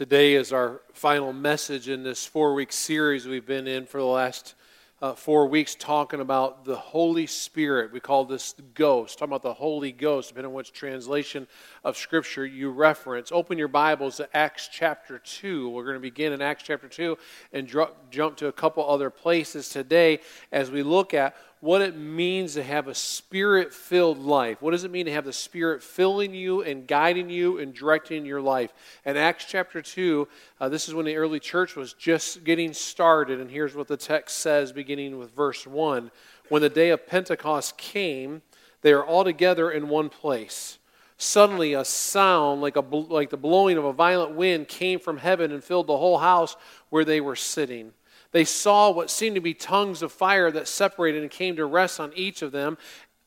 Today 0.00 0.32
is 0.32 0.50
our 0.50 0.80
final 0.94 1.30
message 1.30 1.90
in 1.90 2.02
this 2.02 2.24
four 2.24 2.54
week 2.54 2.72
series 2.72 3.28
we've 3.28 3.44
been 3.44 3.66
in 3.66 3.84
for 3.84 3.98
the 3.98 4.06
last 4.06 4.54
uh, 5.02 5.12
four 5.12 5.46
weeks, 5.46 5.74
talking 5.74 6.20
about 6.20 6.64
the 6.64 6.74
Holy 6.74 7.26
Spirit. 7.26 7.92
We 7.92 8.00
call 8.00 8.24
this 8.24 8.52
the 8.52 8.62
Ghost, 8.62 9.18
talking 9.18 9.30
about 9.30 9.42
the 9.42 9.52
Holy 9.52 9.92
Ghost, 9.92 10.30
depending 10.30 10.52
on 10.52 10.54
which 10.54 10.72
translation 10.72 11.46
of 11.84 11.98
Scripture 11.98 12.46
you 12.46 12.70
reference. 12.70 13.30
Open 13.30 13.58
your 13.58 13.68
Bibles 13.68 14.16
to 14.16 14.34
Acts 14.34 14.70
chapter 14.72 15.18
2. 15.18 15.68
We're 15.68 15.84
going 15.84 15.96
to 15.96 16.00
begin 16.00 16.32
in 16.32 16.40
Acts 16.40 16.62
chapter 16.62 16.88
2 16.88 17.18
and 17.52 17.68
dr- 17.68 17.92
jump 18.10 18.38
to 18.38 18.46
a 18.46 18.52
couple 18.52 18.88
other 18.88 19.10
places 19.10 19.68
today 19.68 20.20
as 20.50 20.70
we 20.70 20.82
look 20.82 21.12
at 21.12 21.36
what 21.60 21.82
it 21.82 21.94
means 21.94 22.54
to 22.54 22.62
have 22.62 22.88
a 22.88 22.94
spirit 22.94 23.74
filled 23.74 24.18
life. 24.18 24.62
What 24.62 24.70
does 24.70 24.84
it 24.84 24.90
mean 24.90 25.06
to 25.06 25.12
have 25.12 25.26
the 25.26 25.32
Spirit 25.32 25.82
filling 25.82 26.34
you 26.34 26.62
and 26.62 26.86
guiding 26.86 27.28
you 27.28 27.58
and 27.58 27.74
directing 27.74 28.24
your 28.24 28.40
life? 28.40 28.72
In 29.04 29.18
Acts 29.18 29.44
chapter 29.46 29.82
2, 29.82 30.26
uh, 30.58 30.68
this 30.70 30.88
is 30.88 30.94
when 30.94 31.04
the 31.04 31.16
early 31.16 31.38
church 31.38 31.76
was 31.76 31.92
just 31.92 32.44
getting 32.44 32.72
started, 32.72 33.40
and 33.40 33.50
here's 33.50 33.74
what 33.74 33.88
the 33.88 33.96
text 33.98 34.38
says 34.38 34.72
beginning 34.72 35.18
with 35.18 35.34
verse 35.36 35.66
1. 35.66 36.10
When 36.48 36.62
the 36.62 36.70
day 36.70 36.90
of 36.90 37.06
Pentecost 37.06 37.76
came, 37.76 38.40
they 38.80 38.92
are 38.92 39.04
all 39.04 39.24
together 39.24 39.70
in 39.70 39.88
one 39.88 40.08
place. 40.08 40.78
Suddenly, 41.18 41.74
a 41.74 41.84
sound 41.84 42.62
like, 42.62 42.76
a, 42.76 42.80
like 42.80 43.28
the 43.28 43.36
blowing 43.36 43.76
of 43.76 43.84
a 43.84 43.92
violent 43.92 44.34
wind 44.34 44.68
came 44.68 44.98
from 44.98 45.18
heaven 45.18 45.52
and 45.52 45.62
filled 45.62 45.86
the 45.86 45.98
whole 45.98 46.16
house 46.16 46.56
where 46.88 47.04
they 47.04 47.20
were 47.20 47.36
sitting. 47.36 47.92
They 48.32 48.44
saw 48.44 48.90
what 48.90 49.10
seemed 49.10 49.34
to 49.34 49.40
be 49.40 49.54
tongues 49.54 50.02
of 50.02 50.12
fire 50.12 50.50
that 50.50 50.68
separated 50.68 51.22
and 51.22 51.30
came 51.30 51.56
to 51.56 51.66
rest 51.66 51.98
on 51.98 52.12
each 52.14 52.42
of 52.42 52.52
them. 52.52 52.78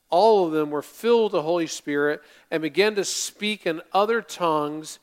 All 0.10 0.46
of 0.46 0.52
them 0.52 0.70
were 0.70 0.82
filled 0.82 1.26
with 1.26 1.32
the 1.34 1.42
Holy 1.42 1.68
Spirit 1.68 2.22
and 2.50 2.62
began 2.62 2.96
to 2.96 3.04
speak 3.04 3.66
in 3.66 3.82
other 3.92 4.22
tongues 4.22 5.00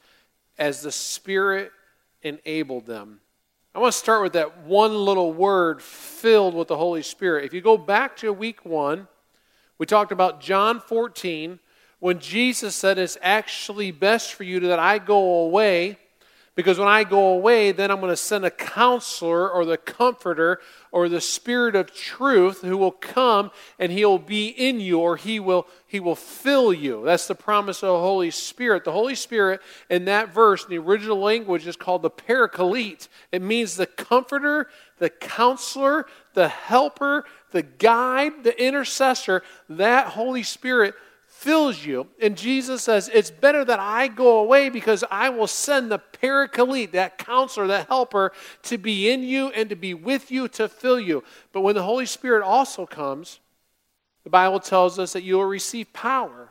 as 0.59 0.83
the 0.83 0.93
Spirit 0.93 1.73
enabled 2.23 2.87
them. 2.87 3.21
I 3.75 3.79
want 3.79 3.93
to 3.93 3.99
start 3.99 4.23
with 4.23 4.33
that 4.33 4.65
one 4.65 4.95
little 4.95 5.33
word, 5.33 5.83
filled 5.83 6.55
with 6.55 6.69
the 6.69 6.77
Holy 6.77 7.03
Spirit. 7.03 7.45
If 7.45 7.55
you 7.55 7.61
go 7.61 7.77
back 7.77 8.17
to 8.19 8.33
week 8.33 8.65
one, 8.65 9.07
we 9.79 9.87
talked 9.87 10.13
about 10.13 10.41
John 10.41 10.81
14 10.81 11.61
when 12.01 12.19
Jesus 12.19 12.75
said, 12.75 12.99
It's 12.99 13.17
actually 13.23 13.93
best 13.93 14.35
for 14.35 14.45
you 14.45 14.61
that 14.61 14.79
I 14.79 14.99
go 14.99 15.45
away 15.45 15.99
because 16.57 16.79
when 16.79 16.89
I 16.89 17.05
go 17.05 17.29
away, 17.29 17.71
then 17.71 17.91
I'm 17.91 18.01
going 18.01 18.11
to 18.13 18.17
send 18.17 18.45
a 18.45 18.51
counselor 18.51 19.49
or 19.49 19.65
the 19.65 19.77
comforter 19.77 20.61
or 20.91 21.09
the 21.09 21.21
spirit 21.21 21.77
of 21.77 21.95
truth 21.95 22.63
who 22.63 22.77
will 22.77 22.91
come 22.91 23.53
and 23.79 23.93
he'll 23.93 24.19
be 24.19 24.49
in 24.49 24.81
you 24.81 24.99
or 24.99 25.17
he 25.17 25.39
will 25.39 25.69
he 25.87 26.01
will 26.01 26.17
fill 26.17 26.73
you. 26.73 27.05
That's 27.05 27.29
the 27.29 27.37
promise 27.37 27.83
of 27.83 27.89
the 27.89 28.01
Holy 28.01 28.33
Spirit. 28.33 28.85
The 28.85 28.93
Holy 28.93 29.15
Spirit 29.15 29.61
in 29.89 30.05
that 30.07 30.35
verse 30.35 30.65
in 30.65 30.71
the 30.71 30.79
original 30.79 31.19
language 31.19 31.67
is 31.67 31.77
called 31.77 32.03
the 32.03 32.11
paraclete. 32.11 33.09
It 33.31 33.43
means 33.43 33.77
the 33.77 33.87
comforter, 33.87 34.69
the 34.99 35.11
counselor, 35.11 36.07
the 36.35 36.49
helper, 36.49 37.25
the 37.53 37.63
guide, 37.63 38.43
the 38.43 38.61
intercessor. 38.63 39.43
That 39.69 40.09
Holy 40.09 40.43
Spirit 40.43 40.95
fills 41.41 41.87
you. 41.87 42.07
And 42.21 42.37
Jesus 42.37 42.83
says, 42.83 43.11
It's 43.13 43.31
better 43.31 43.65
that 43.65 43.81
I 43.81 44.09
go 44.09 44.41
away 44.41 44.69
because 44.69 45.03
I 45.11 45.31
will 45.31 45.47
send 45.47 45.91
the 45.91 45.99
paraclete, 45.99 46.93
that 46.93 47.17
counselor, 47.17 47.67
that 47.69 47.89
helper, 47.89 48.33
to 48.65 48.77
be 48.77 49.11
in 49.11 49.23
you 49.23 49.49
and 49.49 49.71
to 49.71 49.77
be 49.77 49.95
with 49.95 50.31
you 50.31 50.49
to 50.49 50.69
fill 50.69 51.01
you. 51.01 51.25
But 51.53 51.63
when 51.63 51.75
the 51.75 51.83
Holy 51.83 52.05
Spirit 52.05 52.45
also 52.45 52.85
comes, 52.85 53.41
the 54.23 54.31
Bible 54.31 54.61
tells 54.61 54.99
us 54.99 55.15
that 55.15 55.23
you 55.23 55.37
will 55.37 55.47
receive 55.47 55.91
power. 55.95 56.51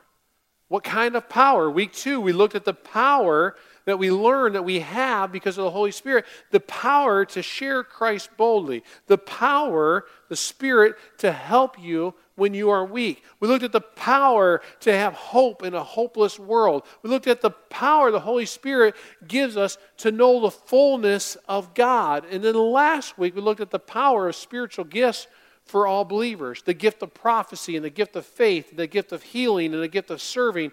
What 0.69 0.83
kind 0.83 1.15
of 1.15 1.29
power? 1.29 1.69
Week 1.69 1.93
two, 1.93 2.19
we 2.19 2.33
looked 2.33 2.55
at 2.55 2.65
the 2.65 2.73
power 2.73 3.55
that 3.85 3.99
we 3.99 4.11
learn 4.11 4.53
that 4.53 4.65
we 4.65 4.79
have 4.79 5.31
because 5.31 5.57
of 5.57 5.63
the 5.63 5.71
Holy 5.71 5.91
Spirit 5.91 6.25
the 6.51 6.59
power 6.59 7.25
to 7.25 7.41
share 7.41 7.83
Christ 7.83 8.29
boldly, 8.37 8.83
the 9.07 9.17
power, 9.17 10.05
the 10.27 10.35
Spirit 10.35 10.95
to 11.19 11.31
help 11.31 11.79
you 11.79 12.13
when 12.35 12.53
you 12.53 12.69
are 12.69 12.85
weak. 12.85 13.23
We 13.39 13.47
looked 13.47 13.63
at 13.63 13.71
the 13.71 13.81
power 13.81 14.61
to 14.79 14.93
have 14.93 15.13
hope 15.13 15.61
in 15.63 15.73
a 15.73 15.83
hopeless 15.83 16.39
world. 16.39 16.83
We 17.03 17.09
looked 17.09 17.27
at 17.27 17.41
the 17.41 17.51
power 17.51 18.11
the 18.11 18.19
Holy 18.19 18.45
Spirit 18.45 18.95
gives 19.27 19.57
us 19.57 19.77
to 19.97 20.11
know 20.11 20.41
the 20.41 20.51
fullness 20.51 21.37
of 21.47 21.73
God. 21.73 22.25
And 22.31 22.43
then 22.43 22.55
last 22.55 23.17
week, 23.17 23.35
we 23.35 23.41
looked 23.41 23.61
at 23.61 23.71
the 23.71 23.79
power 23.79 24.29
of 24.29 24.35
spiritual 24.35 24.85
gifts 24.85 25.27
for 25.69 25.85
all 25.85 26.03
believers 26.03 26.63
the 26.63 26.73
gift 26.73 27.03
of 27.03 27.13
prophecy, 27.13 27.75
and 27.75 27.85
the 27.85 27.91
gift 27.91 28.15
of 28.15 28.25
faith, 28.25 28.71
and 28.71 28.79
the 28.79 28.87
gift 28.87 29.11
of 29.11 29.21
healing, 29.21 29.73
and 29.73 29.83
the 29.83 29.87
gift 29.87 30.09
of 30.09 30.21
serving. 30.21 30.71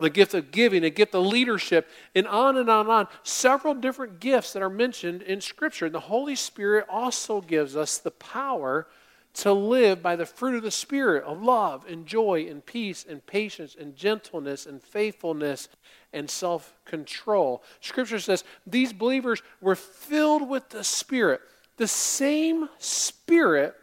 The 0.00 0.10
gift 0.10 0.34
of 0.34 0.50
giving, 0.50 0.82
the 0.82 0.90
gift 0.90 1.14
of 1.14 1.26
leadership, 1.26 1.88
and 2.14 2.26
on 2.26 2.56
and 2.56 2.70
on 2.70 2.86
and 2.86 2.90
on. 2.90 3.08
Several 3.22 3.74
different 3.74 4.18
gifts 4.18 4.54
that 4.54 4.62
are 4.62 4.70
mentioned 4.70 5.22
in 5.22 5.40
Scripture. 5.40 5.86
And 5.86 5.94
the 5.94 6.00
Holy 6.00 6.34
Spirit 6.34 6.86
also 6.88 7.40
gives 7.40 7.76
us 7.76 7.98
the 7.98 8.10
power 8.10 8.86
to 9.32 9.52
live 9.52 10.02
by 10.02 10.16
the 10.16 10.26
fruit 10.26 10.56
of 10.56 10.62
the 10.62 10.70
Spirit 10.70 11.22
of 11.24 11.42
love 11.42 11.84
and 11.88 12.06
joy 12.06 12.46
and 12.48 12.64
peace 12.64 13.04
and 13.08 13.24
patience 13.26 13.76
and 13.78 13.94
gentleness 13.94 14.66
and 14.66 14.82
faithfulness 14.82 15.68
and 16.12 16.28
self 16.28 16.74
control. 16.84 17.62
Scripture 17.80 18.18
says 18.18 18.44
these 18.66 18.92
believers 18.92 19.42
were 19.60 19.76
filled 19.76 20.48
with 20.48 20.68
the 20.70 20.82
Spirit, 20.82 21.40
the 21.76 21.86
same 21.86 22.68
Spirit 22.78 23.74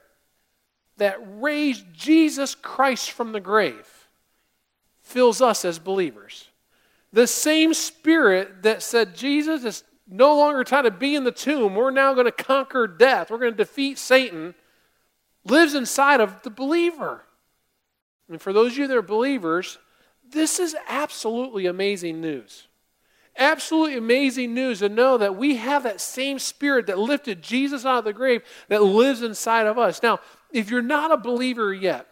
that 0.98 1.20
raised 1.40 1.86
Jesus 1.94 2.56
Christ 2.56 3.12
from 3.12 3.32
the 3.32 3.40
grave 3.40 3.97
fills 5.08 5.42
us 5.42 5.66
as 5.66 5.80
believers. 5.80 6.50
The 7.14 7.28
same 7.28 7.74
Spirit 7.74 8.64
that 8.64 8.84
said 8.84 9.16
Jesus 9.16 9.64
is 9.64 9.84
no 10.08 10.38
longer 10.38 10.64
trying 10.64 10.84
to 10.84 10.92
be 10.92 11.16
in 11.16 11.24
the 11.24 11.32
tomb, 11.32 11.76
we're 11.76 11.92
now 11.92 12.14
going 12.14 12.26
to 12.26 12.32
conquer 12.32 12.88
death, 12.88 13.32
we're 13.32 13.40
going 13.40 13.54
to 13.54 13.58
defeat 13.58 13.98
Satan 13.98 14.54
lives 15.46 15.74
inside 15.74 16.22
of 16.22 16.42
the 16.44 16.50
believer. 16.50 17.24
And 18.30 18.42
for 18.42 18.52
those 18.52 18.74
of 18.74 18.78
you 18.78 18.88
that 18.88 18.98
are 18.98 19.02
believers, 19.02 19.78
this 20.30 20.60
is 20.60 20.76
absolutely 20.88 21.66
amazing 21.66 22.20
news. 22.20 22.68
Absolutely 23.38 23.98
amazing 23.98 24.54
news 24.54 24.80
to 24.80 24.90
know 24.90 25.18
that 25.18 25.38
we 25.38 25.58
have 25.58 25.84
that 25.84 26.02
same 26.02 26.40
spirit 26.40 26.88
that 26.88 26.98
lifted 26.98 27.42
Jesus 27.42 27.86
out 27.86 28.00
of 28.00 28.06
the 28.06 28.14
grave 28.14 28.42
that 28.68 28.84
lives 28.84 29.22
inside 29.22 29.68
of 29.68 29.78
us. 29.78 30.02
Now, 30.02 30.20
if 30.52 30.70
you're 30.70 30.82
not 30.82 31.12
a 31.12 31.18
believer 31.18 31.74
yet, 31.74 32.08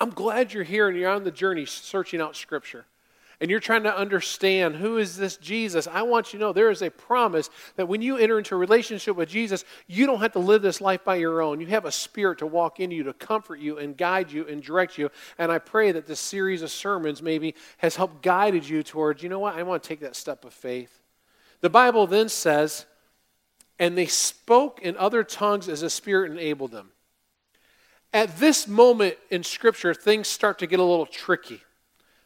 I'm 0.00 0.10
glad 0.10 0.52
you're 0.52 0.64
here 0.64 0.88
and 0.88 0.96
you're 0.96 1.10
on 1.10 1.24
the 1.24 1.30
journey 1.30 1.66
searching 1.66 2.20
out 2.20 2.36
Scripture 2.36 2.86
and 3.40 3.50
you're 3.50 3.60
trying 3.60 3.84
to 3.84 3.96
understand 3.96 4.76
who 4.76 4.98
is 4.98 5.16
this 5.16 5.36
Jesus, 5.36 5.86
I 5.86 6.02
want 6.02 6.32
you 6.32 6.38
to 6.38 6.44
know 6.44 6.52
there 6.52 6.70
is 6.70 6.82
a 6.82 6.90
promise 6.90 7.50
that 7.76 7.86
when 7.86 8.02
you 8.02 8.16
enter 8.16 8.38
into 8.38 8.56
a 8.56 8.58
relationship 8.58 9.16
with 9.16 9.28
Jesus, 9.28 9.64
you 9.86 10.06
don't 10.06 10.20
have 10.20 10.32
to 10.32 10.40
live 10.40 10.60
this 10.60 10.80
life 10.80 11.04
by 11.04 11.16
your 11.16 11.40
own. 11.40 11.60
You 11.60 11.68
have 11.68 11.84
a 11.84 11.92
spirit 11.92 12.38
to 12.38 12.46
walk 12.46 12.80
in 12.80 12.90
you, 12.90 13.04
to 13.04 13.12
comfort 13.12 13.60
you 13.60 13.78
and 13.78 13.96
guide 13.96 14.32
you 14.32 14.46
and 14.48 14.62
direct 14.62 14.98
you. 14.98 15.10
And 15.38 15.52
I 15.52 15.58
pray 15.58 15.92
that 15.92 16.06
this 16.06 16.18
series 16.18 16.62
of 16.62 16.70
sermons 16.70 17.22
maybe 17.22 17.54
has 17.78 17.94
helped 17.94 18.22
guided 18.22 18.68
you 18.68 18.82
towards, 18.82 19.22
you 19.22 19.28
know 19.28 19.38
what, 19.38 19.54
I 19.54 19.62
want 19.62 19.82
to 19.84 19.88
take 19.88 20.00
that 20.00 20.16
step 20.16 20.44
of 20.44 20.52
faith. 20.52 21.00
The 21.60 21.70
Bible 21.70 22.06
then 22.08 22.28
says, 22.28 22.86
and 23.78 23.96
they 23.96 24.06
spoke 24.06 24.80
in 24.82 24.96
other 24.96 25.22
tongues 25.22 25.68
as 25.68 25.82
the 25.82 25.90
Spirit 25.90 26.32
enabled 26.32 26.72
them. 26.72 26.90
At 28.12 28.38
this 28.38 28.66
moment 28.66 29.16
in 29.30 29.42
Scripture, 29.42 29.94
things 29.94 30.28
start 30.28 30.58
to 30.60 30.66
get 30.66 30.80
a 30.80 30.84
little 30.84 31.06
tricky 31.06 31.62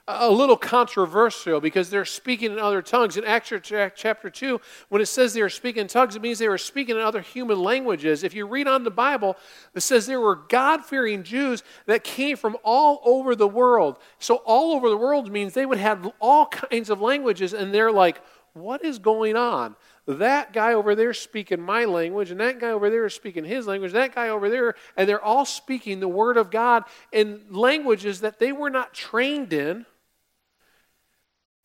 a 0.09 0.31
little 0.31 0.56
controversial 0.56 1.60
because 1.60 1.88
they're 1.88 2.04
speaking 2.04 2.53
in 2.53 2.59
other 2.59 2.82
tongues. 2.82 3.16
In 3.16 3.25
Acts 3.25 3.53
chapter 3.94 4.31
2, 4.31 4.60
when 4.88 5.00
it 5.00 5.06
says 5.06 5.32
they 5.32 5.43
were 5.43 5.48
speaking 5.48 5.82
in 5.82 5.87
tongues, 5.87 6.16
it 6.16 6.22
means 6.22 6.38
they 6.38 6.48
were 6.48 6.59
speaking 6.59 6.97
in 6.97 7.03
other 7.03 7.20
human 7.20 7.60
languages. 7.60 8.25
If 8.25 8.34
you 8.34 8.47
read 8.47 8.66
on 8.66 8.82
the 8.82 8.91
Bible, 8.91 9.37
it 9.75 9.81
says 9.81 10.06
there 10.06 10.20
were 10.20 10.37
God 10.48 10.84
fearing 10.84 11.22
Jews 11.22 11.62
that 11.87 12.03
came 12.03 12.37
from 12.37 12.56
all 12.64 13.00
over 13.04 13.37
the 13.37 13.49
world. 13.49 13.99
So, 14.19 14.37
all 14.37 14.72
over 14.72 14.88
the 14.88 14.97
world 14.97 15.31
means 15.31 15.54
they 15.54 15.66
would 15.66 15.78
have 15.78 16.10
all 16.20 16.47
kinds 16.47 16.91
of 16.91 17.00
languages, 17.00 17.53
and 17.53 17.73
they're 17.73 17.93
like, 17.93 18.20
what 18.55 18.85
is 18.85 18.99
going 18.99 19.37
on? 19.37 19.76
That 20.06 20.52
guy 20.52 20.75
over 20.75 20.94
there 20.94 21.14
speaking 21.14 21.60
my 21.60 21.84
language, 21.84 22.31
and 22.31 22.40
that 22.40 22.58
guy 22.58 22.70
over 22.70 22.90
there 22.90 23.06
is 23.06 23.14
speaking 23.14 23.44
his 23.44 23.66
language, 23.66 23.93
that 23.93 24.14
guy 24.14 24.28
over 24.28 24.49
there, 24.49 24.75
and 24.96 25.08
they're 25.08 25.22
all 25.22 25.44
speaking 25.44 26.00
the 26.00 26.08
Word 26.08 26.37
of 26.37 26.50
God 26.50 26.84
in 27.12 27.43
languages 27.50 28.20
that 28.20 28.38
they 28.38 28.52
were 28.52 28.70
not 28.70 28.93
trained 28.93 29.52
in 29.52 29.87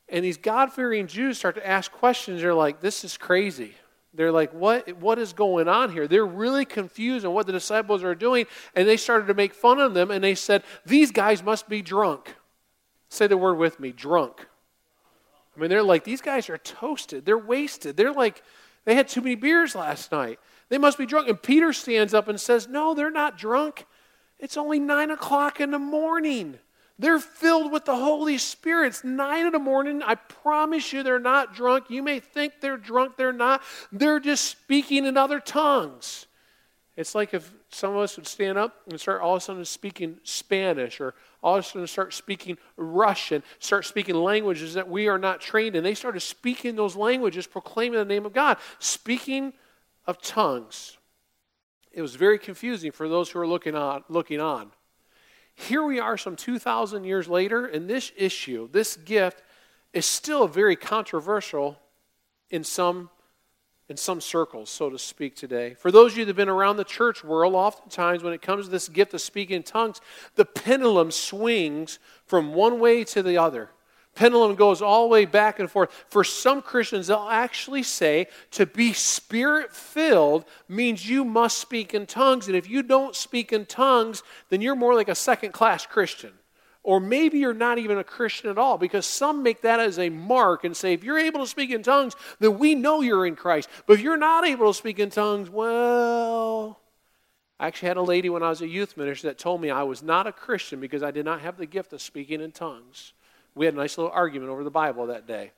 and 0.09 0.23
these 0.23 0.37
God 0.37 0.71
fearing 0.71 1.07
Jews 1.07 1.37
start 1.37 1.55
to 1.55 1.67
ask 1.67 1.91
questions. 1.91 2.41
They're 2.41 2.53
like, 2.53 2.79
this 2.79 3.03
is 3.03 3.17
crazy. 3.17 3.73
They're 4.13 4.31
like, 4.31 4.53
what, 4.53 4.97
what 4.97 5.19
is 5.19 5.33
going 5.33 5.67
on 5.67 5.91
here? 5.91 6.07
They're 6.07 6.25
really 6.25 6.65
confused 6.65 7.25
on 7.25 7.33
what 7.33 7.45
the 7.45 7.51
disciples 7.51 8.03
are 8.03 8.15
doing. 8.15 8.45
And 8.73 8.87
they 8.87 8.97
started 8.97 9.27
to 9.27 9.33
make 9.33 9.53
fun 9.53 9.79
of 9.79 9.93
them. 9.93 10.09
And 10.09 10.23
they 10.23 10.35
said, 10.35 10.63
these 10.85 11.11
guys 11.11 11.43
must 11.43 11.67
be 11.67 11.81
drunk. 11.81 12.35
Say 13.09 13.27
the 13.27 13.37
word 13.37 13.55
with 13.55 13.79
me 13.79 13.91
drunk. 13.91 14.47
I 15.57 15.59
mean, 15.59 15.69
they're 15.69 15.83
like, 15.83 16.03
these 16.03 16.21
guys 16.21 16.49
are 16.49 16.57
toasted. 16.59 17.25
They're 17.25 17.37
wasted. 17.37 17.97
They're 17.97 18.13
like, 18.13 18.43
they 18.85 18.95
had 18.95 19.07
too 19.07 19.21
many 19.21 19.35
beers 19.35 19.73
last 19.73 20.11
night. 20.11 20.39
They 20.69 20.77
must 20.77 20.97
be 20.97 21.05
drunk. 21.05 21.27
And 21.27 21.41
Peter 21.41 21.73
stands 21.73 22.13
up 22.13 22.27
and 22.27 22.39
says, 22.39 22.67
no, 22.67 22.93
they're 22.93 23.11
not 23.11 23.37
drunk. 23.37 23.85
It's 24.39 24.55
only 24.55 24.79
nine 24.79 25.09
o'clock 25.09 25.59
in 25.59 25.71
the 25.71 25.79
morning. 25.79 26.59
They're 26.99 27.19
filled 27.19 27.71
with 27.71 27.85
the 27.85 27.95
Holy 27.95 28.37
Spirit. 28.37 28.87
It's 28.87 29.03
nine 29.03 29.47
in 29.47 29.51
the 29.51 29.59
morning. 29.59 30.03
I 30.03 30.15
promise 30.15 30.93
you 30.93 31.03
they're 31.03 31.19
not 31.19 31.55
drunk. 31.55 31.89
You 31.89 32.03
may 32.03 32.19
think 32.19 32.53
they're 32.61 32.77
drunk, 32.77 33.17
they're 33.17 33.33
not. 33.33 33.61
They're 33.91 34.19
just 34.19 34.45
speaking 34.45 35.05
in 35.05 35.17
other 35.17 35.39
tongues. 35.39 36.27
It's 36.95 37.13
like 37.13 37.33
if 37.33 37.51
some 37.69 37.91
of 37.91 37.97
us 37.97 38.15
would 38.15 38.27
stand 38.27 38.57
up 38.57 38.81
and 38.89 38.99
start 38.99 39.21
all 39.21 39.35
of 39.35 39.41
a 39.41 39.45
sudden 39.45 39.65
speaking 39.65 40.17
Spanish 40.23 41.01
or 41.01 41.13
all 41.43 41.55
of 41.55 41.65
a 41.65 41.67
sudden 41.67 41.87
start 41.87 42.13
speaking 42.13 42.57
Russian, 42.77 43.43
start 43.59 43.85
speaking 43.85 44.15
languages 44.15 44.73
that 44.75 44.87
we 44.87 45.07
are 45.07 45.17
not 45.17 45.41
trained 45.41 45.75
in. 45.75 45.83
They 45.83 45.93
started 45.93 46.21
speaking 46.21 46.75
those 46.75 46.95
languages, 46.95 47.45
proclaiming 47.45 47.99
the 47.99 48.05
name 48.05 48.25
of 48.25 48.33
God, 48.33 48.57
speaking 48.79 49.53
of 50.05 50.21
tongues. 50.21 50.97
It 51.91 52.01
was 52.01 52.15
very 52.15 52.39
confusing 52.39 52.91
for 52.91 53.09
those 53.09 53.29
who 53.29 53.39
were 53.39 53.47
looking 53.47 53.75
on. 53.75 54.03
Looking 54.07 54.39
on. 54.39 54.71
Here 55.55 55.83
we 55.83 55.99
are 55.99 56.17
some 56.17 56.35
2,000 56.35 57.03
years 57.03 57.27
later, 57.27 57.65
and 57.65 57.89
this 57.89 58.11
issue, 58.15 58.69
this 58.71 58.95
gift, 58.95 59.41
is 59.91 60.05
still 60.05 60.47
very 60.47 60.75
controversial 60.75 61.79
in 62.51 62.63
some, 62.63 63.09
in 63.89 63.97
some 63.97 64.19
circles, 64.19 64.69
so 64.69 64.89
to 64.89 64.99
speak, 64.99 65.35
today. 65.35 65.73
For 65.75 65.91
those 65.91 66.11
of 66.11 66.17
you 66.17 66.25
that 66.25 66.29
have 66.29 66.35
been 66.35 66.49
around 66.49 66.77
the 66.77 66.83
church 66.83 67.23
world, 67.23 67.55
oftentimes 67.55 68.23
when 68.23 68.33
it 68.33 68.41
comes 68.41 68.65
to 68.65 68.71
this 68.71 68.89
gift 68.89 69.13
of 69.13 69.21
speaking 69.21 69.57
in 69.57 69.63
tongues, 69.63 70.01
the 70.35 70.45
pendulum 70.45 71.11
swings 71.11 71.99
from 72.25 72.53
one 72.53 72.79
way 72.79 73.03
to 73.05 73.23
the 73.23 73.37
other 73.37 73.69
pendulum 74.17 74.55
goes 74.55 74.81
all 74.81 75.03
the 75.03 75.09
way 75.09 75.25
back 75.25 75.59
and 75.59 75.71
forth. 75.71 75.91
For 76.09 76.23
some 76.23 76.61
Christians, 76.61 77.07
they'll 77.07 77.29
actually 77.29 77.83
say 77.83 78.27
to 78.51 78.65
be 78.65 78.91
spirit 78.91 79.73
filled 79.73 80.43
means 80.67 81.07
you 81.07 81.23
must 81.23 81.59
speak 81.59 81.93
in 81.93 82.05
tongues. 82.05 82.47
And 82.47 82.55
if 82.55 82.69
you 82.69 82.83
don't 82.83 83.15
speak 83.15 83.53
in 83.53 83.65
tongues, 83.65 84.23
then 84.49 84.61
you're 84.61 84.75
more 84.75 84.95
like 84.95 85.07
a 85.07 85.15
second 85.15 85.53
class 85.53 85.85
Christian. 85.85 86.33
Or 86.87 87.01
maybe 87.01 87.39
you're 87.39 87.53
not 87.53 87.79
even 87.79 87.97
a 87.97 88.03
Christian 88.05 88.49
at 88.49 88.57
all 88.57 88.77
because 88.77 89.05
some 89.05 89.43
make 89.43 89.63
that 89.63 89.81
as 89.81 89.99
a 89.99 90.07
mark 90.07 90.63
and 90.63 90.75
say, 90.75 90.93
if 90.93 91.03
you're 91.03 91.19
able 91.19 91.41
to 91.41 91.47
speak 91.47 91.69
in 91.69 91.83
tongues, 91.83 92.15
then 92.39 92.57
we 92.57 92.75
know 92.75 93.01
you're 93.01 93.25
in 93.25 93.35
Christ. 93.35 93.67
But 93.85 93.95
if 93.95 93.99
you're 93.99 94.15
not 94.15 94.47
able 94.47 94.71
to 94.71 94.73
speak 94.73 94.97
in 94.97 95.09
tongues, 95.09 95.49
well, 95.49 96.79
I 97.59 97.67
actually 97.67 97.89
had 97.89 97.97
a 97.97 98.01
lady 98.01 98.29
when 98.29 98.41
I 98.41 98.47
was 98.47 98.61
a 98.61 98.69
youth 98.69 98.95
minister 98.95 99.27
that 99.27 99.37
told 99.37 99.59
me 99.59 99.69
I 99.69 99.83
was 99.83 100.01
not 100.01 100.27
a 100.27 100.31
Christian 100.31 100.79
because 100.79 101.03
I 101.03 101.11
did 101.11 101.25
not 101.25 101.41
have 101.41 101.57
the 101.57 101.65
gift 101.65 101.91
of 101.91 102.01
speaking 102.01 102.39
in 102.39 102.53
tongues. 102.53 103.11
We 103.53 103.65
had 103.65 103.73
a 103.73 103.77
nice 103.77 103.97
little 103.97 104.13
argument 104.13 104.49
over 104.49 104.63
the 104.63 104.71
Bible 104.71 105.07
that 105.07 105.27
day. 105.27 105.51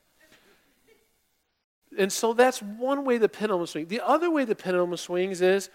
And 1.96 2.12
so 2.12 2.34
that's 2.34 2.60
one 2.60 3.06
way 3.06 3.20
the 3.20 3.30
pendulum 3.30 3.68
swings. 3.68 3.90
The 3.90 4.02
other 4.02 4.32
way 4.32 4.46
the 4.46 4.56
pendulum 4.56 4.98
swings 4.98 5.42
is 5.42 5.70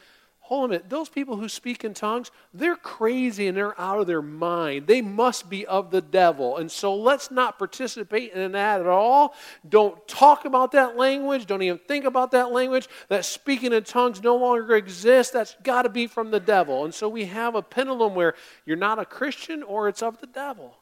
hold 0.44 0.67
a 0.67 0.69
minute, 0.69 0.91
those 0.91 1.08
people 1.08 1.37
who 1.37 1.49
speak 1.49 1.85
in 1.85 1.94
tongues, 1.94 2.31
they're 2.52 2.76
crazy 2.76 3.49
and 3.49 3.56
they're 3.56 3.81
out 3.81 3.99
of 3.99 4.06
their 4.06 4.20
mind. 4.20 4.87
They 4.87 5.00
must 5.00 5.49
be 5.49 5.64
of 5.64 5.91
the 5.91 6.02
devil. 6.02 6.58
And 6.58 6.70
so 6.70 6.94
let's 6.94 7.31
not 7.31 7.56
participate 7.56 8.32
in 8.32 8.52
that 8.52 8.82
at 8.82 8.87
all. 8.87 9.35
Don't 9.67 10.06
talk 10.06 10.44
about 10.44 10.73
that 10.73 10.99
language. 10.99 11.46
Don't 11.46 11.62
even 11.62 11.79
think 11.88 12.05
about 12.05 12.31
that 12.32 12.52
language. 12.52 12.91
That 13.08 13.25
speaking 13.25 13.73
in 13.73 13.85
tongues 13.85 14.23
no 14.23 14.37
longer 14.37 14.76
exists. 14.76 15.32
That's 15.32 15.56
got 15.62 15.82
to 15.82 15.88
be 15.88 16.06
from 16.06 16.31
the 16.31 16.41
devil. 16.41 16.85
And 16.85 16.93
so 16.93 17.08
we 17.08 17.25
have 17.25 17.55
a 17.55 17.62
pendulum 17.62 18.14
where 18.14 18.35
you're 18.67 18.76
not 18.76 18.99
a 18.99 19.06
Christian 19.06 19.62
or 19.62 19.88
it's 19.88 20.02
of 20.02 20.20
the 20.20 20.26
devil. 20.26 20.76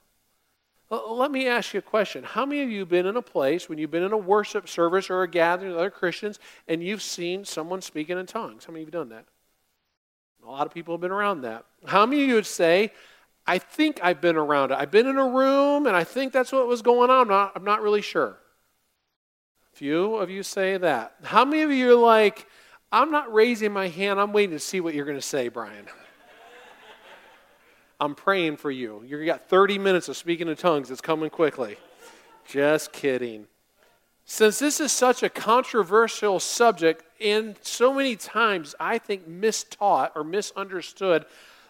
Uh, 0.90 1.12
let 1.12 1.30
me 1.30 1.46
ask 1.46 1.72
you 1.72 1.78
a 1.78 1.82
question. 1.82 2.24
How 2.24 2.44
many 2.44 2.64
of 2.64 2.68
you 2.68 2.80
have 2.80 2.88
been 2.88 3.06
in 3.06 3.16
a 3.16 3.22
place 3.22 3.68
when 3.68 3.78
you've 3.78 3.92
been 3.92 4.02
in 4.02 4.12
a 4.12 4.18
worship 4.18 4.68
service 4.68 5.08
or 5.08 5.22
a 5.22 5.28
gathering 5.28 5.70
with 5.70 5.78
other 5.78 5.90
Christians 5.90 6.40
and 6.66 6.82
you've 6.82 7.00
seen 7.00 7.44
someone 7.44 7.80
speaking 7.80 8.18
in 8.18 8.26
tongues? 8.26 8.64
How 8.64 8.72
many 8.72 8.82
of 8.82 8.88
you 8.92 8.98
have 8.98 9.08
done 9.08 9.16
that? 9.16 9.26
A 10.44 10.50
lot 10.50 10.66
of 10.66 10.74
people 10.74 10.94
have 10.94 11.00
been 11.00 11.12
around 11.12 11.42
that. 11.42 11.64
How 11.86 12.04
many 12.04 12.22
of 12.22 12.28
you 12.28 12.34
would 12.34 12.46
say, 12.46 12.92
I 13.46 13.58
think 13.58 14.00
I've 14.02 14.20
been 14.20 14.36
around 14.36 14.72
it? 14.72 14.78
I've 14.78 14.90
been 14.90 15.06
in 15.06 15.16
a 15.16 15.28
room 15.28 15.86
and 15.86 15.96
I 15.96 16.04
think 16.04 16.32
that's 16.32 16.52
what 16.52 16.66
was 16.66 16.82
going 16.82 17.10
on. 17.10 17.22
I'm 17.22 17.28
not, 17.28 17.52
I'm 17.54 17.64
not 17.64 17.82
really 17.82 18.02
sure. 18.02 18.38
A 19.72 19.76
few 19.76 20.16
of 20.16 20.30
you 20.30 20.42
say 20.42 20.76
that. 20.76 21.14
How 21.22 21.44
many 21.44 21.62
of 21.62 21.70
you 21.70 21.92
are 21.92 22.00
like, 22.00 22.46
I'm 22.90 23.10
not 23.10 23.32
raising 23.32 23.72
my 23.72 23.88
hand, 23.88 24.20
I'm 24.20 24.32
waiting 24.32 24.56
to 24.56 24.60
see 24.60 24.80
what 24.80 24.94
you're 24.94 25.06
going 25.06 25.16
to 25.18 25.22
say, 25.22 25.48
Brian? 25.48 25.86
I'm 28.00 28.14
praying 28.14 28.56
for 28.56 28.70
you. 28.70 29.02
You 29.06 29.24
got 29.24 29.48
30 29.48 29.78
minutes 29.78 30.08
of 30.08 30.16
speaking 30.16 30.48
in 30.48 30.56
tongues. 30.56 30.90
It's 30.90 31.00
coming 31.00 31.30
quickly. 31.30 31.76
Just 32.46 32.92
kidding. 32.92 33.46
Since 34.24 34.58
this 34.58 34.80
is 34.80 34.92
such 34.92 35.22
a 35.22 35.28
controversial 35.28 36.40
subject 36.40 37.04
and 37.20 37.56
so 37.62 37.92
many 37.92 38.16
times 38.16 38.74
I 38.78 38.98
think 38.98 39.28
mistaught 39.28 40.10
or 40.14 40.24
misunderstood, 40.24 41.26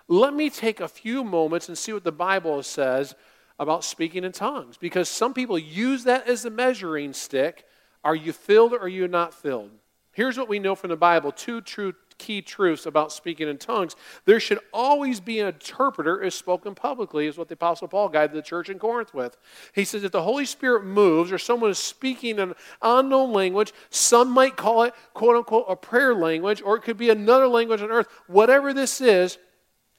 let 0.08 0.34
me 0.34 0.50
take 0.50 0.80
a 0.80 0.88
few 0.88 1.24
moments 1.24 1.68
and 1.68 1.78
see 1.78 1.92
what 1.92 2.04
the 2.04 2.12
Bible 2.12 2.62
says 2.62 3.14
about 3.58 3.84
speaking 3.84 4.24
in 4.24 4.32
tongues. 4.32 4.76
Because 4.76 5.08
some 5.08 5.32
people 5.32 5.58
use 5.58 6.04
that 6.04 6.28
as 6.28 6.44
a 6.44 6.50
measuring 6.50 7.12
stick. 7.12 7.64
Are 8.04 8.16
you 8.16 8.32
filled 8.32 8.72
or 8.72 8.80
are 8.80 8.88
you 8.88 9.08
not 9.08 9.32
filled? 9.32 9.70
Here's 10.12 10.36
what 10.36 10.48
we 10.48 10.58
know 10.58 10.74
from 10.74 10.90
the 10.90 10.96
Bible 10.96 11.32
two 11.32 11.60
true 11.60 11.94
key 12.22 12.40
truths 12.40 12.86
about 12.86 13.10
speaking 13.10 13.48
in 13.48 13.58
tongues. 13.58 13.96
There 14.26 14.38
should 14.38 14.60
always 14.72 15.18
be 15.18 15.40
an 15.40 15.48
interpreter 15.48 16.22
as 16.22 16.36
spoken 16.36 16.74
publicly, 16.74 17.26
is 17.26 17.36
what 17.36 17.48
the 17.48 17.54
Apostle 17.54 17.88
Paul 17.88 18.08
guided 18.08 18.36
the 18.36 18.42
church 18.42 18.68
in 18.68 18.78
Corinth 18.78 19.12
with. 19.12 19.36
He 19.74 19.84
says 19.84 20.04
if 20.04 20.12
the 20.12 20.22
Holy 20.22 20.46
Spirit 20.46 20.84
moves 20.84 21.32
or 21.32 21.38
someone 21.38 21.70
is 21.70 21.78
speaking 21.78 22.38
an 22.38 22.54
unknown 22.80 23.32
language, 23.32 23.72
some 23.90 24.30
might 24.30 24.56
call 24.56 24.84
it, 24.84 24.94
quote 25.14 25.36
unquote, 25.36 25.66
a 25.68 25.74
prayer 25.74 26.14
language, 26.14 26.62
or 26.64 26.76
it 26.76 26.82
could 26.82 26.96
be 26.96 27.10
another 27.10 27.48
language 27.48 27.82
on 27.82 27.90
earth. 27.90 28.06
Whatever 28.28 28.72
this 28.72 29.00
is, 29.00 29.38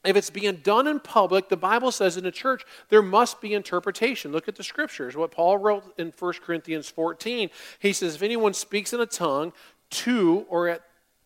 if 0.05 0.15
it's 0.15 0.29
being 0.29 0.57
done 0.57 0.87
in 0.87 0.99
public, 0.99 1.49
the 1.49 1.57
Bible 1.57 1.91
says 1.91 2.15
in 2.15 2.23
the 2.23 2.31
church, 2.31 2.65
there 2.89 3.01
must 3.01 3.41
be 3.41 3.53
interpretation. 3.53 4.31
Look 4.31 4.47
at 4.47 4.55
the 4.55 4.63
scriptures. 4.63 5.15
What 5.15 5.31
Paul 5.31 5.57
wrote 5.57 5.93
in 5.97 6.13
1 6.17 6.33
Corinthians 6.45 6.89
14. 6.89 7.49
He 7.79 7.93
says, 7.93 8.15
If 8.15 8.21
anyone 8.21 8.53
speaks 8.53 8.93
in 8.93 8.99
a 8.99 9.05
tongue, 9.05 9.53
two 9.89 10.45
or 10.49 10.67
at 10.67 10.81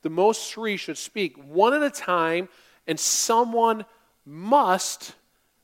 the 0.08 0.14
most 0.14 0.54
three 0.54 0.78
should 0.78 0.98
speak 0.98 1.36
one 1.36 1.74
at 1.74 1.84
a 1.84 1.90
time, 1.90 2.48
and 2.88 2.98
someone 2.98 3.84
must 4.26 5.16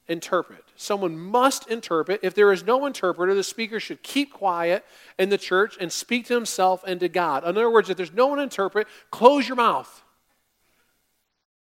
interpret. 0.10 0.66
Someone 0.76 1.18
must 1.18 1.72
interpret. 1.72 2.20
If 2.24 2.36
there 2.36 2.52
is 2.52 2.66
no 2.66 2.86
interpreter, 2.86 3.34
the 3.34 3.42
speaker 3.42 3.80
should 3.80 4.04
keep 4.04 4.34
quiet 4.34 4.84
in 5.18 5.30
the 5.30 5.38
church 5.38 5.78
and 5.80 5.90
speak 5.90 6.26
to 6.26 6.34
himself 6.34 6.84
and 6.86 7.00
to 7.00 7.08
God. 7.08 7.44
In 7.44 7.52
other 7.52 7.70
words, 7.70 7.90
if 7.90 7.96
there's 7.96 8.12
no 8.12 8.28
one 8.28 8.40
to 8.40 8.44
interpret, 8.44 8.86
close 9.12 9.48
your 9.48 9.56
mouth. 9.56 10.04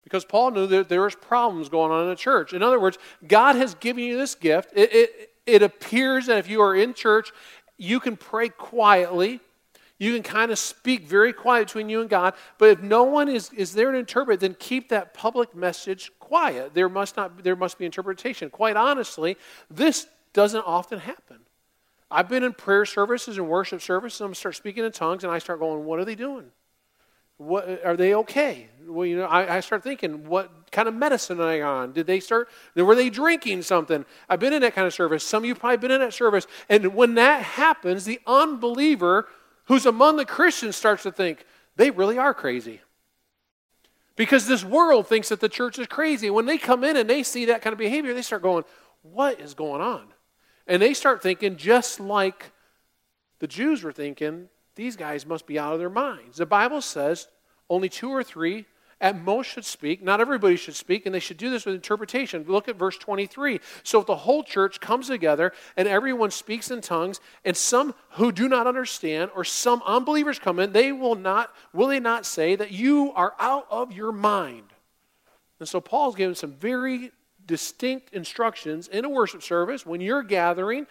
Because 0.03 0.25
Paul 0.25 0.51
knew 0.51 0.67
that 0.67 0.89
there 0.89 1.03
was 1.03 1.15
problems 1.15 1.69
going 1.69 1.93
on 1.93 2.03
in 2.03 2.09
the 2.09 2.17
church. 2.17 2.53
In 2.53 2.65
other 2.65 2.81
words, 2.81 2.99
God 3.29 3.55
has 3.55 3.75
given 3.77 4.03
you 4.03 4.19
this 4.19 4.35
gift. 4.35 4.73
It, 4.75 4.93
it, 4.93 5.31
it 5.47 5.63
appears 5.63 6.27
that 6.27 6.39
if 6.39 6.51
you 6.51 6.61
are 6.63 6.75
in 6.75 6.95
church, 6.95 7.31
you 7.79 8.01
can 8.01 8.17
pray 8.17 8.49
quietly 8.49 9.39
you 10.03 10.13
can 10.15 10.25
kind 10.25 10.51
of 10.51 10.59
speak 10.59 11.07
very 11.07 11.33
quiet 11.33 11.69
between 11.69 11.89
you 11.89 12.01
and 12.01 12.11
God, 12.11 12.35
but 12.59 12.71
if 12.71 12.83
no 12.83 13.05
one 13.05 13.29
is, 13.29 13.53
is 13.53 13.73
there 13.73 13.93
to 13.93 13.99
interpret, 13.99 14.41
then 14.41 14.57
keep 14.59 14.89
that 14.89 15.15
public 15.15 15.55
message 15.55 16.11
quiet. 16.19 16.75
There 16.75 16.89
must, 16.89 17.17
not, 17.17 17.45
there 17.45 17.55
must 17.55 17.79
be 17.79 17.85
interpretation. 17.85 18.51
Quite 18.51 18.77
honestly, 18.77 19.37
this 19.71 20.09
doesn't 20.33 20.65
often 20.67 20.99
happen. 20.99 21.39
I've 22.11 22.29
been 22.29 22.43
in 22.43 22.53
prayer 22.53 22.85
services 22.85 23.39
and 23.39 23.49
worship 23.49 23.81
services, 23.81 24.21
and 24.21 24.27
I'm 24.27 24.35
start 24.35 24.57
speaking 24.57 24.85
in 24.85 24.91
tongues, 24.91 25.23
and 25.23 25.33
I 25.33 25.39
start 25.39 25.61
going, 25.61 25.85
What 25.85 26.01
are 26.01 26.05
they 26.05 26.17
doing? 26.17 26.51
What, 27.37 27.85
are 27.85 27.97
they 27.97 28.15
okay? 28.15 28.69
Well, 28.85 29.07
you 29.07 29.17
know, 29.17 29.27
I, 29.27 29.57
I, 29.57 29.61
start 29.61 29.83
thinking, 29.83 30.29
what 30.29 30.71
kind 30.71 30.87
of 30.87 30.95
medicine 30.95 31.41
are 31.41 31.47
they 31.47 31.63
on? 31.63 31.93
Did 31.93 32.07
they 32.07 32.21
start, 32.21 32.49
were 32.77 32.95
they 32.95 33.11
drinking 33.11 33.63
something? 33.63 34.05
I've 34.29 34.39
been 34.39 34.53
in 34.53 34.63
that 34.63 34.75
kind 34.75 34.87
of 34.87 34.95
service. 34.95 35.25
Some 35.25 35.43
of 35.43 35.49
you 35.49 35.55
probably 35.55 35.79
been 35.79 35.91
in 35.91 36.01
that 36.01 36.15
service. 36.15 36.47
And 36.69 36.95
when 36.95 37.15
that 37.15 37.43
happens, 37.43 38.05
the 38.05 38.21
unbeliever 38.27 39.27
who's 39.65 39.87
among 39.87 40.17
the 40.17 40.25
Christians 40.25 40.77
starts 40.77 41.03
to 41.05 41.13
think 41.13 41.45
they 41.77 41.91
really 41.91 42.19
are 42.19 42.35
crazy. 42.35 42.81
Because 44.15 44.47
this 44.47 44.65
world 44.65 45.07
thinks 45.07 45.31
that 45.31 45.41
the 45.41 45.49
church 45.49 45.79
is 45.79 45.87
crazy. 45.87 46.29
When 46.29 46.47
they 46.47 46.59
come 46.59 46.85
in 46.85 46.97
and 46.97 47.09
they 47.09 47.23
see 47.23 47.47
that 47.47 47.63
kind 47.63 47.73
of 47.73 47.79
behavior, 47.79 48.13
they 48.13 48.23
start 48.23 48.43
going, 48.43 48.65
What 49.03 49.41
is 49.41 49.55
going 49.55 49.81
on? 49.81 50.09
And 50.67 50.81
they 50.81 50.95
start 50.95 51.23
thinking, 51.23 51.57
just 51.57 51.99
like 51.99 52.53
the 53.39 53.47
Jews 53.47 53.83
were 53.83 53.93
thinking, 53.93 54.49
these 54.77 54.97
guys 54.97 55.27
must 55.27 55.47
be 55.47 55.59
out 55.59 55.73
of 55.73 55.79
their 55.79 55.91
minds. 55.91 56.39
The 56.39 56.47
Bible 56.47 56.81
says 56.81 57.29
only 57.69 57.89
two 57.89 58.11
or 58.11 58.23
three 58.23 58.67
at 59.03 59.21
most 59.21 59.49
should 59.49 59.65
speak. 59.65 60.01
Not 60.01 60.21
everybody 60.21 60.55
should 60.55 60.77
speak, 60.77 61.05
and 61.05 61.15
they 61.15 61.21
should 61.21 61.37
do 61.37 61.51
this 61.51 61.67
with 61.67 61.75
interpretation. 61.75 62.45
Look 62.47 62.69
at 62.69 62.77
verse 62.77 62.97
23. 62.97 63.61
So 63.83 64.01
if 64.01 64.07
the 64.07 64.17
whole 64.17 64.45
church 64.45 64.81
comes 64.81 65.09
together 65.09 65.53
and 65.77 65.89
everyone 65.89 66.31
speaks 66.31 66.71
in 66.71 66.81
tongues, 66.81 67.21
and 67.45 67.57
some 67.57 67.95
who 68.11 68.31
do 68.31 68.49
not 68.49 68.69
understand 68.69 69.33
or 69.35 69.45
some 69.45 69.83
unbelievers 69.85 70.39
come 70.39 70.61
in, 70.61 70.73
they 70.73 70.93
will 70.93 71.17
not, 71.17 71.53
will 71.75 71.89
they 71.89 72.01
not 72.01 72.25
say 72.25 72.55
that 72.55 72.71
you 72.71 73.13
are 73.15 73.35
out 73.41 73.67
of 73.71 73.93
your 73.93 74.13
mind? 74.13 74.73
And 75.59 75.69
so 75.69 75.81
Paul's 75.81 76.15
giving 76.15 76.37
some 76.37 76.53
very 76.53 77.11
distinct 77.45 78.15
instructions 78.15 78.87
in 78.87 79.05
a 79.05 79.09
worship 79.09 79.43
service 79.43 79.85
when 79.85 80.01
you're 80.01 80.23
gathering. 80.23 80.87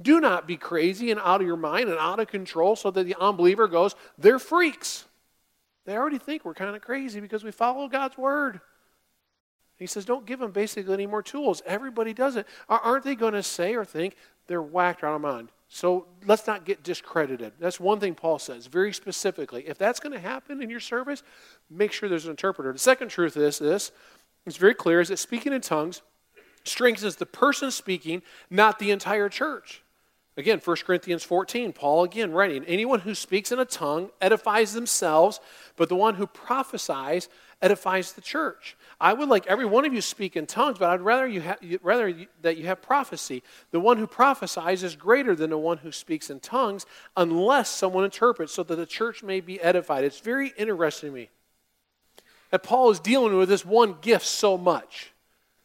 Do 0.00 0.20
not 0.20 0.46
be 0.46 0.56
crazy 0.56 1.10
and 1.10 1.18
out 1.18 1.40
of 1.40 1.46
your 1.46 1.56
mind 1.56 1.88
and 1.88 1.98
out 1.98 2.20
of 2.20 2.28
control 2.28 2.76
so 2.76 2.90
that 2.90 3.04
the 3.04 3.16
unbeliever 3.18 3.66
goes, 3.68 3.94
they're 4.18 4.38
freaks. 4.38 5.06
They 5.88 5.96
already 5.96 6.18
think 6.18 6.44
we're 6.44 6.52
kind 6.52 6.76
of 6.76 6.82
crazy 6.82 7.18
because 7.18 7.42
we 7.42 7.50
follow 7.50 7.88
God's 7.88 8.18
word. 8.18 8.60
He 9.78 9.86
says, 9.86 10.04
don't 10.04 10.26
give 10.26 10.38
them 10.38 10.50
basically 10.50 10.92
any 10.92 11.06
more 11.06 11.22
tools. 11.22 11.62
Everybody 11.64 12.12
does 12.12 12.36
it. 12.36 12.46
Aren't 12.68 13.04
they 13.04 13.14
going 13.14 13.32
to 13.32 13.42
say 13.42 13.74
or 13.74 13.86
think 13.86 14.14
they're 14.48 14.60
whacked 14.60 15.02
out 15.02 15.14
of 15.14 15.22
mind? 15.22 15.48
So 15.70 16.04
let's 16.26 16.46
not 16.46 16.66
get 16.66 16.82
discredited. 16.82 17.54
That's 17.58 17.80
one 17.80 18.00
thing 18.00 18.14
Paul 18.14 18.38
says 18.38 18.66
very 18.66 18.92
specifically. 18.92 19.66
If 19.66 19.78
that's 19.78 19.98
going 19.98 20.12
to 20.12 20.18
happen 20.18 20.62
in 20.62 20.68
your 20.68 20.78
service, 20.78 21.22
make 21.70 21.92
sure 21.92 22.06
there's 22.06 22.26
an 22.26 22.32
interpreter. 22.32 22.70
The 22.70 22.78
second 22.78 23.08
truth 23.08 23.38
is 23.38 23.58
this 23.58 23.90
it's 24.44 24.58
very 24.58 24.74
clear 24.74 25.00
is 25.00 25.08
that 25.08 25.16
speaking 25.16 25.54
in 25.54 25.62
tongues 25.62 26.02
strengthens 26.64 27.16
the 27.16 27.24
person 27.24 27.70
speaking, 27.70 28.20
not 28.50 28.78
the 28.78 28.90
entire 28.90 29.30
church. 29.30 29.82
Again, 30.38 30.60
1 30.64 30.76
Corinthians 30.86 31.24
14, 31.24 31.72
Paul 31.72 32.04
again 32.04 32.30
writing, 32.30 32.64
anyone 32.66 33.00
who 33.00 33.16
speaks 33.16 33.50
in 33.50 33.58
a 33.58 33.64
tongue 33.64 34.10
edifies 34.20 34.72
themselves, 34.72 35.40
but 35.74 35.88
the 35.88 35.96
one 35.96 36.14
who 36.14 36.28
prophesies 36.28 37.28
edifies 37.60 38.12
the 38.12 38.20
church. 38.20 38.76
I 39.00 39.14
would 39.14 39.28
like 39.28 39.48
every 39.48 39.64
one 39.64 39.84
of 39.84 39.92
you 39.92 40.00
speak 40.00 40.36
in 40.36 40.46
tongues, 40.46 40.78
but 40.78 40.90
I'd 40.90 41.00
rather, 41.00 41.26
you 41.26 41.42
ha- 41.42 41.56
rather 41.82 42.14
that 42.42 42.56
you 42.56 42.66
have 42.66 42.80
prophecy. 42.80 43.42
The 43.72 43.80
one 43.80 43.96
who 43.96 44.06
prophesies 44.06 44.84
is 44.84 44.94
greater 44.94 45.34
than 45.34 45.50
the 45.50 45.58
one 45.58 45.78
who 45.78 45.90
speaks 45.90 46.30
in 46.30 46.38
tongues, 46.38 46.86
unless 47.16 47.68
someone 47.68 48.04
interprets, 48.04 48.54
so 48.54 48.62
that 48.62 48.76
the 48.76 48.86
church 48.86 49.24
may 49.24 49.40
be 49.40 49.60
edified. 49.60 50.04
It's 50.04 50.20
very 50.20 50.54
interesting 50.56 51.10
to 51.10 51.14
me 51.16 51.30
that 52.52 52.62
Paul 52.62 52.92
is 52.92 53.00
dealing 53.00 53.36
with 53.36 53.48
this 53.48 53.64
one 53.64 53.96
gift 54.00 54.24
so 54.24 54.56
much. 54.56 55.10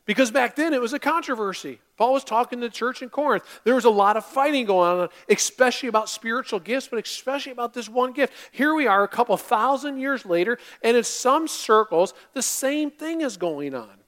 Because 0.06 0.32
back 0.32 0.56
then 0.56 0.74
it 0.74 0.82
was 0.82 0.92
a 0.92 1.00
controversy. 1.00 1.80
Paul 1.96 2.14
was 2.14 2.26
talking 2.26 2.60
to 2.60 2.68
the 2.68 2.74
church 2.74 3.02
in 3.02 3.10
Corinth. 3.10 3.46
There 3.64 3.76
was 3.76 3.86
a 3.86 3.90
lot 3.90 4.18
of 4.18 4.26
fighting 4.26 4.66
going 4.66 5.02
on, 5.02 5.10
especially 5.30 5.88
about 5.88 6.10
spiritual 6.10 6.60
gifts, 6.60 6.90
but 6.90 7.06
especially 7.06 7.54
about 7.54 7.74
this 7.74 7.88
one 7.88 8.12
gift. 8.12 8.34
Here 8.52 8.74
we 8.74 8.86
are 8.86 9.04
a 9.04 9.08
couple 9.08 9.38
thousand 9.38 10.00
years 10.00 10.26
later, 10.26 10.58
and 10.82 10.98
in 10.98 11.04
some 11.04 11.48
circles, 11.48 12.14
the 12.34 12.42
same 12.42 12.92
thing 12.92 13.22
is 13.22 13.38
going 13.38 13.74
on. 13.74 14.04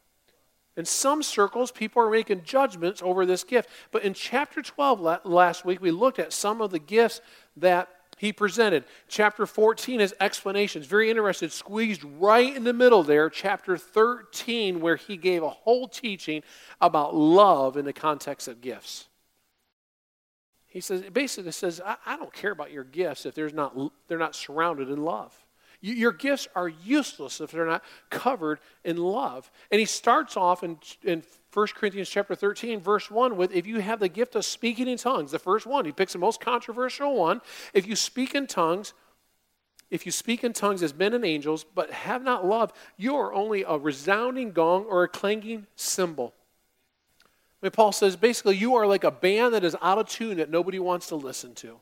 In 0.78 0.84
some 0.84 1.24
circles, 1.24 1.72
people 1.72 2.02
are 2.02 2.10
making 2.10 2.44
judgments 2.44 3.02
over 3.02 3.26
this 3.26 3.46
gift. 3.46 3.70
But 3.92 4.04
in 4.04 4.14
chapter 4.14 4.62
12 4.62 5.24
last 5.24 5.64
week, 5.64 5.82
we 5.82 5.92
looked 5.92 6.20
at 6.20 6.34
some 6.34 6.60
of 6.60 6.72
the 6.72 6.80
gifts 6.80 7.22
that 7.56 7.88
he 8.18 8.32
presented. 8.32 8.86
Chapter 9.08 9.46
14 9.46 10.00
is 10.00 10.16
explanations. 10.20 10.86
Very 10.86 11.10
interested, 11.10 11.52
squeezed 11.52 12.04
right 12.04 12.56
in 12.56 12.64
the 12.64 12.74
middle 12.74 13.04
there. 13.04 13.30
Chapter 13.30 13.78
13, 13.78 14.80
where 14.80 14.96
he 14.96 15.18
gave 15.18 15.44
a 15.44 15.50
whole 15.50 15.88
teaching 15.88 16.42
about 16.80 17.14
love 17.14 17.76
in 17.76 17.86
the 17.86 17.94
context 17.94 18.48
of 18.48 18.62
gifts. 18.62 19.08
He 20.68 20.82
says, 20.82 21.04
basically 21.12 21.52
says, 21.52 21.82
I, 21.86 21.96
I 22.06 22.18
don't 22.18 22.34
care 22.34 22.52
about 22.52 22.72
your 22.72 22.84
gifts 22.84 23.26
if 23.26 23.36
there's 23.36 23.54
not, 23.54 23.78
they're 24.08 24.18
not 24.18 24.36
surrounded 24.36 24.90
in 24.90 25.04
love. 25.04 25.45
Your 25.86 26.12
gifts 26.14 26.48
are 26.56 26.68
useless 26.68 27.40
if 27.40 27.52
they're 27.52 27.68
not 27.68 27.84
covered 28.10 28.60
in 28.84 28.98
love. 28.98 29.52
And 29.70 29.80
he 29.80 29.86
starts 29.86 30.36
off 30.36 30.64
in, 30.64 30.80
in 31.04 31.22
1 31.54 31.68
Corinthians 31.76 32.10
chapter 32.10 32.34
13, 32.34 32.80
verse 32.80 33.12
1, 33.12 33.38
with 33.38 33.54
if 33.54 33.68
you 33.68 33.80
have 33.82 34.00
the 34.00 34.10
gift 34.10 34.36
of 34.36 34.46
speaking 34.46 34.88
in 34.88 34.98
tongues, 34.98 35.30
the 35.30 35.38
first 35.38 35.68
one, 35.68 35.86
he 35.86 35.92
picks 35.92 36.14
the 36.14 36.20
most 36.20 36.42
controversial 36.42 37.16
one. 37.16 37.40
If 37.72 37.86
you 37.86 37.96
speak 37.96 38.34
in 38.34 38.48
tongues, 38.48 38.94
if 39.92 40.08
you 40.08 40.12
speak 40.12 40.44
in 40.44 40.54
tongues 40.54 40.82
as 40.82 40.96
men 40.96 41.14
and 41.14 41.24
angels, 41.24 41.64
but 41.64 41.92
have 41.92 42.24
not 42.24 42.44
love, 42.44 42.74
you 42.98 43.16
are 43.16 43.32
only 43.32 43.62
a 43.62 43.78
resounding 43.78 44.54
gong 44.54 44.86
or 44.86 45.04
a 45.04 45.08
clanging 45.08 45.68
cymbal. 45.76 46.34
I 47.62 47.68
mean, 47.68 47.72
Paul 47.72 47.92
says 47.92 48.16
basically, 48.16 48.58
you 48.58 48.74
are 48.74 48.88
like 48.88 49.04
a 49.04 49.12
band 49.12 49.54
that 49.54 49.64
is 49.64 49.76
out 49.84 50.00
of 50.00 50.10
tune 50.10 50.38
that 50.38 50.50
nobody 50.50 50.80
wants 50.80 51.10
to 51.10 51.16
listen 51.16 51.54
to. 51.56 51.80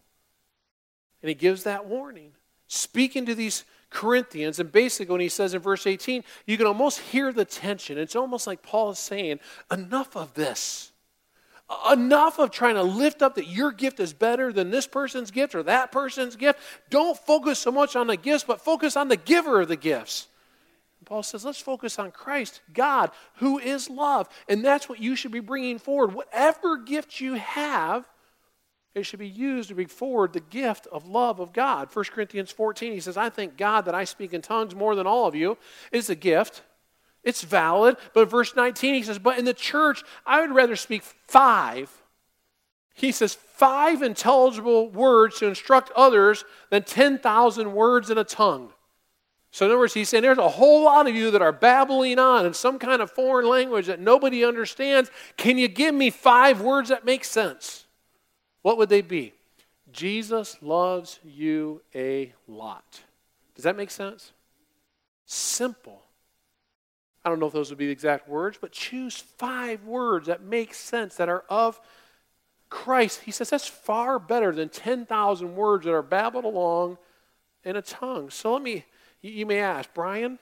And 1.22 1.29
he 1.29 1.36
gives 1.36 1.63
that 1.63 1.86
warning. 1.86 2.33
Speaking 2.67 3.25
to 3.27 3.36
these 3.36 3.63
Corinthians. 3.93 4.59
And 4.59 4.71
basically, 4.71 5.13
when 5.13 5.21
he 5.21 5.29
says 5.29 5.53
in 5.53 5.62
verse 5.62 5.88
18, 5.88 6.23
you 6.45 6.57
can 6.57 6.67
almost 6.67 7.00
hear 7.00 7.31
the 7.31 7.45
tension. 7.45 7.97
It's 7.97 8.15
almost 8.15 8.47
like 8.47 8.62
Paul 8.62 8.91
is 8.91 9.00
saying, 9.00 9.39
enough 9.71 10.17
of 10.17 10.33
this. 10.33 10.91
Enough 11.89 12.39
of 12.39 12.51
trying 12.51 12.75
to 12.75 12.83
lift 12.83 13.21
up 13.21 13.35
that 13.35 13.47
your 13.47 13.71
gift 13.71 14.00
is 14.00 14.12
better 14.12 14.51
than 14.51 14.69
this 14.69 14.85
person's 14.85 15.31
gift 15.31 15.55
or 15.55 15.63
that 15.63 15.91
person's 15.91 16.35
gift. 16.35 16.59
Don't 16.89 17.17
focus 17.17 17.59
so 17.59 17.71
much 17.71 17.95
on 17.95 18.07
the 18.07 18.17
gifts, 18.17 18.43
but 18.43 18.62
focus 18.62 18.97
on 18.97 19.07
the 19.07 19.15
giver 19.15 19.62
of 19.62 19.69
the 19.69 19.77
gifts. 19.77 20.27
Paul 21.05 21.23
says, 21.23 21.45
let's 21.45 21.59
focus 21.59 22.00
on 22.00 22.12
Christ, 22.12 22.62
God, 22.73 23.12
who 23.35 23.59
is 23.59 23.89
love. 23.89 24.27
And 24.47 24.63
that's 24.63 24.88
what 24.88 25.00
you 25.00 25.15
should 25.15 25.31
be 25.31 25.39
bringing 25.39 25.79
forward. 25.79 26.13
Whatever 26.13 26.77
gift 26.77 27.19
you 27.19 27.33
have, 27.35 28.05
it 28.95 29.03
should 29.03 29.19
be 29.19 29.27
used 29.27 29.69
to 29.69 29.75
bring 29.75 29.88
forward 29.88 30.33
the 30.33 30.39
gift 30.39 30.88
of 30.91 31.07
love 31.07 31.39
of 31.39 31.51
God. 31.51 31.89
1 31.91 32.05
Corinthians 32.05 32.51
14, 32.51 32.93
he 32.93 33.00
says, 33.00 33.17
I 33.17 33.29
thank 33.29 33.57
God 33.57 33.85
that 33.85 33.95
I 33.95 34.03
speak 34.03 34.33
in 34.33 34.41
tongues 34.41 34.75
more 34.75 34.95
than 34.95 35.07
all 35.07 35.25
of 35.25 35.33
you. 35.33 35.57
It's 35.91 36.09
a 36.09 36.15
gift. 36.15 36.62
It's 37.23 37.41
valid. 37.41 37.97
But 38.13 38.29
verse 38.29 38.55
19, 38.55 38.93
he 38.93 39.03
says, 39.03 39.17
But 39.17 39.39
in 39.39 39.45
the 39.45 39.53
church, 39.53 40.03
I 40.25 40.41
would 40.41 40.53
rather 40.53 40.75
speak 40.75 41.03
five. 41.03 41.89
He 42.93 43.12
says, 43.12 43.33
five 43.33 44.03
intelligible 44.03 44.89
words 44.89 45.39
to 45.39 45.47
instruct 45.47 45.91
others 45.95 46.45
than 46.69 46.83
10,000 46.83 47.73
words 47.73 48.12
in 48.12 48.19
a 48.19 48.23
tongue. 48.23 48.71
So, 49.50 49.65
in 49.65 49.71
other 49.71 49.79
words, 49.79 49.93
he's 49.93 50.09
saying 50.09 50.23
there's 50.23 50.38
a 50.38 50.50
whole 50.50 50.83
lot 50.83 51.07
of 51.07 51.15
you 51.15 51.31
that 51.31 51.41
are 51.41 51.51
babbling 51.51 52.19
on 52.19 52.45
in 52.45 52.53
some 52.53 52.79
kind 52.79 53.01
of 53.01 53.12
foreign 53.12 53.47
language 53.47 53.85
that 53.85 54.00
nobody 54.00 54.43
understands. 54.43 55.12
Can 55.38 55.57
you 55.57 55.67
give 55.67 55.93
me 55.93 56.09
five 56.09 56.62
words 56.62 56.89
that 56.89 57.05
make 57.05 57.23
sense? 57.23 57.82
What 58.63 58.77
would 58.77 58.89
they 58.89 59.01
be? 59.01 59.34
Jesus 59.91 60.58
loves 60.62 61.20
you 61.24 61.82
a 61.93 62.34
lot. 62.48 63.01
Does 63.53 63.65
that 63.65 63.77
make 63.77 63.91
sense? 63.91 64.32
Simple. 65.25 66.01
I 67.24 67.29
don't 67.29 67.39
know 67.39 67.48
if 67.48 67.53
those 67.53 67.70
would 67.70 67.77
be 67.77 67.86
the 67.86 67.91
exact 67.91 68.27
words, 68.27 68.58
but 68.60 68.72
choose 68.72 69.17
five 69.17 69.84
words 69.86 70.27
that 70.27 70.41
make 70.41 70.74
sense, 70.74 71.15
that 71.15 71.29
are 71.29 71.43
of 71.50 71.79
Christ. 72.70 73.22
He 73.22 73.32
says 73.32 73.50
that's 73.50 73.67
far 73.67 74.17
better 74.17 74.51
than 74.51 74.70
10,000 74.70 75.55
words 75.55 75.86
that 75.86 75.93
are 75.93 76.01
babbled 76.01 76.43
along 76.46 76.98
in 77.63 77.75
a 77.75 77.82
tongue. 77.82 78.29
So 78.29 78.53
let 78.53 78.62
me, 78.62 78.86
you 79.22 79.46
may 79.46 79.60
ask, 79.60 79.89
Brian, 79.93 80.39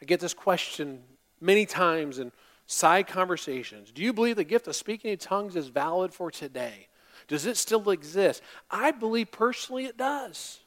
I 0.00 0.04
get 0.04 0.20
this 0.20 0.34
question 0.34 1.02
many 1.40 1.66
times 1.66 2.18
in 2.18 2.32
side 2.70 3.08
conversations. 3.08 3.90
Do 3.90 4.00
you 4.00 4.12
believe 4.12 4.36
the 4.36 4.44
gift 4.44 4.68
of 4.68 4.76
speaking 4.76 5.10
in 5.10 5.18
tongues 5.18 5.56
is 5.56 5.68
valid 5.68 6.14
for 6.14 6.30
today? 6.30 6.86
Does 7.26 7.44
it 7.44 7.56
still 7.56 7.90
exist? 7.90 8.42
I 8.70 8.92
believe 8.92 9.32
personally 9.32 9.86
it 9.86 9.96
does. 9.96 10.60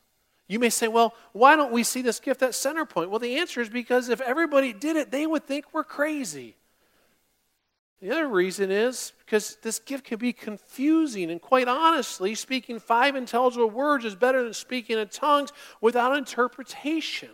You 0.48 0.60
may 0.60 0.69
say, 0.69 0.89
well, 0.89 1.15
why 1.31 1.55
don't 1.55 1.72
we 1.72 1.83
see 1.83 2.01
this 2.01 2.19
gift 2.19 2.43
at 2.43 2.55
center 2.55 2.86
point? 2.86 3.10
Well, 3.10 3.19
the 3.19 3.38
answer 3.38 3.62
is 3.62 3.69
because 3.69 4.10
if 4.10 4.19
everybody 4.19 4.74
did 4.74 4.98
it, 4.98 5.12
they 5.12 5.25
would 5.25 5.45
think 5.45 5.65
we're 5.72 5.86
crazy. 5.86 6.57
The 8.01 8.12
other 8.12 8.27
reason 8.27 8.69
is 8.69 9.13
because 9.25 9.55
this 9.62 9.79
gift 9.79 10.03
can 10.03 10.19
be 10.19 10.33
confusing, 10.33 11.31
and 11.31 11.41
quite 11.41 11.69
honestly, 11.69 12.36
speaking 12.36 12.79
five 12.79 13.15
intelligible 13.15 13.69
words 13.69 14.03
is 14.03 14.13
better 14.13 14.43
than 14.43 14.53
speaking 14.53 14.98
in 14.98 15.07
tongues 15.07 15.53
without 15.79 16.17
interpretation. 16.17 17.29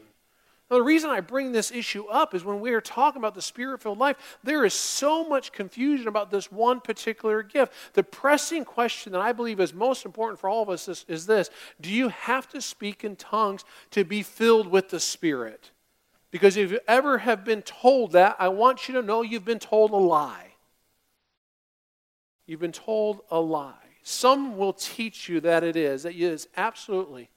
Now, 0.70 0.78
the 0.78 0.84
reason 0.84 1.10
I 1.10 1.20
bring 1.20 1.52
this 1.52 1.72
issue 1.72 2.06
up 2.06 2.36
is 2.36 2.46
when 2.46 2.60
we 2.60 2.74
are 2.74 2.82
talking 2.82 3.20
about 3.20 3.34
the 3.34 3.42
spirit 3.42 3.82
filled 3.82 3.98
life, 3.98 4.38
there 4.44 4.64
is 4.66 4.74
so 4.74 5.28
much 5.28 5.52
confusion 5.52 6.08
about 6.08 6.30
this 6.30 6.52
one 6.52 6.80
particular 6.80 7.42
gift. 7.42 7.74
The 7.94 8.04
pressing 8.04 8.66
question 8.66 9.14
that 9.14 9.22
I 9.22 9.32
believe 9.32 9.60
is 9.60 9.74
most 9.74 10.06
important 10.06 10.40
for 10.40 10.48
all 10.48 10.62
of 10.62 10.70
us 10.70 10.88
is, 10.88 11.06
is 11.08 11.26
this 11.26 11.50
Do 11.82 11.90
you 11.90 12.10
have 12.10 12.48
to 12.50 12.62
speak 12.62 13.04
in 13.04 13.16
tongues 13.16 13.66
to 13.92 14.04
be 14.04 14.22
filled 14.22 14.68
with 14.68 14.90
the 14.90 15.00
Spirit? 15.00 15.72
Because 16.30 16.56
if 16.56 16.72
you 16.72 16.80
ever 16.88 17.18
have 17.20 17.44
been 17.44 17.64
told 17.64 18.12
that, 18.12 18.36
I 18.38 18.50
want 18.50 18.88
you 18.88 18.94
to 18.96 19.02
know 19.02 19.24
you've 19.24 19.46
been 19.46 19.58
told 19.58 19.90
a 19.90 19.96
lie. 19.96 20.54
You've 22.46 22.60
been 22.60 22.72
told 22.72 23.22
a 23.32 23.40
lie. 23.40 23.74
Some 24.04 24.58
will 24.58 24.74
teach 24.74 25.28
you 25.28 25.40
that 25.42 25.64
it 25.64 25.76
is, 25.76 26.04
that 26.04 26.14
it 26.14 26.22
is 26.22 26.48
absolutely 26.56 27.30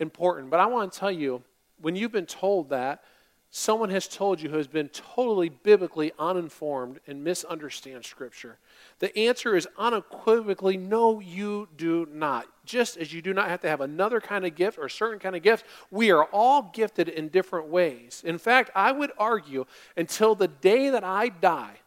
important. 0.00 0.50
But 0.50 0.60
I 0.60 0.66
want 0.66 0.92
to 0.92 0.98
tell 0.98 1.10
you, 1.10 1.42
when 1.84 1.96
you've 1.96 2.12
been 2.12 2.24
told 2.24 2.70
that, 2.70 3.04
someone 3.50 3.90
has 3.90 4.08
told 4.08 4.40
you 4.40 4.48
who 4.48 4.56
has 4.56 4.66
been 4.66 4.88
totally 4.88 5.50
biblically 5.50 6.12
uninformed 6.18 6.98
and 7.06 7.22
misunderstands 7.22 8.08
Scripture. 8.08 8.56
The 9.00 9.16
answer 9.18 9.54
is 9.54 9.68
unequivocally 9.78 10.78
no, 10.78 11.20
you 11.20 11.68
do 11.76 12.08
not. 12.10 12.46
Just 12.64 12.96
as 12.96 13.12
you 13.12 13.20
do 13.20 13.34
not 13.34 13.50
have 13.50 13.60
to 13.60 13.68
have 13.68 13.82
another 13.82 14.18
kind 14.18 14.46
of 14.46 14.54
gift 14.54 14.78
or 14.78 14.88
certain 14.88 15.18
kind 15.18 15.36
of 15.36 15.42
gift, 15.42 15.66
we 15.90 16.10
are 16.10 16.24
all 16.24 16.70
gifted 16.72 17.10
in 17.10 17.28
different 17.28 17.68
ways. 17.68 18.22
In 18.24 18.38
fact, 18.38 18.70
I 18.74 18.90
would 18.90 19.12
argue 19.18 19.66
until 19.94 20.34
the 20.34 20.48
day 20.48 20.88
that 20.88 21.04
I 21.04 21.28
die, 21.28 21.80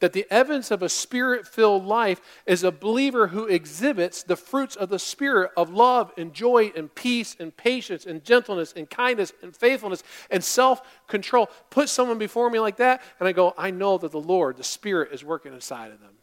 that 0.00 0.12
the 0.12 0.26
evidence 0.30 0.70
of 0.70 0.82
a 0.82 0.88
spirit 0.88 1.46
filled 1.46 1.84
life 1.84 2.20
is 2.44 2.62
a 2.62 2.70
believer 2.70 3.28
who 3.28 3.46
exhibits 3.46 4.22
the 4.22 4.36
fruits 4.36 4.76
of 4.76 4.90
the 4.90 4.98
Spirit 4.98 5.50
of 5.56 5.70
love 5.70 6.12
and 6.18 6.34
joy 6.34 6.70
and 6.76 6.94
peace 6.94 7.34
and 7.40 7.56
patience 7.56 8.04
and 8.04 8.22
gentleness 8.22 8.74
and 8.74 8.90
kindness 8.90 9.32
and 9.42 9.56
faithfulness 9.56 10.02
and 10.30 10.44
self 10.44 10.82
control. 11.06 11.48
Put 11.70 11.88
someone 11.88 12.18
before 12.18 12.50
me 12.50 12.58
like 12.58 12.76
that, 12.76 13.02
and 13.18 13.28
I 13.28 13.32
go, 13.32 13.54
I 13.56 13.70
know 13.70 13.96
that 13.98 14.10
the 14.10 14.20
Lord, 14.20 14.58
the 14.58 14.64
Spirit, 14.64 15.12
is 15.12 15.24
working 15.24 15.54
inside 15.54 15.92
of 15.92 16.00
them. 16.00 16.14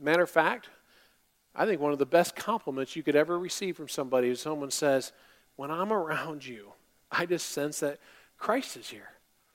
Matter 0.00 0.22
of 0.22 0.30
fact, 0.30 0.68
I 1.54 1.66
think 1.66 1.80
one 1.80 1.92
of 1.92 1.98
the 1.98 2.06
best 2.06 2.34
compliments 2.34 2.96
you 2.96 3.04
could 3.04 3.14
ever 3.14 3.38
receive 3.38 3.76
from 3.76 3.88
somebody 3.88 4.28
is 4.28 4.40
someone 4.40 4.72
says, 4.72 5.12
When 5.54 5.70
I'm 5.70 5.92
around 5.92 6.44
you, 6.44 6.72
I 7.10 7.26
just 7.26 7.50
sense 7.50 7.80
that 7.80 8.00
Christ 8.38 8.76
is 8.76 8.88
here. 8.88 9.11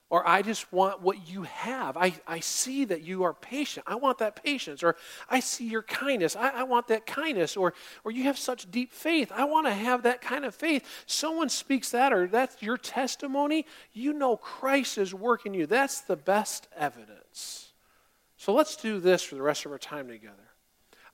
Or 0.10 0.26
I 0.28 0.42
just 0.42 0.72
want 0.72 1.02
what 1.02 1.28
you 1.28 1.44
have. 1.44 1.98
I, 1.98 2.14
I 2.26 2.40
see 2.40 2.86
that 2.86 3.02
you 3.02 3.24
are 3.24 3.34
patient. 3.34 3.86
I 3.88 3.96
want 3.96 4.20
that 4.20 4.42
patience. 4.42 4.82
Or 4.82 4.96
I 5.30 5.42
see 5.42 5.68
your 5.68 5.84
kindness. 5.84 6.38
I, 6.38 6.50
I 6.50 6.64
want 6.64 6.88
that 6.88 7.06
kindness. 7.06 7.58
Or, 7.58 7.74
or 8.06 8.12
you 8.12 8.24
have 8.24 8.38
such 8.38 8.72
deep 8.72 8.94
faith. 8.94 9.34
I 9.36 9.44
want 9.44 9.68
to 9.68 9.74
have 9.74 10.04
that 10.04 10.22
kind 10.22 10.46
of 10.46 10.56
faith. 10.56 10.88
Someone 11.08 11.50
speaks 11.50 11.92
that, 11.92 12.14
or 12.14 12.28
that's 12.28 12.62
your 12.62 12.78
testimony. 12.78 13.66
You 13.92 14.14
know 14.14 14.38
Christ 14.38 14.98
is 14.98 15.14
working 15.14 15.54
you. 15.54 15.66
That's 15.66 16.00
the 16.00 16.16
best 16.16 16.70
evidence. 16.78 17.74
So 18.38 18.54
let's 18.54 18.78
do 18.78 19.02
this 19.02 19.24
for 19.24 19.36
the 19.36 19.42
rest 19.42 19.66
of 19.66 19.74
our 19.74 19.78
time 19.78 20.08
together. 20.08 20.47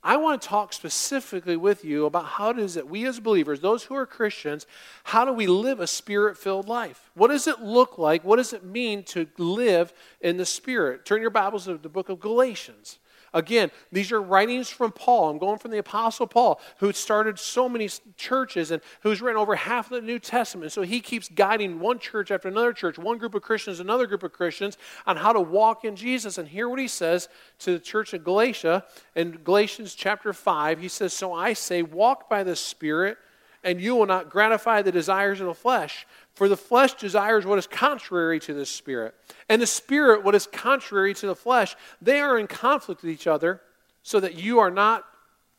I 0.04 0.18
want 0.18 0.42
to 0.42 0.48
talk 0.48 0.74
specifically 0.74 1.56
with 1.56 1.86
you 1.86 2.06
about 2.06 2.26
how 2.26 2.50
it 2.50 2.60
is 2.60 2.74
that 2.74 2.90
we 2.90 3.06
as 3.06 3.22
believers, 3.22 3.62
those 3.62 3.84
who 3.84 3.96
are 3.96 4.06
Christians, 4.06 4.68
how 5.06 5.24
do 5.24 5.32
we 5.32 5.48
live 5.48 5.80
a 5.80 5.88
spirit 5.88 6.38
filled 6.38 6.68
life? 6.68 7.10
What 7.14 7.30
does 7.30 7.48
it 7.48 7.62
look 7.62 7.98
like? 7.98 8.26
What 8.26 8.36
does 8.36 8.52
it 8.52 8.66
mean 8.66 9.04
to 9.04 9.28
live 9.38 9.94
in 10.20 10.36
the 10.36 10.46
Spirit? 10.46 11.06
Turn 11.06 11.22
your 11.22 11.30
Bibles 11.30 11.66
to 11.66 11.78
the 11.78 11.88
book 11.88 12.10
of 12.10 12.20
Galatians. 12.20 13.00
Again, 13.34 13.72
these 13.92 14.12
are 14.12 14.22
writings 14.22 14.70
from 14.70 14.92
Paul. 14.92 15.30
I'm 15.30 15.38
going 15.40 15.58
from 15.58 15.72
the 15.72 15.80
Apostle 15.80 16.28
Paul, 16.28 16.62
who 16.78 16.94
started 16.94 17.40
so 17.40 17.68
many 17.68 17.90
churches 18.16 18.70
and 18.70 18.82
who's 19.02 19.22
written 19.22 19.42
over 19.42 19.56
half 19.56 19.92
of 19.92 20.02
the 20.02 20.06
New 20.06 20.20
Testament. 20.20 20.72
So 20.72 20.84
he 20.84 21.00
keeps 21.00 21.30
guiding 21.30 21.80
one 21.80 21.98
church 21.98 22.30
after 22.30 22.48
another 22.48 22.74
church, 22.74 23.00
one 23.00 23.18
group 23.18 23.34
of 23.34 23.42
Christians, 23.42 23.80
another 23.80 24.06
group 24.06 24.24
of 24.24 24.34
Christians, 24.34 24.78
on 25.08 25.18
how 25.18 25.34
to 25.34 25.42
walk 25.42 25.84
in 25.84 25.96
Jesus. 25.96 26.38
And 26.38 26.48
hear 26.48 26.70
what 26.70 26.80
he 26.80 26.88
says 26.88 27.28
to 27.60 27.72
the 27.72 27.80
church 27.80 28.14
of 28.14 28.24
Galatia 28.24 28.86
in 29.16 29.40
Galatians 29.44 29.96
chapter 29.96 30.32
5. 30.32 30.80
He 30.80 30.88
says, 30.88 31.14
So 31.14 31.34
I 31.34 31.54
say, 31.54 31.82
walk 31.82 32.30
by 32.30 32.44
the 32.44 32.56
Spirit, 32.56 33.18
and 33.64 33.80
you 33.80 33.96
will 33.96 34.06
not 34.06 34.30
gratify 34.30 34.82
the 34.82 34.92
desires 34.92 35.40
of 35.40 35.48
the 35.48 35.54
flesh. 35.54 36.06
For 36.36 36.50
the 36.50 36.58
flesh 36.58 36.94
desires 36.94 37.46
what 37.46 37.60
is 37.60 37.68
contrary 37.68 38.40
to 38.42 38.54
the 38.54 38.66
spirit, 38.66 39.16
and 39.50 39.62
the 39.62 39.68
spirit 39.68 40.24
what 40.24 40.36
is 40.36 40.48
contrary 40.48 41.14
to 41.16 41.28
the 41.28 41.36
flesh. 41.36 41.76
They 42.02 42.20
are 42.20 42.38
in 42.38 42.48
conflict 42.48 43.04
with 43.04 43.12
each 43.12 43.28
other, 43.28 43.62
so 44.02 44.20
that 44.20 44.36
you 44.36 44.60
are 44.60 44.72
not 44.72 45.06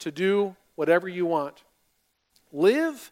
to 0.00 0.11
do 0.11 0.54
whatever 0.75 1.08
you 1.08 1.26
want. 1.26 1.62
Live 2.52 3.11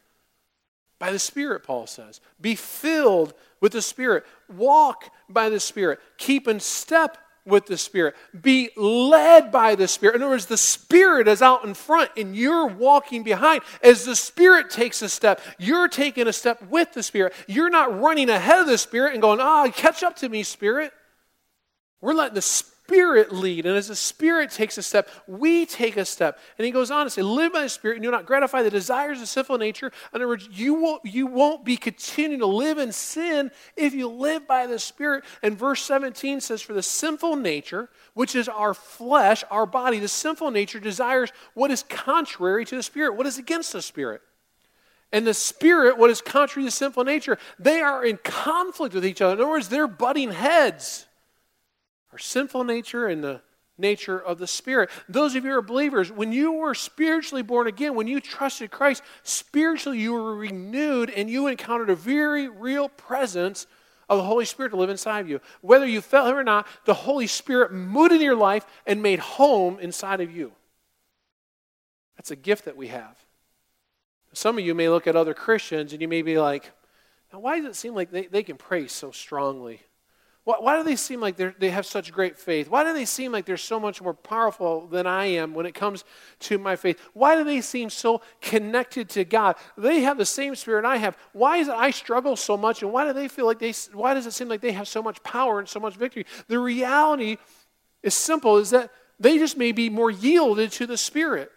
by 0.99 1.11
the 1.11 1.18
Spirit, 1.18 1.64
Paul 1.64 1.87
says. 1.87 2.20
Be 2.40 2.54
filled 2.54 3.34
with 3.61 3.72
the 3.72 3.82
Spirit. 3.82 4.25
Walk 4.49 5.11
by 5.28 5.49
the 5.49 5.58
Spirit. 5.58 5.99
Keep 6.16 6.46
in 6.46 6.61
step 6.61 7.18
with 7.44 7.66
the 7.66 7.76
Spirit. 7.76 8.14
Be 8.40 8.70
led 8.76 9.50
by 9.50 9.75
the 9.75 9.88
Spirit. 9.88 10.16
In 10.16 10.22
other 10.22 10.30
words, 10.30 10.46
the 10.46 10.56
Spirit 10.56 11.28
is 11.28 11.42
out 11.42 11.64
in 11.64 11.75
front 11.75 12.11
and 12.16 12.37
you're 12.37 12.66
walking 12.66 13.22
behind. 13.22 13.62
As 13.82 14.04
the 14.04 14.16
Spirit 14.16 14.70
takes 14.70 15.02
a 15.02 15.08
step, 15.08 15.40
you're 15.58 15.88
taking 15.88 16.28
a 16.28 16.32
step 16.32 16.62
with 16.68 16.92
the 16.92 17.02
Spirit. 17.02 17.32
You're 17.46 17.70
not 17.70 18.00
running 18.00 18.30
ahead 18.30 18.61
of 18.61 18.66
the 18.66 18.78
Spirit 18.78 19.12
and 19.12 19.22
going, 19.22 19.40
ah, 19.40 19.64
oh, 19.66 19.70
catch 19.72 20.02
up 20.02 20.16
to 20.16 20.28
me, 20.28 20.42
Spirit. 20.42 20.92
We're 22.00 22.14
letting 22.14 22.34
the 22.34 22.42
Spirit 22.42 22.72
lead. 22.89 23.67
And 23.67 23.77
as 23.77 23.89
the 23.89 23.97
Spirit 23.97 24.51
takes 24.51 24.77
a 24.79 24.83
step, 24.83 25.09
we 25.27 25.67
take 25.67 25.97
a 25.97 26.05
step. 26.05 26.39
And 26.59 26.65
he 26.65 26.71
goes 26.71 26.91
on 26.91 27.07
to 27.07 27.11
say, 27.11 27.23
Live 27.23 27.53
by 27.53 27.62
the 27.62 27.69
Spirit 27.69 27.97
and 27.97 28.05
do 28.05 28.11
not 28.11 28.27
gratify 28.27 28.62
the 28.62 28.71
desires 28.71 29.21
of 29.21 29.29
sinful 29.29 29.59
nature. 29.59 29.87
In 29.87 30.17
other 30.17 30.29
words, 30.29 30.49
you 30.53 30.75
won't, 30.75 31.05
you 31.05 31.27
won't 31.27 31.65
be 31.65 31.77
continuing 31.77 32.41
to 32.41 32.47
live 32.47 32.79
in 32.79 32.93
sin 32.93 33.51
if 33.77 33.95
you 33.95 34.09
live 34.09 34.47
by 34.47 34.67
the 34.67 34.79
Spirit. 34.79 35.25
And 35.43 35.59
verse 35.59 35.83
17 35.83 36.41
says, 36.41 36.62
For 36.62 36.73
the 36.73 36.83
sinful 36.83 37.37
nature, 37.37 37.89
which 38.15 38.35
is 38.35 38.49
our 38.49 38.75
flesh, 38.75 39.45
our 39.51 39.67
body, 39.67 39.99
the 39.99 40.09
sinful 40.09 40.51
nature 40.51 40.81
desires 40.81 41.33
what 41.55 41.71
is 41.71 41.83
contrary 41.85 42.65
to 42.67 42.77
the 42.77 42.83
Spirit, 42.83 43.17
what 43.17 43.27
is 43.27 43.39
against 43.39 43.73
the 43.73 43.83
Spirit. 43.83 44.23
And 45.15 45.27
the 45.27 45.35
spirit, 45.35 45.99
what 45.99 46.09
is 46.09 46.23
contrary 46.23 46.67
to 46.67 46.71
sinful 46.71 47.05
nature, 47.05 47.37
they 47.59 47.83
are 47.83 48.03
in 48.03 48.17
conflict 48.17 48.95
with 48.95 49.05
each 49.05 49.21
other. 49.21 49.35
In 49.35 49.41
other 49.41 49.51
words, 49.51 49.69
they're 49.69 49.87
butting 49.87 50.33
heads 50.33 51.07
our 52.12 52.19
sinful 52.19 52.64
nature 52.64 53.07
and 53.07 53.25
the 53.25 53.40
nature 53.78 54.19
of 54.19 54.38
the 54.38 54.47
Spirit. 54.47 54.90
Those 55.09 55.35
of 55.35 55.45
you 55.45 55.50
who 55.50 55.59
are 55.59 55.62
believers, 55.62 56.12
when 56.12 56.33
you 56.33 56.52
were 56.52 56.75
spiritually 56.75 57.42
born 57.42 57.66
again, 57.66 57.95
when 57.95 58.07
you 58.07 58.21
trusted 58.21 58.71
Christ, 58.71 59.02
spiritually 59.23 59.99
you 59.99 60.12
were 60.12 60.37
renewed 60.37 61.11
and 61.11 61.31
you 61.31 61.46
encountered 61.46 61.90
a 61.90 61.96
very 61.96 62.48
real 62.48 62.88
presence 62.88 63.66
of 64.09 64.18
the 64.18 64.25
Holy 64.25 64.44
Spirit 64.44 64.70
to 64.70 64.77
live 64.77 64.90
inside 64.90 65.20
of 65.20 65.29
you. 65.29 65.40
Whether 65.62 65.87
you 65.87 66.01
felt 66.01 66.29
Him 66.29 66.37
or 66.37 66.44
not, 66.44 66.66
the 66.85 66.94
Holy 66.94 67.27
Spirit 67.27 67.72
moved 67.72 68.12
into 68.12 68.25
your 68.25 68.37
life 68.37 68.66
and 68.87 69.03
made 69.03 69.18
home 69.18 69.79
inside 69.81 70.20
of 70.20 70.35
you. 70.35 70.53
That's 72.16 72.31
a 72.31 72.37
gift 72.37 72.66
that 72.66 72.77
we 72.77 72.88
have. 72.88 73.16
Some 74.35 74.59
of 74.59 74.64
you 74.64 74.75
may 74.75 74.88
look 74.88 75.07
at 75.07 75.16
other 75.16 75.35
Christians 75.35 75.92
and 75.92 76.03
you 76.03 76.09
may 76.09 76.22
be 76.22 76.38
like, 76.38 76.70
now 77.33 77.40
why 77.40 77.59
does 77.59 77.66
it 77.66 77.77
seem 77.77 77.94
like 77.94 78.11
they, 78.11 78.27
they 78.27 78.42
can 78.42 78.57
pray 78.57 78.87
so 78.87 79.11
strongly? 79.11 79.81
Why, 80.44 80.57
why 80.59 80.76
do 80.76 80.83
they 80.83 80.96
seem 80.96 81.20
like 81.20 81.37
they 81.37 81.70
have 81.70 81.87
such 81.87 82.12
great 82.12 82.37
faith? 82.37 82.68
Why 82.68 82.83
do 82.83 82.92
they 82.92 83.05
seem 83.05 83.31
like 83.31 83.44
they're 83.44 83.57
so 83.57 83.78
much 83.78 84.02
more 84.02 84.14
powerful 84.14 84.87
than 84.88 85.07
I 85.07 85.26
am 85.26 85.55
when 85.55 85.66
it 85.66 85.74
comes 85.74 86.05
to 86.40 86.59
my 86.59 86.74
faith? 86.74 86.98
Why 87.12 87.37
do 87.37 87.44
they 87.44 87.61
seem 87.61 87.90
so 87.90 88.22
connected 88.40 89.09
to 89.11 89.24
God? 89.24 89.55
They 89.78 90.00
have 90.00 90.18
the 90.18 90.26
same 90.26 90.57
spirit 90.57 90.85
I 90.85 90.96
have. 90.96 91.16
Why 91.33 91.59
is 91.59 91.68
it 91.68 91.74
I 91.74 91.92
struggle 91.92 92.35
so 92.35 92.57
much? 92.57 92.83
And 92.83 92.92
why 92.92 93.07
do 93.07 93.12
they 93.12 93.28
feel 93.28 93.46
like 93.46 93.61
they, 93.61 93.72
why 93.92 94.14
does 94.14 94.26
it 94.26 94.33
seem 94.33 94.48
like 94.48 94.61
they 94.61 94.72
have 94.72 94.88
so 94.88 95.02
much 95.02 95.22
power 95.22 95.61
and 95.61 95.68
so 95.68 95.78
much 95.78 95.94
victory? 95.94 96.26
The 96.48 96.59
reality 96.59 97.37
is 98.02 98.14
simple 98.14 98.59
is 98.59 98.70
that 98.70 98.90
they 99.20 99.38
just 99.38 99.57
may 99.57 99.70
be 99.70 99.88
more 99.88 100.11
yielded 100.11 100.72
to 100.72 100.87
the 100.88 100.96
Spirit. 100.96 101.52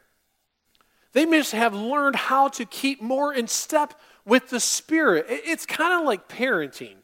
They 1.14 1.26
may 1.26 1.40
just 1.40 1.54
have 1.54 1.74
learned 1.74 2.16
how 2.16 2.50
to 2.50 2.66
keep 2.66 3.02
more 3.02 3.34
in 3.34 3.48
step 3.48 4.00
with 4.26 4.50
the 4.50 4.60
Spirit. 4.60 5.26
It's 5.28 5.66
kind 5.66 6.00
of 6.00 6.06
like 6.06 6.30
parenting. 6.30 6.98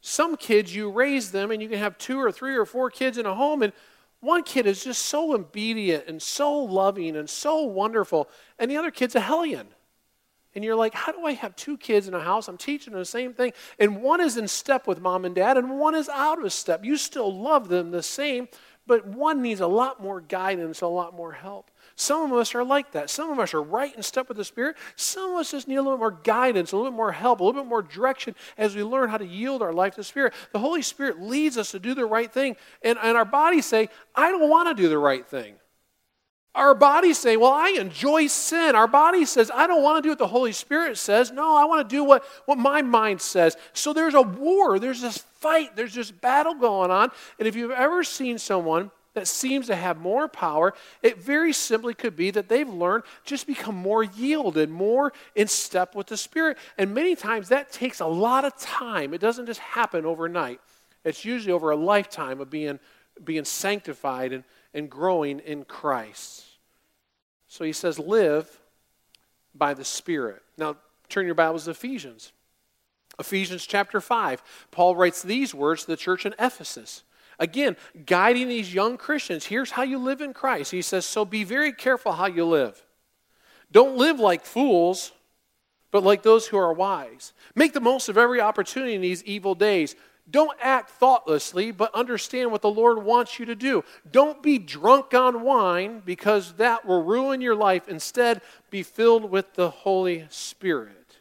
Some 0.00 0.36
kids, 0.36 0.74
you 0.74 0.90
raise 0.90 1.30
them 1.30 1.50
and 1.50 1.60
you 1.60 1.68
can 1.68 1.78
have 1.78 1.98
two 1.98 2.18
or 2.18 2.32
three 2.32 2.56
or 2.56 2.64
four 2.64 2.90
kids 2.90 3.18
in 3.18 3.26
a 3.26 3.34
home, 3.34 3.62
and 3.62 3.72
one 4.20 4.42
kid 4.42 4.66
is 4.66 4.84
just 4.84 5.02
so 5.02 5.34
obedient 5.34 6.04
and 6.06 6.20
so 6.20 6.52
loving 6.52 7.16
and 7.16 7.28
so 7.28 7.62
wonderful, 7.62 8.28
and 8.58 8.70
the 8.70 8.76
other 8.76 8.90
kid's 8.90 9.14
a 9.14 9.20
hellion. 9.20 9.68
And 10.54 10.64
you're 10.64 10.76
like, 10.76 10.94
how 10.94 11.12
do 11.12 11.24
I 11.24 11.32
have 11.32 11.54
two 11.54 11.76
kids 11.76 12.08
in 12.08 12.14
a 12.14 12.20
house? 12.20 12.48
I'm 12.48 12.58
teaching 12.58 12.92
them 12.92 13.00
the 13.00 13.06
same 13.06 13.32
thing. 13.34 13.52
And 13.78 14.02
one 14.02 14.20
is 14.20 14.36
in 14.36 14.48
step 14.48 14.86
with 14.86 15.00
mom 15.00 15.24
and 15.24 15.34
dad, 15.34 15.56
and 15.56 15.78
one 15.78 15.94
is 15.94 16.08
out 16.08 16.44
of 16.44 16.52
step. 16.52 16.84
You 16.84 16.96
still 16.96 17.32
love 17.32 17.68
them 17.68 17.92
the 17.92 18.02
same, 18.02 18.48
but 18.86 19.06
one 19.06 19.42
needs 19.42 19.60
a 19.60 19.68
lot 19.68 20.02
more 20.02 20.20
guidance, 20.20 20.80
a 20.80 20.88
lot 20.88 21.14
more 21.14 21.32
help. 21.32 21.70
Some 22.00 22.32
of 22.32 22.38
us 22.38 22.54
are 22.54 22.64
like 22.64 22.92
that. 22.92 23.10
Some 23.10 23.30
of 23.30 23.38
us 23.38 23.52
are 23.52 23.62
right 23.62 23.94
in 23.94 24.02
step 24.02 24.28
with 24.28 24.38
the 24.38 24.44
Spirit. 24.44 24.78
Some 24.96 25.32
of 25.32 25.36
us 25.36 25.50
just 25.50 25.68
need 25.68 25.76
a 25.76 25.82
little 25.82 25.98
more 25.98 26.10
guidance, 26.10 26.72
a 26.72 26.76
little 26.76 26.90
bit 26.90 26.96
more 26.96 27.12
help, 27.12 27.40
a 27.40 27.44
little 27.44 27.62
bit 27.62 27.68
more 27.68 27.82
direction 27.82 28.34
as 28.56 28.74
we 28.74 28.82
learn 28.82 29.10
how 29.10 29.18
to 29.18 29.26
yield 29.26 29.60
our 29.60 29.74
life 29.74 29.96
to 29.96 30.00
the 30.00 30.04
Spirit. 30.04 30.32
The 30.52 30.60
Holy 30.60 30.80
Spirit 30.80 31.20
leads 31.20 31.58
us 31.58 31.72
to 31.72 31.78
do 31.78 31.92
the 31.92 32.06
right 32.06 32.32
thing, 32.32 32.56
and, 32.82 32.98
and 33.02 33.18
our 33.18 33.26
bodies 33.26 33.66
say, 33.66 33.90
I 34.14 34.30
don't 34.30 34.48
want 34.48 34.74
to 34.74 34.82
do 34.82 34.88
the 34.88 34.96
right 34.96 35.26
thing. 35.26 35.56
Our 36.54 36.74
bodies 36.74 37.18
say, 37.18 37.36
Well, 37.36 37.52
I 37.52 37.76
enjoy 37.78 38.28
sin. 38.28 38.74
Our 38.74 38.88
body 38.88 39.26
says, 39.26 39.50
I 39.54 39.66
don't 39.66 39.82
want 39.82 39.98
to 39.98 40.02
do 40.02 40.08
what 40.08 40.18
the 40.18 40.26
Holy 40.26 40.52
Spirit 40.52 40.96
says. 40.96 41.30
No, 41.30 41.54
I 41.54 41.66
want 41.66 41.86
to 41.86 41.94
do 41.94 42.02
what, 42.02 42.24
what 42.46 42.56
my 42.56 42.80
mind 42.80 43.20
says. 43.20 43.58
So 43.74 43.92
there's 43.92 44.14
a 44.14 44.22
war, 44.22 44.78
there's 44.78 45.02
this 45.02 45.18
fight, 45.18 45.76
there's 45.76 45.94
this 45.94 46.10
battle 46.10 46.54
going 46.54 46.90
on. 46.90 47.10
And 47.38 47.46
if 47.46 47.56
you've 47.56 47.70
ever 47.70 48.02
seen 48.02 48.38
someone 48.38 48.90
that 49.20 49.26
seems 49.26 49.66
to 49.66 49.76
have 49.76 49.98
more 49.98 50.28
power, 50.28 50.72
it 51.02 51.22
very 51.22 51.52
simply 51.52 51.92
could 51.92 52.16
be 52.16 52.30
that 52.30 52.48
they've 52.48 52.68
learned 52.68 53.04
just 53.22 53.46
become 53.46 53.74
more 53.74 54.02
yielded, 54.02 54.70
more 54.70 55.12
in 55.34 55.46
step 55.46 55.94
with 55.94 56.06
the 56.06 56.16
Spirit. 56.16 56.56
And 56.78 56.94
many 56.94 57.14
times 57.14 57.50
that 57.50 57.70
takes 57.70 58.00
a 58.00 58.06
lot 58.06 58.46
of 58.46 58.56
time. 58.56 59.12
It 59.12 59.20
doesn't 59.20 59.44
just 59.44 59.60
happen 59.60 60.06
overnight. 60.06 60.58
It's 61.04 61.22
usually 61.22 61.52
over 61.52 61.70
a 61.70 61.76
lifetime 61.76 62.40
of 62.40 62.48
being, 62.48 62.78
being 63.22 63.44
sanctified 63.44 64.32
and, 64.32 64.42
and 64.72 64.88
growing 64.88 65.40
in 65.40 65.64
Christ. 65.64 66.46
So 67.46 67.64
he 67.64 67.72
says, 67.72 67.98
live 67.98 68.58
by 69.54 69.74
the 69.74 69.84
Spirit. 69.84 70.42
Now, 70.56 70.76
turn 71.10 71.26
your 71.26 71.34
Bibles 71.34 71.64
to 71.66 71.72
Ephesians. 71.72 72.32
Ephesians 73.18 73.66
chapter 73.66 74.00
5. 74.00 74.42
Paul 74.70 74.96
writes 74.96 75.20
these 75.20 75.54
words 75.54 75.82
to 75.82 75.88
the 75.88 75.96
church 75.98 76.24
in 76.24 76.34
Ephesus. 76.38 77.02
Again, 77.40 77.76
guiding 78.04 78.48
these 78.48 78.72
young 78.72 78.98
Christians. 78.98 79.46
Here's 79.46 79.70
how 79.70 79.82
you 79.82 79.98
live 79.98 80.20
in 80.20 80.34
Christ. 80.34 80.70
He 80.70 80.82
says, 80.82 81.06
So 81.06 81.24
be 81.24 81.42
very 81.42 81.72
careful 81.72 82.12
how 82.12 82.26
you 82.26 82.44
live. 82.44 82.84
Don't 83.72 83.96
live 83.96 84.20
like 84.20 84.44
fools, 84.44 85.12
but 85.90 86.04
like 86.04 86.22
those 86.22 86.46
who 86.46 86.58
are 86.58 86.72
wise. 86.72 87.32
Make 87.54 87.72
the 87.72 87.80
most 87.80 88.10
of 88.10 88.18
every 88.18 88.42
opportunity 88.42 88.94
in 88.94 89.00
these 89.00 89.24
evil 89.24 89.54
days. 89.54 89.96
Don't 90.30 90.56
act 90.60 90.90
thoughtlessly, 90.90 91.70
but 91.70 91.92
understand 91.94 92.52
what 92.52 92.60
the 92.60 92.70
Lord 92.70 93.02
wants 93.02 93.38
you 93.38 93.46
to 93.46 93.54
do. 93.54 93.84
Don't 94.12 94.42
be 94.42 94.58
drunk 94.58 95.14
on 95.14 95.42
wine 95.42 96.02
because 96.04 96.52
that 96.54 96.84
will 96.84 97.02
ruin 97.02 97.40
your 97.40 97.56
life. 97.56 97.88
Instead, 97.88 98.42
be 98.68 98.82
filled 98.82 99.30
with 99.30 99.54
the 99.54 99.70
Holy 99.70 100.26
Spirit. 100.28 101.18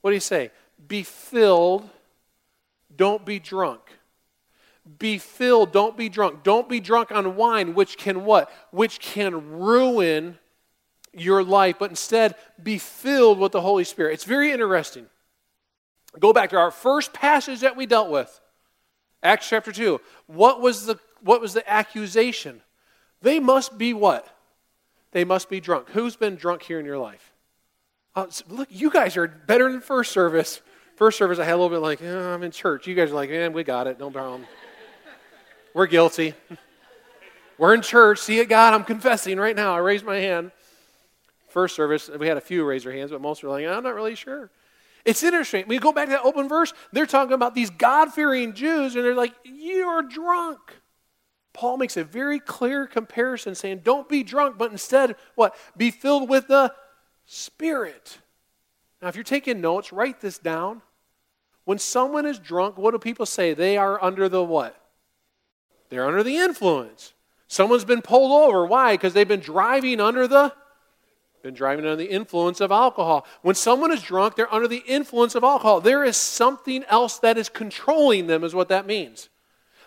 What 0.00 0.10
do 0.10 0.14
you 0.14 0.20
say? 0.20 0.50
Be 0.88 1.04
filled, 1.04 1.88
don't 2.94 3.24
be 3.24 3.38
drunk. 3.38 3.97
Be 4.98 5.18
filled, 5.18 5.72
don't 5.72 5.96
be 5.96 6.08
drunk. 6.08 6.42
Don't 6.42 6.68
be 6.68 6.80
drunk 6.80 7.10
on 7.10 7.36
wine, 7.36 7.74
which 7.74 7.98
can 7.98 8.24
what? 8.24 8.50
Which 8.70 9.00
can 9.00 9.50
ruin 9.50 10.38
your 11.12 11.42
life, 11.42 11.76
but 11.78 11.90
instead 11.90 12.36
be 12.62 12.78
filled 12.78 13.38
with 13.38 13.52
the 13.52 13.60
Holy 13.60 13.84
Spirit. 13.84 14.14
It's 14.14 14.24
very 14.24 14.52
interesting. 14.52 15.06
Go 16.18 16.32
back 16.32 16.50
to 16.50 16.56
our 16.56 16.70
first 16.70 17.12
passage 17.12 17.60
that 17.60 17.76
we 17.76 17.86
dealt 17.86 18.10
with. 18.10 18.40
Acts 19.22 19.48
chapter 19.48 19.72
2. 19.72 20.00
What 20.26 20.60
was 20.60 20.86
the, 20.86 20.98
what 21.20 21.40
was 21.40 21.54
the 21.54 21.68
accusation? 21.70 22.62
They 23.20 23.40
must 23.40 23.78
be 23.78 23.92
what? 23.92 24.26
They 25.12 25.24
must 25.24 25.50
be 25.50 25.60
drunk. 25.60 25.90
Who's 25.90 26.16
been 26.16 26.36
drunk 26.36 26.62
here 26.62 26.78
in 26.78 26.86
your 26.86 26.98
life? 26.98 27.32
Uh, 28.14 28.26
look, 28.48 28.68
you 28.70 28.90
guys 28.90 29.16
are 29.16 29.26
better 29.26 29.70
than 29.70 29.80
first 29.80 30.12
service. 30.12 30.60
First 30.96 31.18
service, 31.18 31.38
I 31.38 31.44
had 31.44 31.54
a 31.54 31.56
little 31.56 31.68
bit 31.68 31.78
like, 31.78 32.02
oh, 32.02 32.34
I'm 32.34 32.42
in 32.42 32.50
church. 32.50 32.86
You 32.86 32.94
guys 32.94 33.10
are 33.10 33.14
like, 33.14 33.30
man, 33.30 33.52
we 33.52 33.64
got 33.64 33.86
it. 33.86 33.98
No 33.98 34.10
problem. 34.10 34.46
We're 35.78 35.86
guilty. 35.86 36.34
We're 37.56 37.72
in 37.72 37.82
church. 37.82 38.18
See 38.18 38.40
it, 38.40 38.48
God. 38.48 38.74
I'm 38.74 38.82
confessing 38.82 39.38
right 39.38 39.54
now. 39.54 39.76
I 39.76 39.78
raised 39.78 40.04
my 40.04 40.16
hand. 40.16 40.50
First 41.46 41.76
service, 41.76 42.10
we 42.18 42.26
had 42.26 42.36
a 42.36 42.40
few 42.40 42.64
raise 42.64 42.82
their 42.82 42.92
hands, 42.92 43.12
but 43.12 43.20
most 43.20 43.44
were 43.44 43.50
like, 43.50 43.64
I'm 43.64 43.84
not 43.84 43.94
really 43.94 44.16
sure. 44.16 44.50
It's 45.04 45.22
interesting. 45.22 45.66
We 45.68 45.78
go 45.78 45.92
back 45.92 46.06
to 46.06 46.10
that 46.10 46.24
open 46.24 46.48
verse, 46.48 46.74
they're 46.90 47.06
talking 47.06 47.32
about 47.32 47.54
these 47.54 47.70
God 47.70 48.12
fearing 48.12 48.54
Jews, 48.54 48.96
and 48.96 49.04
they're 49.04 49.14
like, 49.14 49.34
You're 49.44 50.02
drunk. 50.02 50.58
Paul 51.52 51.76
makes 51.76 51.96
a 51.96 52.02
very 52.02 52.40
clear 52.40 52.88
comparison 52.88 53.54
saying, 53.54 53.82
Don't 53.84 54.08
be 54.08 54.24
drunk, 54.24 54.58
but 54.58 54.72
instead, 54.72 55.14
what? 55.36 55.54
Be 55.76 55.92
filled 55.92 56.28
with 56.28 56.48
the 56.48 56.74
Spirit. 57.24 58.18
Now, 59.00 59.06
if 59.06 59.14
you're 59.14 59.22
taking 59.22 59.60
notes, 59.60 59.92
write 59.92 60.20
this 60.20 60.38
down. 60.38 60.82
When 61.66 61.78
someone 61.78 62.26
is 62.26 62.40
drunk, 62.40 62.78
what 62.78 62.90
do 62.90 62.98
people 62.98 63.26
say? 63.26 63.54
They 63.54 63.76
are 63.76 64.02
under 64.02 64.28
the 64.28 64.42
what? 64.42 64.74
They're 65.88 66.06
under 66.06 66.22
the 66.22 66.36
influence. 66.36 67.14
Someone's 67.46 67.84
been 67.84 68.02
pulled 68.02 68.30
over. 68.30 68.66
Why? 68.66 68.94
Because 68.94 69.14
they've 69.14 69.26
been 69.26 69.40
driving 69.40 70.00
under 70.00 70.26
the 70.26 70.52
been 71.42 71.54
driving 71.54 71.84
under 71.84 71.96
the 71.96 72.10
influence 72.10 72.60
of 72.60 72.72
alcohol. 72.72 73.24
When 73.42 73.54
someone 73.54 73.92
is 73.92 74.02
drunk, 74.02 74.34
they're 74.34 74.52
under 74.52 74.66
the 74.66 74.82
influence 74.86 75.36
of 75.36 75.44
alcohol. 75.44 75.80
There 75.80 76.04
is 76.04 76.16
something 76.16 76.84
else 76.88 77.18
that 77.20 77.38
is 77.38 77.48
controlling 77.48 78.26
them, 78.26 78.42
is 78.42 78.54
what 78.54 78.68
that 78.68 78.86
means. 78.86 79.28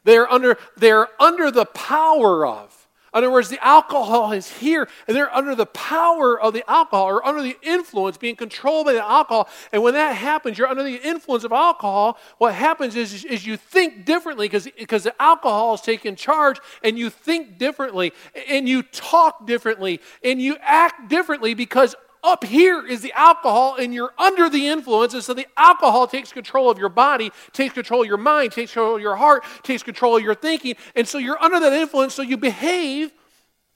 They're 0.06 0.32
under, 0.32 0.58
they're 0.78 1.10
under 1.22 1.52
the 1.52 1.66
power 1.66 2.48
of. 2.48 2.81
In 3.14 3.18
other 3.18 3.32
words, 3.32 3.50
the 3.50 3.62
alcohol 3.66 4.32
is 4.32 4.50
here, 4.50 4.88
and 5.06 5.18
they're 5.18 5.34
under 5.36 5.54
the 5.54 5.66
power 5.66 6.40
of 6.40 6.54
the 6.54 6.64
alcohol 6.70 7.08
or 7.08 7.26
under 7.26 7.42
the 7.42 7.58
influence, 7.62 8.18
being 8.18 8.38
controlled 8.38 8.86
by 8.86 8.94
the 8.94 9.02
alcohol. 9.02 9.50
And 9.74 9.84
when 9.84 9.96
that 9.96 10.16
happens, 10.16 10.58
you're 10.58 10.70
under 10.70 10.84
the 10.84 10.96
influence 10.96 11.44
of 11.44 11.52
alcohol. 11.52 12.18
What 12.38 12.54
happens 12.54 12.96
is, 12.96 13.26
is 13.26 13.46
you 13.46 13.58
think 13.58 14.06
differently 14.06 14.48
because 14.48 15.04
the 15.04 15.22
alcohol 15.22 15.74
is 15.74 15.82
taking 15.82 16.16
charge, 16.16 16.60
and 16.84 16.98
you 16.98 17.10
think 17.10 17.58
differently, 17.58 18.14
and 18.48 18.70
you 18.70 18.82
talk 18.82 19.46
differently, 19.46 20.00
and 20.24 20.42
you 20.42 20.56
act 20.62 21.10
differently 21.10 21.54
because 21.54 21.96
up 22.24 22.44
here 22.44 22.86
is 22.86 23.02
the 23.02 23.12
alcohol 23.14 23.78
and 23.78 23.94
you're 23.94 24.14
under 24.18 24.50
the 24.50 24.68
influence 24.68 25.14
and 25.14 25.24
so 25.24 25.34
the 25.34 25.48
alcohol 25.58 26.06
takes 26.06 26.32
control 26.32 26.70
of 26.70 26.78
your 26.78 26.90
body 26.90 27.32
takes 27.52 27.74
control 27.74 28.02
of 28.02 28.08
your 28.08 28.18
mind 28.18 28.52
takes 28.52 28.72
control 28.72 28.96
of 28.96 29.02
your 29.02 29.16
heart 29.16 29.44
takes 29.64 29.82
control 29.82 30.18
of 30.18 30.24
your 30.24 30.36
thinking 30.36 30.76
and 30.96 31.08
so 31.08 31.18
you're 31.18 31.42
under 31.42 31.60
that 31.60 31.74
influence 31.74 32.14
so 32.14 32.22
you 32.22 32.38
behave 32.38 33.12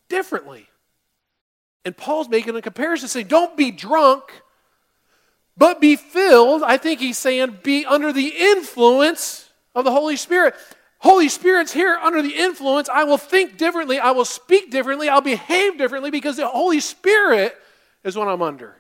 differently 0.10 0.68
and 1.84 1.98
paul's 1.98 2.30
making 2.30 2.56
a 2.56 2.62
comparison 2.62 3.08
saying 3.08 3.28
don't 3.28 3.58
be 3.58 3.72
drunk 3.72 4.24
but 5.58 5.82
be 5.82 5.96
filled 5.96 6.62
i 6.62 6.78
think 6.78 7.00
he's 7.00 7.18
saying 7.18 7.58
be 7.64 7.84
under 7.86 8.14
the 8.14 8.34
influence 8.38 9.50
of 9.74 9.84
the 9.84 9.92
holy 9.92 10.16
spirit 10.16 10.54
Holy 11.00 11.30
Spirit's 11.30 11.72
here 11.72 12.00
under 12.02 12.24
the 12.24 12.36
influence. 12.36 12.90
I 12.90 13.04
will 13.04 13.20
think 13.20 13.58
differently. 13.58 14.00
I 14.00 14.10
will 14.10 14.26
speak 14.26 14.72
differently. 14.72 15.08
I'll 15.08 15.22
behave 15.22 15.78
differently 15.78 16.10
because 16.10 16.38
the 16.38 16.48
Holy 16.48 16.80
Spirit 16.80 17.56
is 18.06 18.15
what 18.15 18.30
I'm 18.30 18.41
under. 18.41 18.78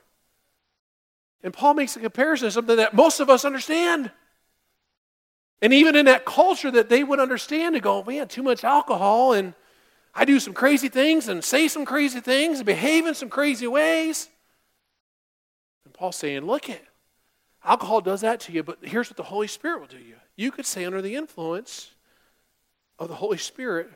And 1.43 1.53
Paul 1.53 1.73
makes 1.73 1.97
a 1.97 1.99
comparison 1.99 2.47
to 2.47 2.51
something 2.51 2.77
that 2.77 2.93
most 2.93 3.19
of 3.19 3.29
us 3.29 3.43
understand. 3.43 4.11
And 5.61 5.73
even 5.73 5.95
in 5.95 6.05
that 6.05 6.25
culture 6.25 6.71
that 6.71 6.89
they 6.89 7.03
would 7.03 7.19
understand 7.19 7.75
to 7.75 7.81
go, 7.81 8.03
man, 8.03 8.27
too 8.27 8.43
much 8.43 8.63
alcohol 8.63 9.33
and 9.33 9.53
I 10.17 10.23
do 10.23 10.39
some 10.39 10.53
crazy 10.53 10.87
things 10.87 11.27
and 11.27 11.43
say 11.43 11.67
some 11.67 11.85
crazy 11.85 12.21
things 12.21 12.59
and 12.59 12.65
behave 12.65 13.05
in 13.05 13.13
some 13.15 13.29
crazy 13.29 13.67
ways. 13.67 14.29
And 15.83 15.93
Paul's 15.93 16.15
saying, 16.15 16.45
look 16.45 16.69
it, 16.69 16.85
alcohol 17.63 17.99
does 17.99 18.21
that 18.21 18.39
to 18.41 18.53
you, 18.53 18.63
but 18.63 18.77
here's 18.81 19.09
what 19.09 19.17
the 19.17 19.23
Holy 19.23 19.47
Spirit 19.47 19.81
will 19.81 19.87
do 19.87 19.97
you. 19.97 20.15
You 20.37 20.51
could 20.51 20.65
say 20.65 20.85
under 20.85 21.01
the 21.01 21.15
influence 21.15 21.91
of 22.97 23.09
the 23.09 23.15
Holy 23.15 23.37
Spirit 23.37 23.89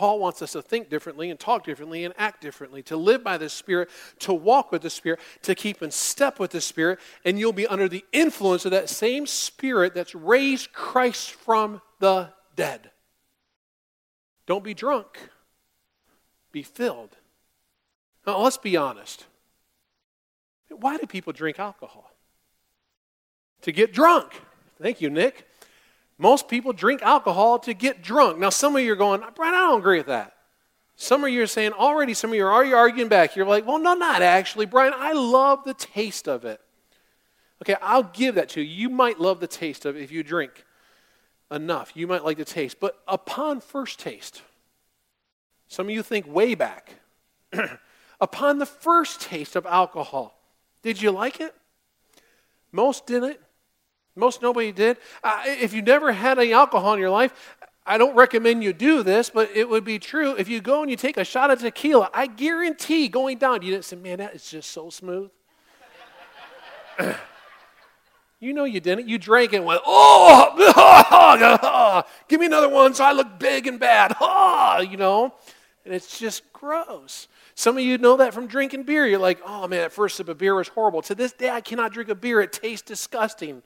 Paul 0.00 0.18
wants 0.18 0.40
us 0.40 0.52
to 0.52 0.62
think 0.62 0.88
differently 0.88 1.28
and 1.28 1.38
talk 1.38 1.62
differently 1.62 2.06
and 2.06 2.14
act 2.16 2.40
differently, 2.40 2.82
to 2.84 2.96
live 2.96 3.22
by 3.22 3.36
the 3.36 3.50
Spirit, 3.50 3.90
to 4.20 4.32
walk 4.32 4.72
with 4.72 4.80
the 4.80 4.88
Spirit, 4.88 5.20
to 5.42 5.54
keep 5.54 5.82
in 5.82 5.90
step 5.90 6.38
with 6.38 6.52
the 6.52 6.60
Spirit, 6.62 7.00
and 7.22 7.38
you'll 7.38 7.52
be 7.52 7.66
under 7.66 7.86
the 7.86 8.02
influence 8.10 8.64
of 8.64 8.70
that 8.70 8.88
same 8.88 9.26
Spirit 9.26 9.92
that's 9.92 10.14
raised 10.14 10.72
Christ 10.72 11.32
from 11.32 11.82
the 11.98 12.30
dead. 12.56 12.92
Don't 14.46 14.64
be 14.64 14.72
drunk, 14.72 15.18
be 16.50 16.62
filled. 16.62 17.14
Now, 18.26 18.38
let's 18.40 18.56
be 18.56 18.78
honest. 18.78 19.26
Why 20.70 20.96
do 20.96 21.04
people 21.04 21.34
drink 21.34 21.58
alcohol? 21.58 22.10
To 23.60 23.70
get 23.70 23.92
drunk. 23.92 24.32
Thank 24.80 25.02
you, 25.02 25.10
Nick. 25.10 25.46
Most 26.20 26.48
people 26.48 26.74
drink 26.74 27.00
alcohol 27.00 27.58
to 27.60 27.72
get 27.72 28.02
drunk. 28.02 28.38
Now, 28.38 28.50
some 28.50 28.76
of 28.76 28.82
you 28.82 28.92
are 28.92 28.96
going, 28.96 29.22
Brian, 29.34 29.54
I 29.54 29.60
don't 29.60 29.78
agree 29.78 29.96
with 29.96 30.08
that. 30.08 30.34
Some 30.94 31.24
of 31.24 31.30
you 31.30 31.42
are 31.42 31.46
saying 31.46 31.72
already, 31.72 32.12
some 32.12 32.28
of 32.28 32.36
you 32.36 32.44
are 32.44 32.52
already 32.52 32.74
arguing 32.74 33.08
back. 33.08 33.34
You're 33.34 33.46
like, 33.46 33.66
well, 33.66 33.78
no, 33.78 33.94
not 33.94 34.20
actually. 34.20 34.66
Brian, 34.66 34.92
I 34.94 35.14
love 35.14 35.64
the 35.64 35.72
taste 35.72 36.28
of 36.28 36.44
it. 36.44 36.60
Okay, 37.62 37.74
I'll 37.80 38.02
give 38.02 38.34
that 38.34 38.50
to 38.50 38.60
you. 38.60 38.70
You 38.70 38.90
might 38.90 39.18
love 39.18 39.40
the 39.40 39.46
taste 39.46 39.86
of 39.86 39.96
it 39.96 40.02
if 40.02 40.12
you 40.12 40.22
drink 40.22 40.66
enough. 41.50 41.92
You 41.94 42.06
might 42.06 42.22
like 42.22 42.36
the 42.36 42.44
taste. 42.44 42.80
But 42.80 43.00
upon 43.08 43.62
first 43.62 43.98
taste, 43.98 44.42
some 45.68 45.86
of 45.86 45.90
you 45.90 46.02
think 46.02 46.26
way 46.26 46.54
back, 46.54 46.96
upon 48.20 48.58
the 48.58 48.66
first 48.66 49.22
taste 49.22 49.56
of 49.56 49.64
alcohol, 49.64 50.38
did 50.82 51.00
you 51.00 51.12
like 51.12 51.40
it? 51.40 51.54
Most 52.72 53.06
didn't. 53.06 53.38
Most 54.16 54.42
nobody 54.42 54.72
did. 54.72 54.98
Uh, 55.22 55.42
if 55.46 55.72
you 55.72 55.82
never 55.82 56.12
had 56.12 56.38
any 56.38 56.52
alcohol 56.52 56.94
in 56.94 57.00
your 57.00 57.10
life, 57.10 57.56
I 57.86 57.98
don't 57.98 58.14
recommend 58.14 58.62
you 58.62 58.72
do 58.72 59.02
this, 59.02 59.30
but 59.30 59.50
it 59.54 59.68
would 59.68 59.84
be 59.84 59.98
true. 59.98 60.34
If 60.36 60.48
you 60.48 60.60
go 60.60 60.82
and 60.82 60.90
you 60.90 60.96
take 60.96 61.16
a 61.16 61.24
shot 61.24 61.50
of 61.50 61.60
tequila, 61.60 62.10
I 62.12 62.26
guarantee 62.26 63.08
going 63.08 63.38
down, 63.38 63.62
you 63.62 63.72
didn't 63.72 63.84
say, 63.84 63.96
man, 63.96 64.18
that 64.18 64.34
is 64.34 64.48
just 64.48 64.70
so 64.70 64.90
smooth. 64.90 65.30
you 68.40 68.52
know 68.52 68.64
you 68.64 68.80
didn't. 68.80 69.08
You 69.08 69.18
drank 69.18 69.52
it 69.52 69.56
and 69.56 69.64
went, 69.64 69.80
oh, 69.86 70.44
give 72.28 72.40
me 72.40 72.46
another 72.46 72.68
one 72.68 72.94
so 72.94 73.04
I 73.04 73.12
look 73.12 73.38
big 73.38 73.66
and 73.66 73.80
bad. 73.80 74.14
Oh, 74.20 74.80
you 74.90 74.96
know, 74.96 75.34
and 75.84 75.94
it's 75.94 76.18
just 76.18 76.52
gross. 76.52 77.28
Some 77.54 77.76
of 77.76 77.82
you 77.82 77.98
know 77.98 78.18
that 78.18 78.34
from 78.34 78.46
drinking 78.46 78.84
beer. 78.84 79.06
You're 79.06 79.18
like, 79.18 79.40
oh 79.44 79.66
man, 79.66 79.80
that 79.80 79.92
first 79.92 80.16
sip 80.16 80.28
of 80.28 80.38
beer 80.38 80.54
was 80.54 80.68
horrible. 80.68 81.02
To 81.02 81.14
this 81.14 81.32
day, 81.32 81.50
I 81.50 81.60
cannot 81.60 81.92
drink 81.92 82.08
a 82.08 82.14
beer. 82.14 82.40
It 82.40 82.52
tastes 82.52 82.86
disgusting. 82.86 83.62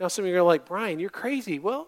Now, 0.00 0.08
some 0.08 0.24
of 0.24 0.30
you 0.30 0.38
are 0.38 0.42
like, 0.42 0.64
Brian, 0.64 0.98
you're 0.98 1.10
crazy. 1.10 1.58
Well, 1.58 1.86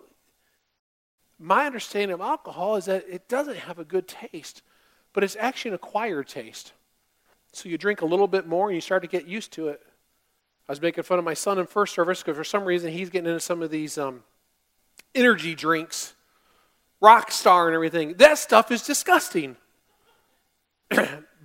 my 1.39 1.65
understanding 1.65 2.13
of 2.13 2.21
alcohol 2.21 2.77
is 2.77 2.85
that 2.85 3.07
it 3.09 3.27
doesn't 3.27 3.57
have 3.57 3.79
a 3.79 3.85
good 3.85 4.07
taste, 4.07 4.63
but 5.15 5.25
it's 5.25 5.37
actually 5.41 5.71
an 5.71 5.77
acquired 5.77 6.29
taste. 6.29 6.75
So 7.53 7.71
you 7.71 7.79
drink 7.79 8.03
a 8.03 8.07
little 8.07 8.29
bit 8.29 8.47
more 8.47 8.69
and 8.69 8.75
you 8.75 8.83
start 8.83 9.03
to 9.03 9.09
get 9.09 9.27
used 9.27 9.53
to 9.55 9.69
it. 9.69 9.81
I 10.69 10.73
was 10.73 10.81
making 10.81 11.05
fun 11.05 11.19
of 11.19 11.25
my 11.25 11.35
son 11.35 11.59
in 11.59 11.67
first 11.67 11.95
service 11.95 12.23
because 12.23 12.37
for 12.37 12.45
some 12.45 12.65
reason 12.65 12.93
he's 12.93 13.11
getting 13.11 13.29
into 13.29 13.41
some 13.41 13.63
of 13.63 13.71
these 13.71 13.97
um, 13.97 14.23
energy 15.15 15.55
drinks, 15.55 16.15
Rockstar 17.03 17.67
and 17.67 17.75
everything. 17.75 18.15
That 18.19 18.39
stuff 18.39 18.71
is 18.71 18.83
disgusting. 18.83 19.57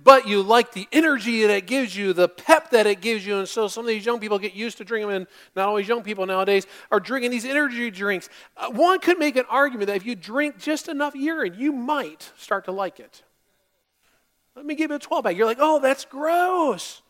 but 0.08 0.26
you 0.26 0.40
like 0.40 0.72
the 0.72 0.88
energy 0.90 1.42
that 1.42 1.54
it 1.54 1.66
gives 1.66 1.94
you, 1.94 2.14
the 2.14 2.30
pep 2.30 2.70
that 2.70 2.86
it 2.86 3.02
gives 3.02 3.26
you. 3.26 3.36
And 3.36 3.46
so 3.46 3.68
some 3.68 3.84
of 3.84 3.88
these 3.88 4.06
young 4.06 4.20
people 4.20 4.38
get 4.38 4.54
used 4.54 4.78
to 4.78 4.84
drinking 4.84 5.10
them, 5.10 5.16
and 5.18 5.26
not 5.54 5.68
always 5.68 5.86
young 5.86 6.02
people 6.02 6.24
nowadays 6.24 6.66
are 6.90 6.98
drinking 6.98 7.30
these 7.30 7.44
energy 7.44 7.90
drinks. 7.90 8.30
Uh, 8.56 8.70
one 8.70 9.00
could 9.00 9.18
make 9.18 9.36
an 9.36 9.44
argument 9.50 9.88
that 9.88 9.96
if 9.96 10.06
you 10.06 10.14
drink 10.14 10.58
just 10.58 10.88
enough 10.88 11.14
urine, 11.14 11.56
you 11.58 11.72
might 11.72 12.32
start 12.38 12.64
to 12.64 12.72
like 12.72 12.98
it. 12.98 13.22
Let 14.56 14.64
me 14.64 14.76
give 14.76 14.90
you 14.90 14.96
a 14.96 14.98
12 14.98 15.24
pack. 15.24 15.36
You're 15.36 15.44
like, 15.44 15.58
oh, 15.60 15.78
that's 15.78 16.06
gross. 16.06 17.02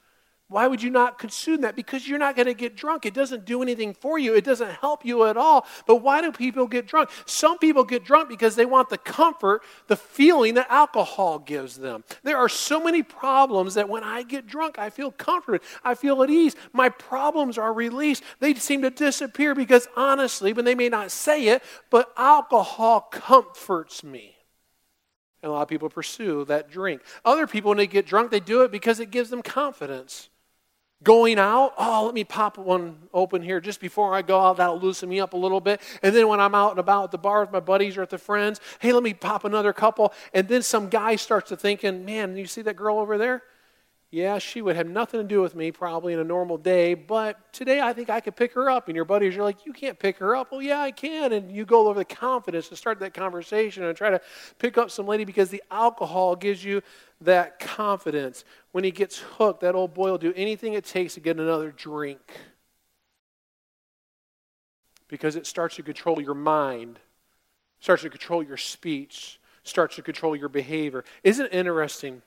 Why 0.50 0.66
would 0.66 0.82
you 0.82 0.88
not 0.88 1.18
consume 1.18 1.60
that? 1.60 1.76
Because 1.76 2.08
you're 2.08 2.18
not 2.18 2.34
going 2.34 2.46
to 2.46 2.54
get 2.54 2.74
drunk. 2.74 3.04
It 3.04 3.12
doesn't 3.12 3.44
do 3.44 3.62
anything 3.62 3.92
for 3.92 4.18
you, 4.18 4.34
it 4.34 4.44
doesn't 4.44 4.70
help 4.70 5.04
you 5.04 5.24
at 5.26 5.36
all. 5.36 5.66
But 5.86 5.96
why 5.96 6.22
do 6.22 6.32
people 6.32 6.66
get 6.66 6.86
drunk? 6.86 7.10
Some 7.26 7.58
people 7.58 7.84
get 7.84 8.02
drunk 8.02 8.30
because 8.30 8.56
they 8.56 8.64
want 8.64 8.88
the 8.88 8.96
comfort, 8.96 9.62
the 9.88 9.96
feeling 9.96 10.54
that 10.54 10.66
alcohol 10.70 11.38
gives 11.38 11.76
them. 11.76 12.02
There 12.22 12.38
are 12.38 12.48
so 12.48 12.82
many 12.82 13.02
problems 13.02 13.74
that 13.74 13.90
when 13.90 14.02
I 14.02 14.22
get 14.22 14.46
drunk, 14.46 14.78
I 14.78 14.88
feel 14.88 15.10
comforted, 15.12 15.60
I 15.84 15.94
feel 15.94 16.22
at 16.22 16.30
ease. 16.30 16.56
My 16.72 16.88
problems 16.88 17.58
are 17.58 17.72
released. 17.72 18.22
They 18.40 18.54
seem 18.54 18.80
to 18.82 18.90
disappear 18.90 19.54
because 19.54 19.86
honestly, 19.96 20.54
when 20.54 20.64
they 20.64 20.74
may 20.74 20.88
not 20.88 21.10
say 21.10 21.48
it, 21.48 21.62
but 21.90 22.10
alcohol 22.16 23.02
comforts 23.02 24.02
me. 24.02 24.34
And 25.42 25.50
a 25.50 25.52
lot 25.52 25.62
of 25.62 25.68
people 25.68 25.90
pursue 25.90 26.46
that 26.46 26.70
drink. 26.70 27.02
Other 27.22 27.46
people, 27.46 27.68
when 27.68 27.78
they 27.78 27.86
get 27.86 28.06
drunk, 28.06 28.30
they 28.30 28.40
do 28.40 28.62
it 28.62 28.72
because 28.72 28.98
it 28.98 29.10
gives 29.10 29.28
them 29.28 29.42
confidence. 29.42 30.30
Going 31.04 31.38
out, 31.38 31.74
oh, 31.78 32.04
let 32.06 32.14
me 32.14 32.24
pop 32.24 32.58
one 32.58 32.98
open 33.14 33.40
here 33.40 33.60
just 33.60 33.80
before 33.80 34.14
I 34.14 34.22
go 34.22 34.40
out. 34.40 34.56
That'll 34.56 34.80
loosen 34.80 35.08
me 35.08 35.20
up 35.20 35.32
a 35.32 35.36
little 35.36 35.60
bit. 35.60 35.80
And 36.02 36.14
then 36.14 36.26
when 36.26 36.40
I'm 36.40 36.56
out 36.56 36.72
and 36.72 36.80
about 36.80 37.04
at 37.04 37.10
the 37.12 37.18
bar 37.18 37.42
with 37.42 37.52
my 37.52 37.60
buddies 37.60 37.96
or 37.96 38.02
at 38.02 38.10
the 38.10 38.18
friends, 38.18 38.60
hey, 38.80 38.92
let 38.92 39.04
me 39.04 39.14
pop 39.14 39.44
another 39.44 39.72
couple. 39.72 40.12
And 40.34 40.48
then 40.48 40.62
some 40.62 40.88
guy 40.88 41.14
starts 41.14 41.50
to 41.50 41.56
thinking, 41.56 42.04
man, 42.04 42.36
you 42.36 42.46
see 42.46 42.62
that 42.62 42.74
girl 42.74 42.98
over 42.98 43.16
there? 43.16 43.44
Yeah, 44.10 44.38
she 44.38 44.62
would 44.62 44.74
have 44.74 44.88
nothing 44.88 45.20
to 45.20 45.26
do 45.26 45.42
with 45.42 45.54
me 45.54 45.70
probably 45.70 46.14
in 46.14 46.18
a 46.18 46.24
normal 46.24 46.56
day, 46.56 46.94
but 46.94 47.52
today 47.52 47.78
I 47.82 47.92
think 47.92 48.08
I 48.08 48.20
could 48.20 48.36
pick 48.36 48.54
her 48.54 48.70
up. 48.70 48.88
And 48.88 48.96
your 48.96 49.04
buddies 49.04 49.36
are 49.36 49.42
like, 49.42 49.66
You 49.66 49.74
can't 49.74 49.98
pick 49.98 50.16
her 50.18 50.34
up. 50.34 50.50
Well, 50.50 50.62
yeah, 50.62 50.80
I 50.80 50.92
can. 50.92 51.34
And 51.34 51.52
you 51.52 51.66
go 51.66 51.88
over 51.88 51.98
the 51.98 52.06
confidence 52.06 52.68
to 52.70 52.76
start 52.76 53.00
that 53.00 53.12
conversation 53.12 53.84
and 53.84 53.94
try 53.94 54.08
to 54.08 54.20
pick 54.58 54.78
up 54.78 54.90
some 54.90 55.06
lady 55.06 55.24
because 55.26 55.50
the 55.50 55.62
alcohol 55.70 56.36
gives 56.36 56.64
you 56.64 56.80
that 57.20 57.58
confidence. 57.58 58.44
When 58.72 58.82
he 58.82 58.90
gets 58.90 59.18
hooked, 59.18 59.60
that 59.60 59.74
old 59.74 59.92
boy 59.92 60.10
will 60.10 60.18
do 60.18 60.32
anything 60.34 60.72
it 60.72 60.86
takes 60.86 61.14
to 61.14 61.20
get 61.20 61.38
another 61.38 61.70
drink 61.70 62.20
because 65.08 65.36
it 65.36 65.46
starts 65.46 65.76
to 65.76 65.82
control 65.82 66.20
your 66.20 66.34
mind, 66.34 66.98
starts 67.80 68.02
to 68.02 68.10
control 68.10 68.42
your 68.42 68.56
speech, 68.58 69.40
starts 69.64 69.96
to 69.96 70.02
control 70.02 70.36
your 70.36 70.48
behavior. 70.50 71.04
Isn't 71.24 71.46
it 71.46 71.54
interesting? 71.54 72.22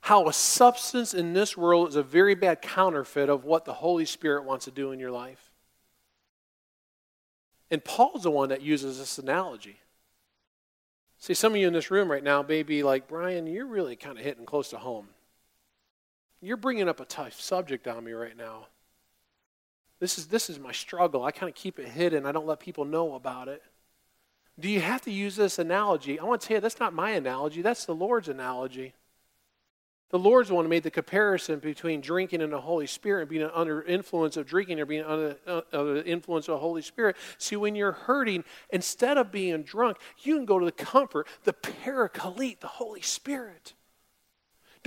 How 0.00 0.28
a 0.28 0.32
substance 0.32 1.14
in 1.14 1.32
this 1.32 1.56
world 1.56 1.88
is 1.88 1.96
a 1.96 2.02
very 2.02 2.34
bad 2.34 2.62
counterfeit 2.62 3.28
of 3.28 3.44
what 3.44 3.64
the 3.64 3.74
Holy 3.74 4.04
Spirit 4.04 4.44
wants 4.44 4.64
to 4.66 4.70
do 4.70 4.92
in 4.92 5.00
your 5.00 5.10
life. 5.10 5.50
And 7.70 7.84
Paul's 7.84 8.22
the 8.22 8.30
one 8.30 8.48
that 8.48 8.62
uses 8.62 8.98
this 8.98 9.18
analogy. 9.18 9.80
See, 11.18 11.34
some 11.34 11.52
of 11.52 11.58
you 11.58 11.66
in 11.66 11.72
this 11.72 11.90
room 11.90 12.10
right 12.10 12.22
now 12.22 12.42
may 12.42 12.62
be 12.62 12.82
like, 12.82 13.08
Brian, 13.08 13.46
you're 13.46 13.66
really 13.66 13.96
kind 13.96 14.16
of 14.16 14.24
hitting 14.24 14.46
close 14.46 14.70
to 14.70 14.78
home. 14.78 15.08
You're 16.40 16.56
bringing 16.56 16.88
up 16.88 17.00
a 17.00 17.04
tough 17.04 17.40
subject 17.40 17.88
on 17.88 18.04
me 18.04 18.12
right 18.12 18.36
now. 18.36 18.68
This 19.98 20.16
is, 20.16 20.28
this 20.28 20.48
is 20.48 20.60
my 20.60 20.70
struggle. 20.70 21.24
I 21.24 21.32
kind 21.32 21.50
of 21.50 21.56
keep 21.56 21.80
it 21.80 21.88
hidden. 21.88 22.24
I 22.24 22.30
don't 22.30 22.46
let 22.46 22.60
people 22.60 22.84
know 22.84 23.14
about 23.14 23.48
it. 23.48 23.62
Do 24.60 24.68
you 24.68 24.80
have 24.80 25.02
to 25.02 25.10
use 25.10 25.34
this 25.34 25.58
analogy? 25.58 26.18
I 26.18 26.24
want 26.24 26.40
to 26.40 26.48
tell 26.48 26.56
you, 26.56 26.60
that's 26.60 26.80
not 26.80 26.92
my 26.92 27.10
analogy. 27.10 27.62
That's 27.62 27.84
the 27.84 27.94
Lord's 27.94 28.28
analogy. 28.28 28.94
The 30.10 30.18
Lord's 30.18 30.50
one 30.50 30.68
made 30.68 30.84
the 30.84 30.90
comparison 30.90 31.58
between 31.58 32.00
drinking 32.00 32.40
and 32.40 32.52
the 32.52 32.60
Holy 32.60 32.86
Spirit 32.86 33.22
and 33.22 33.30
being 33.30 33.50
under 33.52 33.82
influence 33.82 34.38
of 34.38 34.46
drinking 34.46 34.80
or 34.80 34.86
being 34.86 35.04
under, 35.04 35.36
uh, 35.46 35.60
the 35.70 36.02
influence 36.06 36.48
of 36.48 36.52
the 36.52 36.58
Holy 36.58 36.80
Spirit. 36.80 37.16
See, 37.36 37.56
when 37.56 37.74
you're 37.74 37.92
hurting, 37.92 38.44
instead 38.70 39.18
of 39.18 39.30
being 39.30 39.62
drunk, 39.64 39.98
you 40.20 40.36
can 40.36 40.46
go 40.46 40.58
to 40.58 40.64
the 40.64 40.72
comfort, 40.72 41.28
the 41.44 41.52
paraclete, 41.52 42.60
the 42.60 42.68
Holy 42.68 43.02
Spirit. 43.02 43.74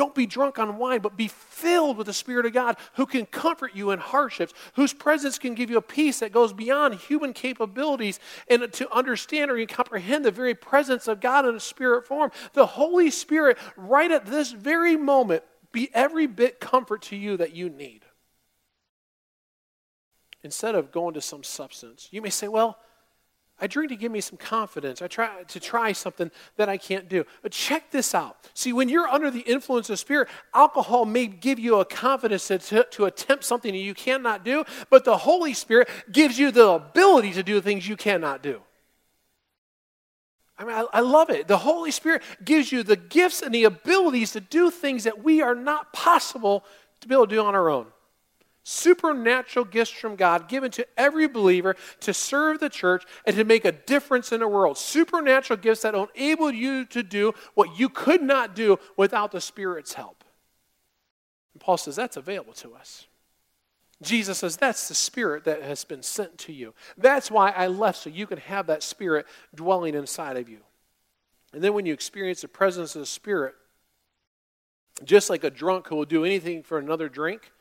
Don't 0.02 0.16
be 0.16 0.26
drunk 0.26 0.58
on 0.58 0.80
wine, 0.80 1.00
but 1.00 1.16
be 1.16 1.28
filled 1.28 1.96
with 1.96 2.08
the 2.08 2.14
Spirit 2.14 2.48
of 2.48 2.54
God 2.54 2.76
who 2.96 3.06
can 3.06 3.28
comfort 3.28 3.76
you 3.76 3.92
in 3.92 4.00
hardships, 4.00 4.52
whose 4.74 4.96
presence 4.96 5.38
can 5.38 5.54
give 5.54 5.70
you 5.70 5.78
a 5.78 5.82
peace 5.84 6.22
that 6.22 6.32
goes 6.32 6.54
beyond 6.54 6.96
human 6.96 7.34
capabilities 7.34 8.20
and 8.48 8.74
to 8.74 8.92
understand 8.92 9.52
or 9.52 9.64
comprehend 9.68 10.26
the 10.26 10.32
very 10.32 10.56
presence 10.56 11.08
of 11.08 11.22
God 11.22 11.46
in 11.46 11.54
a 11.54 11.60
spirit 11.60 12.08
form. 12.08 12.32
The 12.54 12.66
Holy 12.66 13.12
Spirit, 13.12 13.60
right 13.78 14.10
at 14.10 14.26
this 14.26 14.52
very 14.52 14.98
moment, 14.98 15.44
be 15.72 15.92
every 15.94 16.26
bit 16.26 16.60
comfort 16.60 17.04
to 17.04 17.16
you 17.16 17.38
that 17.38 17.56
you 17.56 17.70
need. 17.70 18.02
Instead 20.42 20.74
of 20.74 20.92
going 20.92 21.14
to 21.14 21.22
some 21.22 21.44
substance, 21.44 22.08
you 22.10 22.24
may 22.24 22.32
say, 22.32 22.48
well, 22.48 22.80
I 23.62 23.68
drink 23.68 23.92
to 23.92 23.96
give 23.96 24.12
me 24.12 24.22
some 24.22 24.38
confidence. 24.38 25.04
I 25.04 25.08
try 25.08 25.44
to 25.44 25.60
try 25.60 25.92
something 25.92 26.32
that 26.58 26.68
I 26.68 26.78
can't 26.78 27.08
do. 27.08 27.26
But 27.44 27.52
check 27.52 27.92
this 27.92 28.16
out. 28.16 28.38
See, 28.56 28.74
when 28.74 28.90
you're 28.90 29.08
under 29.08 29.30
the 29.30 29.42
influence 29.42 29.92
of 29.92 30.00
spirit, 30.00 30.30
alcohol 30.56 31.06
may 31.06 31.28
give 31.28 31.60
you 31.60 31.80
a 31.80 31.86
confidence 31.86 32.48
to, 32.48 32.58
to, 32.58 32.84
to, 32.90 33.06
attempt 33.06 33.44
something 33.44 33.74
you 33.76 33.94
cannot 33.94 34.44
do, 34.44 34.66
but 34.90 35.06
the 35.06 35.16
Holy 35.16 35.54
Spirit 35.54 35.90
gives 36.12 36.40
you 36.40 36.50
the 36.50 36.68
ability 36.72 37.34
to 37.34 37.44
do 37.44 37.62
things 37.62 37.88
you 37.88 37.96
cannot 37.96 38.42
do. 38.42 38.62
I 40.58 40.64
mean, 40.64 40.76
I, 40.76 40.86
I 40.94 41.00
love 41.02 41.30
it. 41.30 41.48
The 41.48 41.58
Holy 41.58 41.92
Spirit 41.92 42.24
gives 42.44 42.72
you 42.72 42.82
the 42.82 42.96
gifts 42.96 43.44
and 43.44 43.54
the 43.54 43.66
abilities 43.66 44.32
to 44.32 44.42
do 44.42 44.72
things 44.72 45.04
that 45.04 45.24
we 45.24 45.42
are 45.42 45.56
not 45.56 45.94
possible 45.94 46.64
to 47.02 47.08
be 47.08 47.14
able 47.14 47.28
to 47.28 47.36
do 47.36 47.46
on 47.46 47.54
our 47.54 47.70
own 47.70 47.88
supernatural 48.64 49.66
gifts 49.66 49.92
from 49.92 50.16
God 50.16 50.48
given 50.48 50.72
to 50.72 50.88
every 50.98 51.28
believer 51.28 51.76
to 52.02 52.14
serve 52.14 52.60
the 52.60 52.70
church 52.70 53.04
and 53.26 53.36
to 53.36 53.44
make 53.44 53.66
a 53.66 53.72
difference 53.72 54.32
in 54.32 54.40
the 54.40 54.48
world. 54.48 54.78
Supernatural 54.78 55.58
gifts 55.58 55.82
that 55.82 55.96
enable 55.96 56.52
you 56.52 56.86
to 56.86 57.04
do 57.04 57.34
what 57.56 57.80
you 57.80 57.90
could 57.90 58.22
not 58.22 58.56
do 58.56 58.78
without 58.98 59.32
the 59.32 59.42
Spirit's 59.42 59.94
help. 59.94 60.24
And 61.54 61.62
Paul 61.62 61.78
says 61.78 61.96
that's 61.96 62.18
available 62.18 62.54
to 62.54 62.76
us. 62.76 63.08
Jesus 64.02 64.40
says 64.40 64.58
that's 64.58 64.88
the 64.88 64.96
Spirit 64.96 65.44
that 65.44 65.62
has 65.62 65.84
been 65.84 66.04
sent 66.04 66.38
to 66.40 66.54
you. 66.54 66.74
That's 66.98 67.30
why 67.30 67.52
I 67.52 67.68
left, 67.68 68.00
so 68.00 68.10
you 68.10 68.26
can 68.26 68.40
have 68.40 68.68
that 68.68 68.84
Spirit 68.84 69.28
dwelling 69.54 69.96
inside 69.96 70.38
of 70.38 70.50
you. 70.50 70.60
And 71.54 71.64
then 71.64 71.74
when 71.74 71.86
you 71.86 71.94
experience 71.94 72.42
the 72.42 72.48
presence 72.48 72.96
of 72.96 73.02
the 73.02 73.06
Spirit, 73.06 73.56
just 75.04 75.30
like 75.30 75.44
a 75.44 75.50
drunk 75.50 75.88
who 75.88 75.96
will 75.96 76.06
do 76.06 76.26
anything 76.26 76.64
for 76.64 76.78
another 76.78 77.10
drink, 77.10 77.52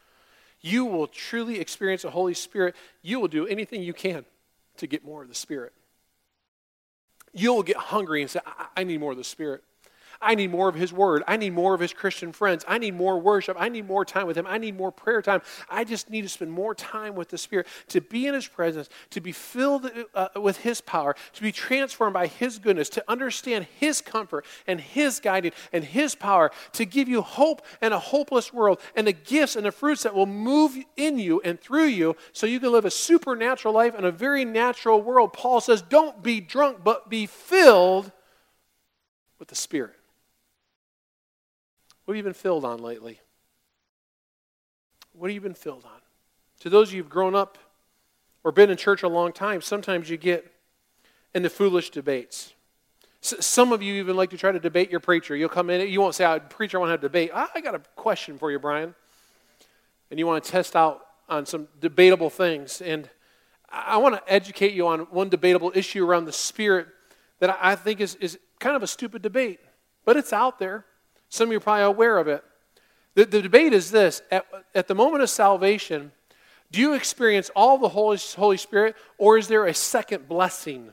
you 0.61 0.85
will 0.85 1.07
truly 1.07 1.61
experience 1.61 2.03
the 2.03 2.11
Holy 2.11 2.35
Spirit. 2.35 2.77
You 3.03 3.21
will 3.21 3.29
do 3.29 3.47
anything 3.47 3.83
you 3.83 3.95
can 3.95 4.25
to 4.77 4.87
get 4.87 5.05
more 5.05 5.23
of 5.23 5.29
the 5.29 5.35
Spirit. 5.35 5.73
You 7.33 7.55
will 7.55 7.63
get 7.63 7.77
hungry 7.77 8.23
and 8.23 8.31
say, 8.31 8.41
I, 8.45 8.67
I 8.79 8.85
need 8.85 9.01
more 9.01 9.13
of 9.13 9.19
the 9.19 9.25
Spirit. 9.25 9.63
I 10.23 10.35
need 10.35 10.51
more 10.51 10.69
of 10.69 10.75
His 10.75 10.93
Word. 10.93 11.23
I 11.27 11.37
need 11.37 11.55
more 11.55 11.73
of 11.73 11.81
His 11.81 11.95
Christian 11.95 12.33
friends. 12.33 12.65
I 12.69 12.79
need 12.79 12.95
more 12.95 13.19
worship. 13.19 13.57
I 13.59 13.71
need 13.71 13.87
more 13.87 14.05
time 14.05 14.27
with 14.27 14.37
Him. 14.37 14.47
I 14.47 14.59
need 14.59 14.77
more 14.77 14.93
prayer 14.93 15.23
time. 15.23 15.41
I 15.69 15.85
just 15.85 16.11
need 16.11 16.23
to 16.23 16.29
spend 16.29 16.53
more 16.53 16.75
time 16.75 17.15
with 17.15 17.31
the 17.31 17.39
Spirit, 17.39 17.67
to 17.89 18.01
be 18.01 18.27
in 18.27 18.35
His 18.35 18.47
presence, 18.47 18.91
to 19.11 19.21
be 19.21 19.33
filled 19.33 19.91
uh, 20.15 20.29
with 20.37 20.59
His 20.59 20.81
power, 20.83 21.17
to 21.33 21.43
be 21.43 21.53
transformed 21.53 22.13
by 22.13 22.27
His 22.27 22.59
goodness, 22.59 22.91
to 22.91 23.05
understand 23.09 23.67
His 23.79 24.01
comfort 24.03 24.45
and 24.67 24.81
His 24.81 25.21
guiding 25.21 25.53
and 25.73 25.85
His 25.85 26.15
power, 26.15 26.51
to 26.73 26.85
give 26.85 27.09
you 27.09 27.23
hope 27.23 27.63
in 27.81 27.93
a 27.93 27.99
hopeless 27.99 28.53
world 28.53 28.81
and 28.95 29.07
the 29.07 29.13
gifts 29.13 29.57
and 29.57 29.65
the 29.65 29.73
fruits 29.73 30.03
that 30.03 30.15
will 30.15 30.27
move 30.27 30.77
in 30.97 31.19
you 31.19 31.41
and 31.45 31.59
through 31.59 31.87
you 31.87 32.15
so 32.33 32.47
you 32.47 32.61
can 32.61 32.73
live 32.73 32.85
a 32.85 32.91
supernatural 32.91 33.73
life 33.73 33.95
in 33.95 34.05
a 34.05 34.11
very 34.11 34.45
natural 34.45 35.01
world. 35.01 35.33
Paul 35.33 35.61
says, 35.61 35.81
Don't 35.81 36.23
be 36.23 36.41
drunk, 36.41 36.85
but 36.85 37.09
be 37.09 37.25
filled 37.25 38.13
with 39.39 39.49
the 39.49 39.55
Spirit. 39.55 39.95
What 42.11 42.17
have 42.17 42.25
you 42.25 42.29
been 42.29 42.35
filled 42.35 42.65
on 42.65 42.83
lately? 42.83 43.21
What 45.13 45.31
have 45.31 45.35
you 45.37 45.41
been 45.41 45.55
filled 45.55 45.85
on? 45.85 46.01
To 46.59 46.69
those 46.69 46.91
who've 46.91 47.09
grown 47.09 47.37
up 47.37 47.57
or 48.43 48.51
been 48.51 48.69
in 48.69 48.77
church 48.77 49.05
a 49.05 49.09
long 49.09 49.33
time, 49.33 49.61
sometimes 49.61 50.11
you 50.11 50.17
get 50.17 50.53
into 51.37 51.49
foolish 51.49 51.91
debates. 51.91 52.53
some 53.21 53.73
of 53.73 53.81
you 53.81 53.95
even 53.95 54.17
like 54.17 54.31
to 54.31 54.37
try 54.37 54.51
to 54.51 54.59
debate 54.59 54.91
your 54.91 54.99
preacher. 54.99 55.37
You'll 55.37 55.51
come 55.51 55.71
in, 55.71 55.89
you 55.89 56.01
won't 56.01 56.17
say, 56.17 56.25
oh, 56.25 56.41
Preacher, 56.41 56.79
I 56.79 56.81
want 56.81 56.89
to 56.89 56.95
have 56.95 56.99
a 56.99 57.03
debate. 57.03 57.31
Ah, 57.33 57.49
I 57.55 57.61
got 57.61 57.77
a 57.77 57.83
question 57.95 58.39
for 58.39 58.51
you, 58.51 58.59
Brian. 58.59 58.93
And 60.11 60.19
you 60.19 60.27
want 60.27 60.43
to 60.43 60.51
test 60.51 60.75
out 60.75 61.07
on 61.29 61.47
some 61.47 61.69
debatable 61.81 62.29
things. 62.29 62.81
And 62.81 63.09
I 63.69 63.99
want 63.99 64.17
to 64.17 64.33
educate 64.33 64.73
you 64.73 64.89
on 64.89 65.03
one 65.13 65.29
debatable 65.29 65.71
issue 65.77 66.05
around 66.05 66.25
the 66.25 66.33
Spirit 66.33 66.89
that 67.39 67.57
I 67.63 67.77
think 67.77 68.01
is, 68.01 68.17
is 68.17 68.37
kind 68.59 68.75
of 68.75 68.83
a 68.83 68.89
stupid 68.89 69.23
debate, 69.23 69.61
but 70.05 70.17
it's 70.17 70.33
out 70.33 70.59
there. 70.59 70.87
Some 71.31 71.49
of 71.49 71.53
you 71.53 71.59
are 71.59 71.61
probably 71.61 71.85
aware 71.85 72.19
of 72.19 72.29
it. 72.29 72.45
The, 73.15 73.25
the 73.25 73.41
debate 73.41 73.73
is 73.73 73.91
this 73.91 74.21
at, 74.31 74.45
at 74.75 74.89
the 74.89 74.95
moment 74.95 75.23
of 75.23 75.31
salvation, 75.31 76.13
do 76.71 76.81
you 76.81 76.93
experience 76.95 77.51
all 77.57 77.79
the 77.79 77.89
Holy, 77.89 78.19
Holy 78.37 78.57
Spirit, 78.57 78.95
or 79.19 79.39
is 79.39 79.49
there 79.49 79.67
a 79.67 79.75
second 79.75 80.29
blessing? 80.29 80.93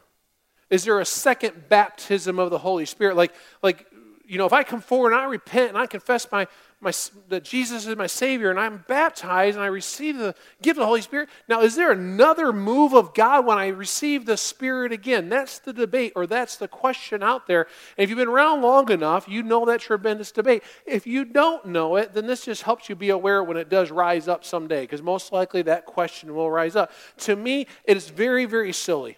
Is 0.69 0.83
there 0.83 0.99
a 0.99 1.05
second 1.05 1.69
baptism 1.69 2.39
of 2.39 2.49
the 2.49 2.57
Holy 2.57 2.85
Spirit? 2.85 3.15
Like, 3.15 3.33
like 3.61 3.87
you 4.25 4.37
know, 4.37 4.45
if 4.45 4.53
I 4.53 4.63
come 4.63 4.81
forward 4.81 5.13
and 5.13 5.21
I 5.21 5.25
repent 5.25 5.69
and 5.69 5.77
I 5.77 5.85
confess 5.85 6.31
my, 6.31 6.47
my, 6.79 6.93
that 7.29 7.43
Jesus 7.43 7.87
is 7.87 7.95
my 7.95 8.05
Savior 8.05 8.51
and 8.51 8.59
I'm 8.59 8.83
baptized 8.87 9.55
and 9.55 9.63
I 9.63 9.67
receive 9.67 10.17
the 10.17 10.35
gift 10.61 10.77
of 10.77 10.81
the 10.81 10.85
Holy 10.85 11.01
Spirit, 11.01 11.29
now 11.47 11.61
is 11.61 11.75
there 11.75 11.91
another 11.91 12.53
move 12.53 12.93
of 12.93 13.15
God 13.15 13.47
when 13.47 13.57
I 13.57 13.67
receive 13.67 14.25
the 14.25 14.37
Spirit 14.37 14.91
again? 14.91 15.27
That's 15.27 15.57
the 15.57 15.73
debate 15.73 16.13
or 16.15 16.27
that's 16.27 16.57
the 16.57 16.67
question 16.67 17.23
out 17.23 17.47
there. 17.47 17.67
And 17.97 18.03
if 18.03 18.09
you've 18.09 18.19
been 18.19 18.27
around 18.27 18.61
long 18.61 18.91
enough, 18.91 19.27
you 19.27 19.41
know 19.41 19.65
that 19.65 19.81
tremendous 19.81 20.31
debate. 20.31 20.63
If 20.85 21.07
you 21.07 21.25
don't 21.25 21.65
know 21.65 21.95
it, 21.95 22.13
then 22.13 22.27
this 22.27 22.45
just 22.45 22.61
helps 22.61 22.89
you 22.89 22.95
be 22.95 23.09
aware 23.09 23.43
when 23.43 23.57
it 23.57 23.69
does 23.69 23.89
rise 23.89 24.27
up 24.27 24.45
someday 24.45 24.81
because 24.81 25.01
most 25.01 25.31
likely 25.31 25.63
that 25.63 25.85
question 25.87 26.35
will 26.35 26.51
rise 26.51 26.75
up. 26.75 26.91
To 27.19 27.35
me, 27.35 27.65
it 27.85 27.97
is 27.97 28.09
very, 28.09 28.45
very 28.45 28.71
silly. 28.71 29.17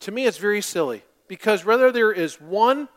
To 0.00 0.12
me, 0.12 0.26
it's 0.26 0.38
very 0.38 0.60
silly 0.60 1.02
because 1.26 1.64
whether 1.64 1.90
there 1.90 2.12
is 2.12 2.40
one 2.40 2.88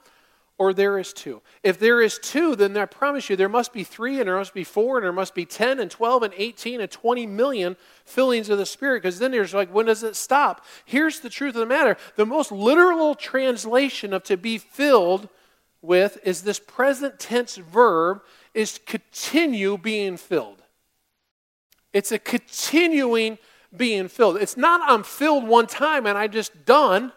or 0.60 0.74
there 0.74 0.98
is 0.98 1.13
two. 1.13 1.41
If 1.62 1.78
there 1.78 2.02
is 2.02 2.20
two, 2.20 2.56
then 2.56 2.76
I 2.78 2.86
promise 2.86 3.30
you 3.30 3.36
there 3.36 3.48
must 3.48 3.74
be 3.74 3.84
three, 3.84 4.20
and 4.20 4.28
there 4.28 4.38
must 4.38 4.54
be 4.54 4.63
four, 4.63 4.98
and 4.98 5.04
there 5.04 5.13
must 5.13 5.36
be 5.36 5.46
10, 5.46 5.80
and 5.80 5.89
12, 5.89 6.24
and 6.24 6.34
18, 6.36 6.82
and 6.82 6.89
20 6.89 7.28
million 7.28 7.76
fillings 8.06 8.50
of 8.50 8.58
the 8.58 8.65
Spirit, 8.65 9.04
because 9.04 9.20
then 9.20 9.32
there's 9.32 9.54
like, 9.54 9.74
when 9.74 9.86
does 9.86 10.04
it 10.04 10.15
stop? 10.15 10.65
Here's 10.86 11.20
the 11.20 11.30
truth 11.30 11.56
of 11.56 11.60
the 11.60 11.65
matter 11.65 11.98
the 12.15 12.26
most 12.26 12.52
literal 12.52 13.13
translation 13.13 14.13
of 14.13 14.24
to 14.24 14.38
be 14.38 14.58
filled 14.58 15.30
with 15.82 16.17
is 16.24 16.41
this 16.41 16.60
present 16.60 17.20
tense 17.20 17.56
verb 17.56 18.22
is 18.54 18.80
continue 18.86 19.78
being 19.78 20.17
filled. 20.17 20.63
It's 21.93 22.12
a 22.12 22.20
continuing 22.20 23.38
being 23.76 24.08
filled. 24.08 24.38
It's 24.38 24.58
not 24.58 24.82
I'm 24.89 25.04
filled 25.04 25.48
one 25.48 25.67
time 25.67 26.06
and 26.06 26.17
I 26.17 26.28
just 26.28 26.65
done. 26.65 27.12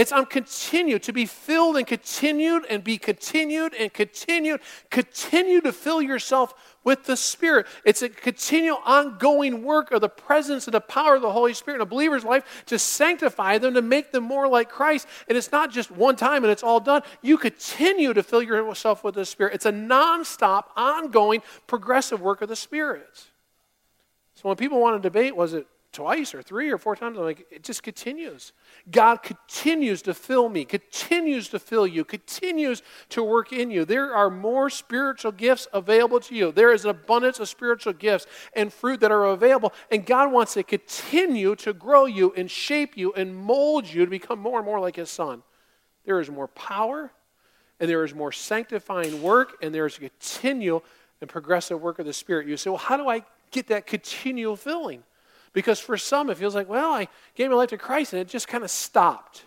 It's 0.00 0.12
I'm 0.12 0.24
continued 0.24 1.02
to 1.02 1.12
be 1.12 1.26
filled 1.26 1.76
and 1.76 1.86
continued 1.86 2.64
and 2.70 2.82
be 2.82 2.96
continued 2.96 3.74
and 3.74 3.92
continued. 3.92 4.62
Continue 4.88 5.60
to 5.60 5.74
fill 5.74 6.00
yourself 6.00 6.54
with 6.84 7.04
the 7.04 7.18
Spirit. 7.18 7.66
It's 7.84 8.00
a 8.00 8.08
continual, 8.08 8.78
ongoing 8.86 9.62
work 9.62 9.92
of 9.92 10.00
the 10.00 10.08
presence 10.08 10.66
and 10.66 10.72
the 10.72 10.80
power 10.80 11.16
of 11.16 11.20
the 11.20 11.30
Holy 11.30 11.52
Spirit 11.52 11.76
in 11.76 11.82
a 11.82 11.86
believer's 11.86 12.24
life 12.24 12.64
to 12.64 12.78
sanctify 12.78 13.58
them, 13.58 13.74
to 13.74 13.82
make 13.82 14.10
them 14.10 14.24
more 14.24 14.48
like 14.48 14.70
Christ. 14.70 15.06
And 15.28 15.36
it's 15.36 15.52
not 15.52 15.70
just 15.70 15.90
one 15.90 16.16
time 16.16 16.44
and 16.44 16.50
it's 16.50 16.62
all 16.62 16.80
done. 16.80 17.02
You 17.20 17.36
continue 17.36 18.14
to 18.14 18.22
fill 18.22 18.42
yourself 18.42 19.04
with 19.04 19.16
the 19.16 19.26
Spirit. 19.26 19.52
It's 19.52 19.66
a 19.66 19.72
nonstop, 19.72 20.64
ongoing, 20.78 21.42
progressive 21.66 22.22
work 22.22 22.40
of 22.40 22.48
the 22.48 22.56
Spirit. 22.56 23.26
So 24.32 24.48
when 24.48 24.56
people 24.56 24.80
want 24.80 24.96
to 24.96 25.06
debate, 25.06 25.36
was 25.36 25.52
it 25.52 25.66
twice 25.92 26.34
or 26.34 26.42
three 26.42 26.70
or 26.70 26.78
four 26.78 26.94
times. 26.94 27.18
I'm 27.18 27.24
like, 27.24 27.46
it 27.50 27.64
just 27.64 27.82
continues. 27.82 28.52
God 28.90 29.22
continues 29.22 30.02
to 30.02 30.14
fill 30.14 30.48
me, 30.48 30.64
continues 30.64 31.48
to 31.48 31.58
fill 31.58 31.86
you, 31.86 32.04
continues 32.04 32.82
to 33.10 33.24
work 33.24 33.52
in 33.52 33.70
you. 33.70 33.84
There 33.84 34.14
are 34.14 34.30
more 34.30 34.70
spiritual 34.70 35.32
gifts 35.32 35.66
available 35.72 36.20
to 36.20 36.34
you. 36.34 36.52
There 36.52 36.72
is 36.72 36.84
an 36.84 36.90
abundance 36.90 37.40
of 37.40 37.48
spiritual 37.48 37.92
gifts 37.92 38.26
and 38.54 38.72
fruit 38.72 39.00
that 39.00 39.10
are 39.10 39.24
available, 39.26 39.72
and 39.90 40.06
God 40.06 40.32
wants 40.32 40.54
to 40.54 40.62
continue 40.62 41.56
to 41.56 41.72
grow 41.72 42.06
you 42.06 42.32
and 42.36 42.50
shape 42.50 42.96
you 42.96 43.12
and 43.14 43.34
mold 43.34 43.88
you 43.88 44.04
to 44.04 44.10
become 44.10 44.38
more 44.38 44.58
and 44.58 44.66
more 44.66 44.80
like 44.80 44.96
His 44.96 45.10
Son. 45.10 45.42
There 46.04 46.20
is 46.20 46.30
more 46.30 46.48
power, 46.48 47.10
and 47.80 47.90
there 47.90 48.04
is 48.04 48.14
more 48.14 48.32
sanctifying 48.32 49.22
work, 49.22 49.56
and 49.62 49.74
there 49.74 49.86
is 49.86 49.96
a 49.96 50.00
continual 50.00 50.84
and 51.20 51.28
progressive 51.28 51.80
work 51.80 51.98
of 51.98 52.06
the 52.06 52.12
Spirit. 52.12 52.46
You 52.46 52.56
say, 52.56 52.70
well, 52.70 52.78
how 52.78 52.96
do 52.96 53.08
I 53.08 53.24
get 53.50 53.66
that 53.68 53.86
continual 53.86 54.56
filling? 54.56 55.02
Because 55.52 55.80
for 55.80 55.96
some, 55.96 56.30
it 56.30 56.36
feels 56.36 56.54
like, 56.54 56.68
well, 56.68 56.92
I 56.92 57.08
gave 57.34 57.50
my 57.50 57.56
life 57.56 57.70
to 57.70 57.78
Christ 57.78 58.12
and 58.12 58.22
it 58.22 58.28
just 58.28 58.48
kind 58.48 58.62
of 58.62 58.70
stopped. 58.70 59.44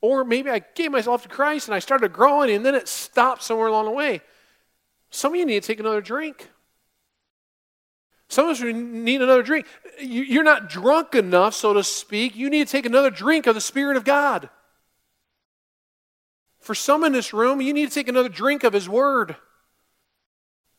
Or 0.00 0.24
maybe 0.24 0.50
I 0.50 0.60
gave 0.60 0.92
myself 0.92 1.22
to 1.22 1.28
Christ 1.28 1.68
and 1.68 1.74
I 1.74 1.80
started 1.80 2.12
growing 2.12 2.50
and 2.54 2.64
then 2.64 2.74
it 2.74 2.86
stopped 2.86 3.42
somewhere 3.42 3.66
along 3.66 3.86
the 3.86 3.90
way. 3.90 4.20
Some 5.10 5.32
of 5.32 5.38
you 5.38 5.46
need 5.46 5.62
to 5.62 5.66
take 5.66 5.80
another 5.80 6.00
drink. 6.00 6.48
Some 8.28 8.46
of 8.48 8.52
us 8.52 8.62
need 8.62 9.22
another 9.22 9.42
drink. 9.42 9.66
You're 10.00 10.42
not 10.44 10.68
drunk 10.68 11.14
enough, 11.14 11.54
so 11.54 11.72
to 11.72 11.84
speak. 11.84 12.34
You 12.34 12.50
need 12.50 12.66
to 12.66 12.72
take 12.72 12.86
another 12.86 13.10
drink 13.10 13.46
of 13.46 13.54
the 13.54 13.60
Spirit 13.60 13.96
of 13.96 14.04
God. 14.04 14.50
For 16.60 16.74
some 16.74 17.04
in 17.04 17.12
this 17.12 17.32
room, 17.32 17.60
you 17.60 17.72
need 17.72 17.88
to 17.88 17.94
take 17.94 18.08
another 18.08 18.28
drink 18.28 18.64
of 18.64 18.72
His 18.72 18.88
Word. 18.88 19.36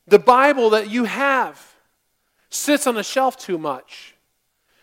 The 0.06 0.18
Bible 0.18 0.70
that 0.70 0.90
you 0.90 1.04
have 1.04 1.74
sits 2.50 2.86
on 2.86 2.94
the 2.94 3.02
shelf 3.02 3.36
too 3.36 3.58
much. 3.58 4.14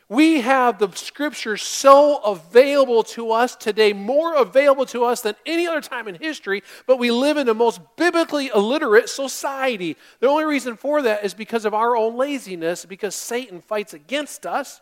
We 0.08 0.42
have 0.42 0.78
the 0.78 0.92
scriptures 0.92 1.64
so 1.64 2.18
available 2.18 3.02
to 3.04 3.32
us 3.32 3.56
today, 3.56 3.92
more 3.92 4.36
available 4.36 4.86
to 4.88 5.04
us 5.04 5.22
than 5.22 5.34
any 5.48 5.66
other 5.66 5.82
time 5.82 6.08
in 6.08 6.14
history, 6.14 6.62
but 6.86 7.00
we 7.00 7.10
live 7.10 7.38
in 7.38 7.48
the 7.48 7.56
most 7.56 7.82
biblically 7.98 8.52
illiterate 8.54 9.10
society. 9.10 9.98
The 10.20 10.28
only 10.28 10.46
reason 10.46 10.76
for 10.76 11.02
that 11.02 11.26
is 11.26 11.34
because 11.34 11.66
of 11.66 11.74
our 11.74 11.98
own 11.98 12.18
laziness, 12.18 12.86
because 12.86 13.16
Satan 13.16 13.62
fights 13.62 13.96
against 13.96 14.46
us, 14.46 14.80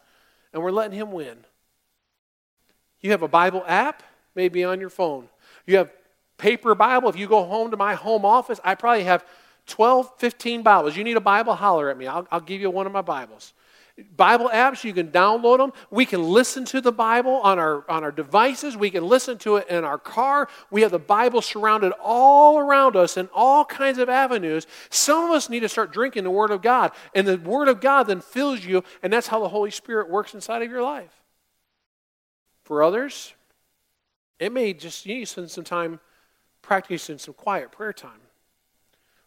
and 0.52 0.62
we're 0.62 0.72
letting 0.72 0.98
him 0.98 1.14
win. 1.14 1.38
You 3.00 3.12
have 3.12 3.24
a 3.24 3.30
Bible 3.30 3.64
app, 3.66 4.04
maybe 4.36 4.66
on 4.66 4.82
your 4.82 4.90
phone. 4.90 5.30
You 5.66 5.78
have 5.78 5.90
paper 6.38 6.76
Bible. 6.76 7.08
If 7.08 7.16
you 7.16 7.28
go 7.28 7.46
home 7.46 7.72
to 7.72 7.78
my 7.78 7.96
home 7.96 8.26
office, 8.26 8.60
I 8.62 8.76
probably 8.76 9.06
have 9.06 9.26
12, 9.68 10.12
15 10.18 10.62
Bibles. 10.64 10.98
You 10.98 11.04
need 11.04 11.18
a 11.18 11.22
Bible, 11.22 11.56
holler 11.56 11.90
at 11.90 11.98
me. 11.98 12.08
I'll, 12.08 12.28
I'll 12.32 12.42
give 12.42 12.62
you 12.62 12.70
one 12.70 12.86
of 12.86 12.92
my 12.92 13.02
Bibles. 13.02 13.54
Bible 14.16 14.50
apps, 14.52 14.84
you 14.84 14.92
can 14.92 15.10
download 15.10 15.60
them. 15.60 15.72
We 15.92 16.08
can 16.08 16.24
listen 16.24 16.66
to 16.66 16.82
the 16.82 16.92
Bible 16.92 17.34
on 17.44 17.60
our, 17.60 17.86
on 17.88 18.04
our 18.04 18.12
devices. 18.12 18.76
We 18.76 18.90
can 18.90 19.08
listen 19.08 19.38
to 19.40 19.58
it 19.58 19.70
in 19.70 19.84
our 19.84 20.00
car. 20.00 20.50
We 20.72 20.82
have 20.82 20.90
the 20.90 20.98
Bible 20.98 21.44
surrounded 21.44 21.94
all 22.02 22.58
around 22.58 22.96
us 22.96 23.18
in 23.18 23.30
all 23.34 23.64
kinds 23.64 24.00
of 24.00 24.10
avenues. 24.10 24.66
Some 24.90 25.26
of 25.26 25.32
us 25.32 25.48
need 25.48 25.60
to 25.60 25.70
start 25.70 25.94
drinking 25.94 26.24
the 26.24 26.32
Word 26.32 26.50
of 26.50 26.64
God, 26.64 26.92
and 27.14 27.28
the 27.28 27.38
Word 27.38 27.68
of 27.68 27.82
God 27.82 28.04
then 28.08 28.20
fills 28.22 28.66
you, 28.66 28.84
and 29.04 29.14
that's 29.14 29.28
how 29.28 29.40
the 29.40 29.50
Holy 29.50 29.72
Spirit 29.72 30.10
works 30.10 30.34
inside 30.34 30.64
of 30.64 30.72
your 30.72 30.82
life. 30.82 31.14
For 32.64 32.82
others, 32.82 33.34
it 34.40 34.52
may 34.52 34.74
just 34.74 35.06
you 35.06 35.16
need 35.16 35.22
to 35.22 35.26
spend 35.28 35.52
some 35.52 35.64
time 35.64 36.00
practicing 36.64 37.20
some 37.20 37.36
quiet 37.36 37.72
prayer 37.72 37.94
time. 37.94 38.23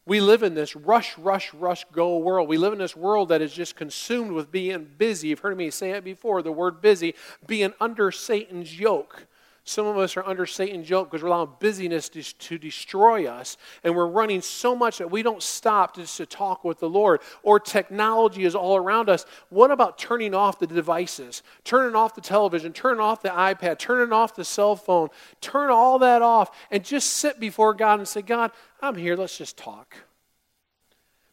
We 0.07 0.21
live 0.21 0.45
in 0.45 0.55
this 0.55 0.77
rush, 0.77 1.19
rush, 1.19 1.53
rush, 1.53 1.85
go 1.91 2.17
world. 2.19 2.49
We 2.49 2.59
live 2.59 2.73
in 2.73 2.79
this 2.79 2.95
world 2.95 3.29
that 3.31 3.43
is 3.43 3.53
just 3.53 3.75
consumed 3.75 4.31
with 4.31 4.53
being 4.53 4.89
busy. 4.97 5.29
You've 5.29 5.41
heard 5.41 5.57
me 5.57 5.69
say 5.71 5.91
it 5.91 6.05
before 6.05 6.43
the 6.43 6.53
word 6.53 6.81
busy, 6.81 7.17
being 7.45 7.75
under 7.81 8.13
Satan's 8.13 8.79
yoke. 8.79 9.27
Some 9.69 9.89
of 9.89 9.99
us 9.99 10.17
are 10.17 10.25
under 10.25 10.47
Satan's 10.47 10.89
yoke 10.89 11.11
because 11.11 11.25
we're 11.25 11.29
allowing 11.29 11.51
busyness 11.59 12.09
to, 12.11 12.23
to, 12.23 12.57
destroy 12.57 13.27
us, 13.27 13.57
and 13.83 13.97
we're 13.97 14.07
running 14.07 14.41
so 14.41 14.77
much 14.77 14.99
that 14.99 15.11
we 15.11 15.25
don't 15.25 15.43
stop 15.43 15.97
just 15.97 16.17
to 16.19 16.25
talk 16.25 16.63
with 16.63 16.79
the 16.79 16.89
Lord. 16.89 17.21
Or 17.43 17.59
technology 17.59 18.45
is 18.45 18.55
all 18.55 18.77
around 18.77 19.09
us. 19.09 19.27
What 19.49 19.73
about 19.73 19.99
turning 19.99 20.35
off 20.35 20.61
the 20.61 20.69
devices, 20.69 21.43
turning 21.65 21.97
off 21.97 22.15
the 22.15 22.21
television, 22.21 22.73
turning 22.73 23.01
off 23.01 23.23
the 23.23 23.31
iPad, 23.31 23.81
turning 23.81 24.13
off 24.13 24.37
the 24.37 24.45
cell 24.45 24.77
phone? 24.77 25.09
Turn 25.41 25.69
all 25.69 25.99
that 25.99 26.23
off 26.23 26.57
and 26.71 26.85
just 26.85 27.15
sit 27.15 27.41
before 27.41 27.75
God 27.75 27.99
and 27.99 28.07
say, 28.07 28.23
God, 28.23 28.53
I'm 28.81 28.95
here. 28.95 29.17
Let's 29.17 29.37
just 29.37 29.57
talk. 29.57 29.97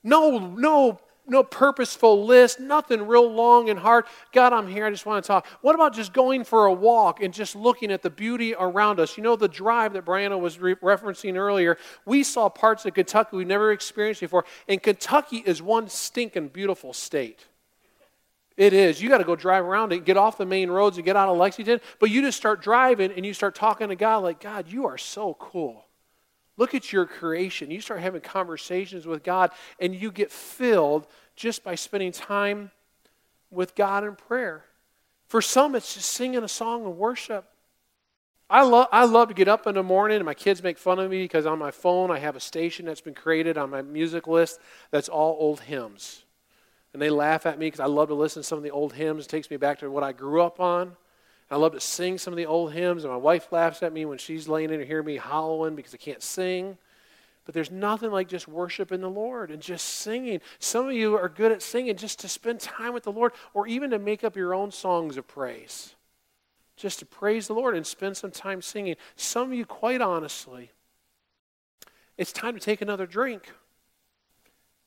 No, 0.03 0.39
no 0.39 0.99
no 1.25 1.43
purposeful 1.43 2.25
list, 2.25 2.59
nothing 2.59 3.07
real 3.07 3.31
long 3.31 3.69
and 3.69 3.79
hard. 3.79 4.05
God, 4.31 4.51
I'm 4.51 4.67
here. 4.67 4.85
I 4.85 4.89
just 4.89 5.05
want 5.05 5.23
to 5.23 5.27
talk. 5.27 5.47
What 5.61 5.73
about 5.75 5.93
just 5.93 6.11
going 6.11 6.43
for 6.43 6.65
a 6.65 6.73
walk 6.73 7.21
and 7.21 7.33
just 7.33 7.55
looking 7.55 7.91
at 7.91 8.01
the 8.01 8.09
beauty 8.09 8.53
around 8.53 8.99
us? 8.99 9.17
You 9.17 9.23
know, 9.23 9.35
the 9.35 9.47
drive 9.47 9.93
that 9.93 10.05
Brianna 10.05 10.39
was 10.39 10.59
re- 10.59 10.75
referencing 10.75 11.35
earlier, 11.35 11.77
we 12.05 12.23
saw 12.23 12.49
parts 12.49 12.85
of 12.85 12.93
Kentucky 12.93 13.37
we 13.37 13.45
never 13.45 13.71
experienced 13.71 14.21
before. 14.21 14.43
And 14.67 14.81
Kentucky 14.83 15.37
is 15.45 15.61
one 15.61 15.87
stinking 15.87 16.49
beautiful 16.49 16.93
state. 16.93 17.45
It 18.55 18.73
is. 18.73 19.01
You 19.01 19.09
got 19.09 19.17
to 19.17 19.23
go 19.23 19.35
drive 19.35 19.65
around 19.65 19.93
it, 19.93 20.05
get 20.05 20.17
off 20.17 20.37
the 20.37 20.45
main 20.45 20.69
roads 20.69 20.97
and 20.97 21.05
get 21.05 21.15
out 21.15 21.29
of 21.29 21.37
Lexington. 21.37 21.79
But 21.99 22.11
you 22.11 22.21
just 22.21 22.37
start 22.37 22.61
driving 22.61 23.11
and 23.11 23.25
you 23.25 23.33
start 23.33 23.55
talking 23.55 23.89
to 23.89 23.95
God 23.95 24.17
like, 24.17 24.39
God, 24.39 24.71
you 24.71 24.85
are 24.85 24.97
so 24.97 25.35
cool. 25.35 25.85
Look 26.57 26.75
at 26.75 26.93
your 26.93 27.05
creation. 27.05 27.71
You 27.71 27.81
start 27.81 28.01
having 28.01 28.21
conversations 28.21 29.05
with 29.05 29.23
God, 29.23 29.51
and 29.79 29.95
you 29.95 30.11
get 30.11 30.31
filled 30.31 31.07
just 31.35 31.63
by 31.63 31.75
spending 31.75 32.11
time 32.11 32.71
with 33.49 33.75
God 33.75 34.03
in 34.03 34.15
prayer. 34.15 34.65
For 35.27 35.41
some, 35.41 35.75
it's 35.75 35.95
just 35.95 36.11
singing 36.11 36.43
a 36.43 36.47
song 36.47 36.85
of 36.85 36.95
worship. 36.95 37.45
I 38.49 38.61
love, 38.61 38.87
I 38.91 39.05
love 39.05 39.29
to 39.29 39.33
get 39.33 39.47
up 39.47 39.65
in 39.65 39.75
the 39.75 39.83
morning, 39.83 40.17
and 40.17 40.25
my 40.25 40.35
kids 40.35 40.61
make 40.61 40.77
fun 40.77 40.99
of 40.99 41.09
me 41.09 41.23
because 41.23 41.47
on 41.47 41.57
my 41.57 41.71
phone 41.71 42.11
I 42.11 42.19
have 42.19 42.35
a 42.35 42.39
station 42.39 42.85
that's 42.85 43.01
been 43.01 43.15
created 43.15 43.57
on 43.57 43.71
my 43.71 43.81
music 43.81 44.27
list 44.27 44.59
that's 44.91 45.09
all 45.09 45.35
old 45.39 45.61
hymns. 45.61 46.23
And 46.93 47.01
they 47.01 47.09
laugh 47.09 47.47
at 47.47 47.57
me 47.57 47.65
because 47.65 47.79
I 47.79 47.87
love 47.87 48.09
to 48.09 48.13
listen 48.13 48.43
to 48.43 48.47
some 48.47 48.59
of 48.59 48.63
the 48.63 48.69
old 48.69 48.93
hymns. 48.93 49.25
It 49.25 49.29
takes 49.29 49.49
me 49.49 49.57
back 49.57 49.79
to 49.79 49.89
what 49.89 50.03
I 50.03 50.11
grew 50.11 50.43
up 50.43 50.59
on. 50.59 50.95
I 51.53 51.57
love 51.57 51.73
to 51.73 51.79
sing 51.79 52.17
some 52.17 52.33
of 52.33 52.37
the 52.37 52.47
old 52.47 52.73
hymns, 52.73 53.03
and 53.03 53.13
my 53.13 53.17
wife 53.17 53.51
laughs 53.51 53.83
at 53.83 53.93
me 53.93 54.05
when 54.05 54.17
she's 54.17 54.47
laying 54.47 54.71
in 54.71 54.81
hear 54.81 55.03
me 55.03 55.17
howling 55.17 55.75
because 55.75 55.93
I 55.93 55.97
can't 55.97 56.23
sing. 56.23 56.79
But 57.45 57.53
there's 57.53 57.69
nothing 57.69 58.09
like 58.09 58.27
just 58.27 58.47
worshiping 58.47 59.01
the 59.01 59.09
Lord 59.09 59.51
and 59.51 59.61
just 59.61 59.85
singing. 59.85 60.41
Some 60.57 60.87
of 60.87 60.93
you 60.93 61.15
are 61.15 61.29
good 61.29 61.51
at 61.51 61.61
singing 61.61 61.95
just 61.95 62.19
to 62.21 62.27
spend 62.27 62.59
time 62.59 62.91
with 62.91 63.03
the 63.03 63.11
Lord 63.11 63.33
or 63.53 63.67
even 63.67 63.91
to 63.91 63.99
make 63.99 64.23
up 64.23 64.35
your 64.35 64.55
own 64.55 64.71
songs 64.71 65.15
of 65.15 65.27
praise. 65.27 65.93
Just 66.75 66.97
to 66.99 67.05
praise 67.05 67.45
the 67.45 67.53
Lord 67.53 67.75
and 67.75 67.85
spend 67.85 68.17
some 68.17 68.31
time 68.31 68.63
singing. 68.63 68.95
Some 69.15 69.51
of 69.51 69.53
you, 69.53 69.63
quite 69.63 70.01
honestly, 70.01 70.71
it's 72.17 72.33
time 72.33 72.55
to 72.55 72.59
take 72.59 72.81
another 72.81 73.05
drink. 73.05 73.51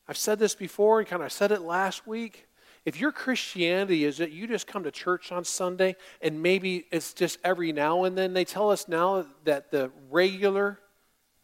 I've 0.08 0.16
said 0.16 0.40
this 0.40 0.56
before, 0.56 0.98
and 0.98 1.06
kind 1.06 1.22
of 1.22 1.30
said 1.30 1.52
it 1.52 1.62
last 1.62 2.08
week. 2.08 2.45
If 2.86 3.00
your 3.00 3.10
Christianity 3.10 4.04
is 4.04 4.18
that 4.18 4.30
you 4.30 4.46
just 4.46 4.68
come 4.68 4.84
to 4.84 4.92
church 4.92 5.32
on 5.32 5.44
Sunday 5.44 5.96
and 6.22 6.40
maybe 6.40 6.86
it's 6.92 7.12
just 7.12 7.40
every 7.42 7.72
now 7.72 8.04
and 8.04 8.16
then, 8.16 8.32
they 8.32 8.44
tell 8.44 8.70
us 8.70 8.86
now 8.86 9.26
that 9.44 9.72
the 9.72 9.90
regular 10.08 10.78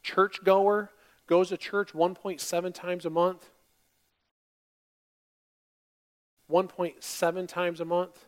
churchgoer 0.04 0.92
goes 1.26 1.48
to 1.48 1.56
church 1.56 1.92
1.7 1.92 2.72
times 2.72 3.04
a 3.04 3.10
month. 3.10 3.50
1.7 6.48 7.48
times 7.48 7.80
a 7.80 7.84
month. 7.84 8.26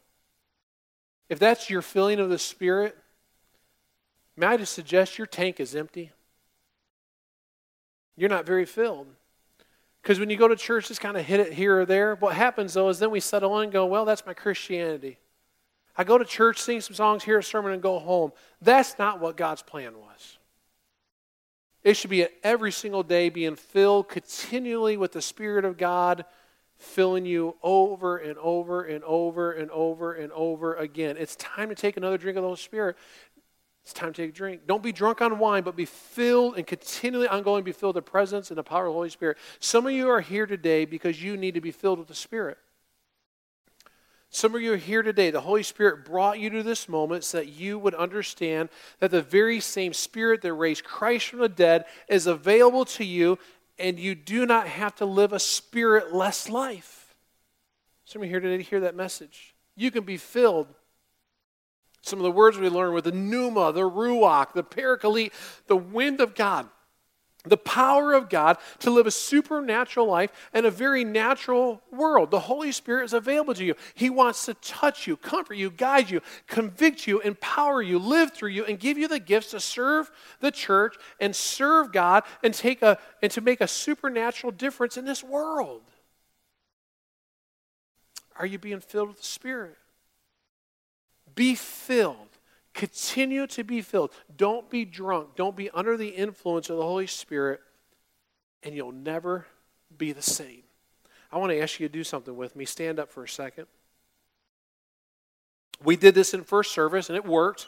If 1.28 1.38
that's 1.38 1.70
your 1.70 1.82
feeling 1.82 2.18
of 2.18 2.30
the 2.30 2.38
Spirit, 2.38 2.96
may 4.36 4.46
I 4.46 4.56
just 4.56 4.72
suggest 4.72 5.18
your 5.18 5.28
tank 5.28 5.60
is 5.60 5.76
empty? 5.76 6.10
You're 8.16 8.28
not 8.28 8.44
very 8.44 8.64
filled. 8.66 9.06
Because 10.04 10.20
when 10.20 10.28
you 10.28 10.36
go 10.36 10.48
to 10.48 10.54
church, 10.54 10.88
just 10.88 11.00
kind 11.00 11.16
of 11.16 11.24
hit 11.24 11.40
it 11.40 11.54
here 11.54 11.80
or 11.80 11.86
there. 11.86 12.14
What 12.16 12.34
happens 12.36 12.74
though 12.74 12.90
is 12.90 12.98
then 12.98 13.10
we 13.10 13.20
settle 13.20 13.56
in 13.58 13.64
and 13.64 13.72
go, 13.72 13.86
well, 13.86 14.04
that's 14.04 14.26
my 14.26 14.34
Christianity. 14.34 15.16
I 15.96 16.04
go 16.04 16.18
to 16.18 16.26
church, 16.26 16.58
sing 16.58 16.82
some 16.82 16.94
songs, 16.94 17.24
hear 17.24 17.38
a 17.38 17.42
sermon, 17.42 17.72
and 17.72 17.80
go 17.80 17.98
home. 17.98 18.32
That's 18.60 18.98
not 18.98 19.18
what 19.18 19.38
God's 19.38 19.62
plan 19.62 19.98
was. 19.98 20.36
It 21.82 21.94
should 21.94 22.10
be 22.10 22.26
every 22.42 22.70
single 22.70 23.02
day 23.02 23.30
being 23.30 23.56
filled 23.56 24.10
continually 24.10 24.98
with 24.98 25.12
the 25.12 25.22
Spirit 25.22 25.64
of 25.64 25.78
God 25.78 26.26
filling 26.76 27.24
you 27.24 27.56
over 27.62 28.18
and 28.18 28.36
over 28.36 28.82
and 28.82 29.02
over 29.04 29.52
and 29.52 29.70
over 29.70 30.12
and 30.12 30.30
over 30.32 30.74
again. 30.74 31.16
It's 31.18 31.36
time 31.36 31.70
to 31.70 31.74
take 31.74 31.96
another 31.96 32.18
drink 32.18 32.36
of 32.36 32.42
the 32.42 32.48
Holy 32.48 32.58
Spirit. 32.58 32.98
It's 33.84 33.92
time 33.92 34.14
to 34.14 34.22
take 34.22 34.30
a 34.30 34.34
drink. 34.34 34.62
Don't 34.66 34.82
be 34.82 34.92
drunk 34.92 35.20
on 35.20 35.38
wine, 35.38 35.62
but 35.62 35.76
be 35.76 35.84
filled 35.84 36.56
and 36.56 36.66
continually 36.66 37.28
ongoing 37.28 37.64
be 37.64 37.72
filled 37.72 37.94
with 37.94 38.04
the 38.04 38.10
presence 38.10 38.50
and 38.50 38.56
the 38.56 38.62
power 38.62 38.86
of 38.86 38.90
the 38.90 38.94
Holy 38.94 39.10
Spirit. 39.10 39.36
Some 39.60 39.86
of 39.86 39.92
you 39.92 40.08
are 40.08 40.22
here 40.22 40.46
today 40.46 40.86
because 40.86 41.22
you 41.22 41.36
need 41.36 41.52
to 41.52 41.60
be 41.60 41.70
filled 41.70 41.98
with 41.98 42.08
the 42.08 42.14
Spirit. 42.14 42.56
Some 44.30 44.54
of 44.54 44.62
you 44.62 44.72
are 44.72 44.78
here 44.78 45.02
today. 45.02 45.30
The 45.30 45.42
Holy 45.42 45.62
Spirit 45.62 46.06
brought 46.06 46.40
you 46.40 46.48
to 46.48 46.62
this 46.62 46.88
moment 46.88 47.24
so 47.24 47.38
that 47.38 47.48
you 47.48 47.78
would 47.78 47.94
understand 47.94 48.70
that 49.00 49.10
the 49.10 49.22
very 49.22 49.60
same 49.60 49.92
Spirit 49.92 50.40
that 50.42 50.54
raised 50.54 50.82
Christ 50.82 51.28
from 51.28 51.40
the 51.40 51.48
dead 51.48 51.84
is 52.08 52.26
available 52.26 52.86
to 52.86 53.04
you, 53.04 53.38
and 53.78 53.98
you 53.98 54.14
do 54.14 54.46
not 54.46 54.66
have 54.66 54.94
to 54.96 55.04
live 55.04 55.34
a 55.34 55.38
spirit 55.38 56.14
less 56.14 56.48
life. 56.48 57.14
Some 58.06 58.22
of 58.22 58.26
you 58.26 58.30
here 58.30 58.40
today 58.40 58.56
to 58.56 58.62
hear 58.62 58.80
that 58.80 58.96
message. 58.96 59.54
You 59.76 59.90
can 59.90 60.04
be 60.04 60.16
filled 60.16 60.68
some 62.04 62.18
of 62.18 62.24
the 62.24 62.30
words 62.30 62.58
we 62.58 62.68
learned 62.68 62.92
were 62.92 63.00
the 63.00 63.12
pneuma, 63.12 63.72
the 63.72 63.88
ruach, 63.88 64.52
the 64.52 64.62
paraclete, 64.62 65.32
the 65.68 65.76
wind 65.76 66.20
of 66.20 66.34
God, 66.34 66.68
the 67.46 67.56
power 67.56 68.12
of 68.12 68.28
God 68.28 68.58
to 68.80 68.90
live 68.90 69.06
a 69.06 69.10
supernatural 69.10 70.06
life 70.06 70.30
in 70.52 70.66
a 70.66 70.70
very 70.70 71.02
natural 71.02 71.80
world. 71.90 72.30
The 72.30 72.40
Holy 72.40 72.72
Spirit 72.72 73.04
is 73.04 73.14
available 73.14 73.54
to 73.54 73.64
you. 73.64 73.74
He 73.94 74.10
wants 74.10 74.44
to 74.44 74.52
touch 74.52 75.06
you, 75.06 75.16
comfort 75.16 75.54
you, 75.54 75.70
guide 75.70 76.10
you, 76.10 76.20
convict 76.46 77.06
you, 77.06 77.20
empower 77.20 77.80
you, 77.80 77.98
live 77.98 78.34
through 78.34 78.50
you, 78.50 78.66
and 78.66 78.78
give 78.78 78.98
you 78.98 79.08
the 79.08 79.18
gifts 79.18 79.52
to 79.52 79.60
serve 79.60 80.10
the 80.40 80.50
church 80.50 80.96
and 81.20 81.34
serve 81.34 81.90
God 81.90 82.24
and 82.42 82.52
take 82.52 82.82
a 82.82 82.98
and 83.22 83.32
to 83.32 83.40
make 83.40 83.62
a 83.62 83.68
supernatural 83.68 84.52
difference 84.52 84.98
in 84.98 85.06
this 85.06 85.24
world. 85.24 85.82
Are 88.38 88.44
you 88.44 88.58
being 88.58 88.80
filled 88.80 89.08
with 89.08 89.18
the 89.18 89.24
Spirit? 89.24 89.78
Be 91.34 91.54
filled. 91.54 92.16
Continue 92.72 93.46
to 93.48 93.62
be 93.62 93.82
filled. 93.82 94.10
Don't 94.36 94.68
be 94.68 94.84
drunk. 94.84 95.36
Don't 95.36 95.56
be 95.56 95.70
under 95.70 95.96
the 95.96 96.08
influence 96.08 96.68
of 96.70 96.76
the 96.76 96.82
Holy 96.82 97.06
Spirit, 97.06 97.60
and 98.62 98.74
you'll 98.74 98.92
never 98.92 99.46
be 99.96 100.12
the 100.12 100.22
same. 100.22 100.62
I 101.30 101.38
want 101.38 101.50
to 101.50 101.60
ask 101.60 101.78
you 101.78 101.88
to 101.88 101.92
do 101.92 102.04
something 102.04 102.36
with 102.36 102.56
me. 102.56 102.64
Stand 102.64 102.98
up 102.98 103.10
for 103.10 103.24
a 103.24 103.28
second. 103.28 103.66
We 105.82 105.96
did 105.96 106.14
this 106.14 106.34
in 106.34 106.42
first 106.42 106.72
service, 106.72 107.08
and 107.08 107.16
it 107.16 107.24
worked. 107.24 107.66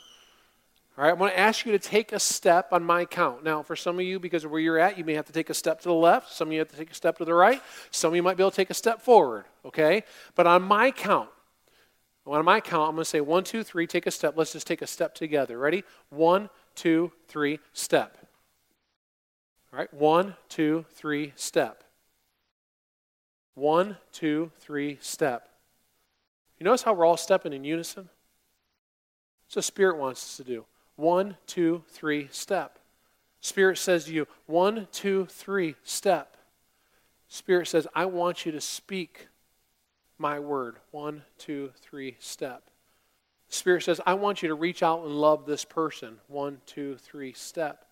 All 0.97 1.05
right, 1.05 1.11
I'm 1.11 1.19
going 1.19 1.31
to 1.31 1.39
ask 1.39 1.67
you 1.67 1.73
to 1.73 1.79
take 1.79 2.13
a 2.13 2.19
step 2.19 2.73
on 2.73 2.83
my 2.83 3.05
count. 3.05 3.45
Now, 3.45 3.63
for 3.63 3.77
some 3.77 3.99
of 3.99 4.05
you, 4.05 4.19
because 4.19 4.45
of 4.45 4.51
where 4.51 4.61
you're 4.61 4.79
at, 4.79 4.97
you 4.97 5.05
may 5.05 5.15
have 5.15 5.27
to 5.27 5.33
take 5.33 5.51
a 5.51 5.55
step 5.55 5.81
to 5.83 5.89
the 5.89 5.95
left. 5.95 6.33
Some 6.33 6.49
of 6.49 6.53
you 6.53 6.59
have 6.61 6.71
to 6.71 6.77
take 6.77 6.91
a 6.91 6.95
step 6.95 7.19
to 7.19 7.25
the 7.25 7.35
right. 7.35 7.63
Some 7.91 8.13
of 8.13 8.17
you 8.17 8.23
might 8.23 8.37
be 8.37 8.43
able 8.43 8.51
to 8.51 8.57
take 8.57 8.71
a 8.71 8.75
step 8.75 9.03
forward, 9.03 9.45
okay? 9.65 10.05
But 10.35 10.47
on 10.47 10.63
my 10.63 10.91
count, 10.91 11.29
on 12.27 12.45
my 12.45 12.61
count, 12.61 12.89
I'm 12.89 12.95
going 12.97 13.05
to 13.05 13.05
say 13.05 13.21
one, 13.21 13.45
two, 13.45 13.63
three, 13.63 13.87
take 13.87 14.07
a 14.07 14.11
step. 14.11 14.35
Let's 14.37 14.53
just 14.53 14.67
take 14.67 14.83
a 14.83 14.87
step 14.87 15.15
together. 15.15 15.59
Ready? 15.59 15.85
One, 16.11 16.51
two, 16.75 17.13
three, 17.29 17.61
step. 17.73 18.19
All 19.73 19.79
right, 19.79 19.93
one, 19.95 20.35
two, 20.49 20.87
three, 20.91 21.33
step. 21.37 21.85
One, 23.55 23.97
two, 24.13 24.51
three, 24.59 24.99
step. 25.01 25.49
You 26.59 26.65
notice 26.65 26.83
how 26.83 26.95
we're 26.95 27.05
all 27.05 27.17
stepping 27.17 27.53
in 27.53 27.65
unison? 27.65 28.09
What 29.53 29.65
Spirit 29.65 29.99
wants 29.99 30.23
us 30.23 30.37
to 30.39 30.45
do. 30.45 30.65
One, 30.97 31.37
two, 31.47 31.85
three, 31.89 32.29
step. 32.31 32.79
Spirit 33.41 33.79
says 33.79 34.07
to 34.07 34.13
you, 34.13 34.27
one, 34.47 34.89
two, 34.91 35.27
three, 35.27 35.77
step. 35.85 36.37
Spirit 37.29 37.69
says, 37.69 37.87
I 37.95 38.07
want 38.07 38.47
you 38.47 38.53
to 38.53 38.61
speak 38.61 39.29
my 40.19 40.39
word. 40.39 40.77
One, 40.91 41.23
two, 41.39 41.73
three, 41.81 42.17
step. 42.19 42.71
Spirit 43.49 43.83
says, 43.83 44.01
I 44.05 44.15
want 44.15 44.43
you 44.43 44.49
to 44.49 44.55
reach 44.55 44.83
out 44.83 45.05
and 45.05 45.15
love 45.15 45.47
this 45.47 45.65
person. 45.65 46.19
One, 46.29 46.61
two, 46.67 46.97
three, 46.97 47.33
step. 47.33 47.85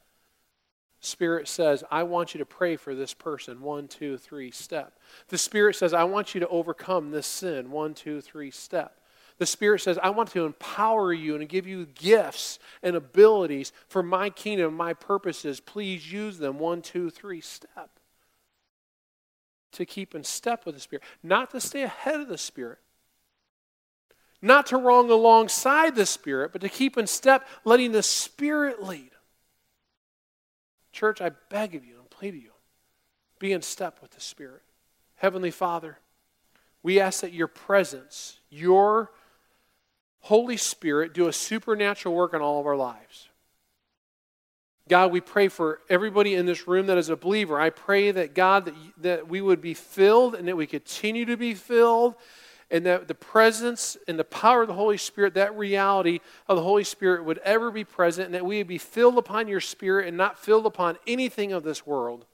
Spirit 1.00 1.48
says, 1.48 1.84
I 1.90 2.02
want 2.04 2.34
you 2.34 2.38
to 2.38 2.46
pray 2.46 2.76
for 2.76 2.94
this 2.94 3.14
person. 3.14 3.60
One, 3.60 3.88
two, 3.88 4.16
three, 4.16 4.50
step. 4.50 4.98
The 5.28 5.38
Spirit 5.38 5.76
says, 5.76 5.92
I 5.92 6.04
want 6.04 6.34
you 6.34 6.40
to 6.40 6.48
overcome 6.48 7.10
this 7.10 7.26
sin. 7.26 7.70
One, 7.70 7.94
two, 7.94 8.20
three, 8.20 8.50
step. 8.50 9.00
The 9.38 9.46
Spirit 9.46 9.80
says, 9.80 9.98
I 10.02 10.10
want 10.10 10.30
to 10.30 10.46
empower 10.46 11.12
you 11.12 11.36
and 11.36 11.48
give 11.48 11.66
you 11.66 11.86
gifts 11.86 12.58
and 12.82 12.96
abilities 12.96 13.72
for 13.88 14.02
my 14.02 14.30
kingdom, 14.30 14.74
my 14.74 14.94
purposes. 14.94 15.60
Please 15.60 16.10
use 16.10 16.38
them. 16.38 16.58
One, 16.58 16.82
two, 16.82 17.10
three, 17.10 17.40
step 17.40 17.90
to 19.74 19.86
keep 19.86 20.14
in 20.14 20.24
step 20.24 20.66
with 20.66 20.74
the 20.74 20.80
Spirit, 20.80 21.04
not 21.22 21.50
to 21.50 21.60
stay 21.60 21.82
ahead 21.82 22.20
of 22.20 22.28
the 22.28 22.38
Spirit, 22.38 22.78
not 24.40 24.66
to 24.66 24.76
wrong 24.76 25.10
alongside 25.10 25.94
the 25.94 26.06
Spirit, 26.06 26.52
but 26.52 26.60
to 26.60 26.68
keep 26.68 26.96
in 26.96 27.06
step, 27.06 27.46
letting 27.64 27.92
the 27.92 28.02
Spirit 28.02 28.82
lead. 28.82 29.10
Church, 30.92 31.20
I 31.20 31.30
beg 31.50 31.74
of 31.74 31.84
you 31.84 31.98
and 31.98 32.10
plead 32.10 32.34
of 32.34 32.42
you, 32.42 32.52
be 33.38 33.52
in 33.52 33.62
step 33.62 34.00
with 34.00 34.12
the 34.12 34.20
Spirit. 34.20 34.62
Heavenly 35.16 35.50
Father, 35.50 35.98
we 36.82 37.00
ask 37.00 37.22
that 37.22 37.32
your 37.32 37.48
presence, 37.48 38.38
your 38.50 39.10
Holy 40.20 40.56
Spirit, 40.56 41.14
do 41.14 41.28
a 41.28 41.32
supernatural 41.32 42.14
work 42.14 42.34
in 42.34 42.40
all 42.40 42.60
of 42.60 42.66
our 42.66 42.76
lives. 42.76 43.28
God, 44.86 45.12
we 45.12 45.20
pray 45.20 45.48
for 45.48 45.80
everybody 45.88 46.34
in 46.34 46.44
this 46.44 46.68
room 46.68 46.86
that 46.86 46.98
is 46.98 47.08
a 47.08 47.16
believer. 47.16 47.58
I 47.58 47.70
pray 47.70 48.10
that, 48.10 48.34
God, 48.34 48.66
that, 48.66 48.74
that 48.98 49.28
we 49.28 49.40
would 49.40 49.62
be 49.62 49.72
filled 49.72 50.34
and 50.34 50.46
that 50.46 50.56
we 50.56 50.66
continue 50.66 51.24
to 51.24 51.38
be 51.38 51.54
filled, 51.54 52.14
and 52.70 52.84
that 52.84 53.08
the 53.08 53.14
presence 53.14 53.96
and 54.08 54.18
the 54.18 54.24
power 54.24 54.62
of 54.62 54.68
the 54.68 54.74
Holy 54.74 54.98
Spirit, 54.98 55.34
that 55.34 55.56
reality 55.56 56.20
of 56.48 56.56
the 56.56 56.62
Holy 56.62 56.84
Spirit 56.84 57.24
would 57.24 57.38
ever 57.38 57.70
be 57.70 57.84
present, 57.84 58.26
and 58.26 58.34
that 58.34 58.44
we 58.44 58.58
would 58.58 58.66
be 58.66 58.78
filled 58.78 59.16
upon 59.16 59.48
your 59.48 59.60
Spirit 59.60 60.06
and 60.06 60.16
not 60.16 60.38
filled 60.38 60.66
upon 60.66 60.98
anything 61.06 61.52
of 61.52 61.62
this 61.62 61.86
world. 61.86 62.26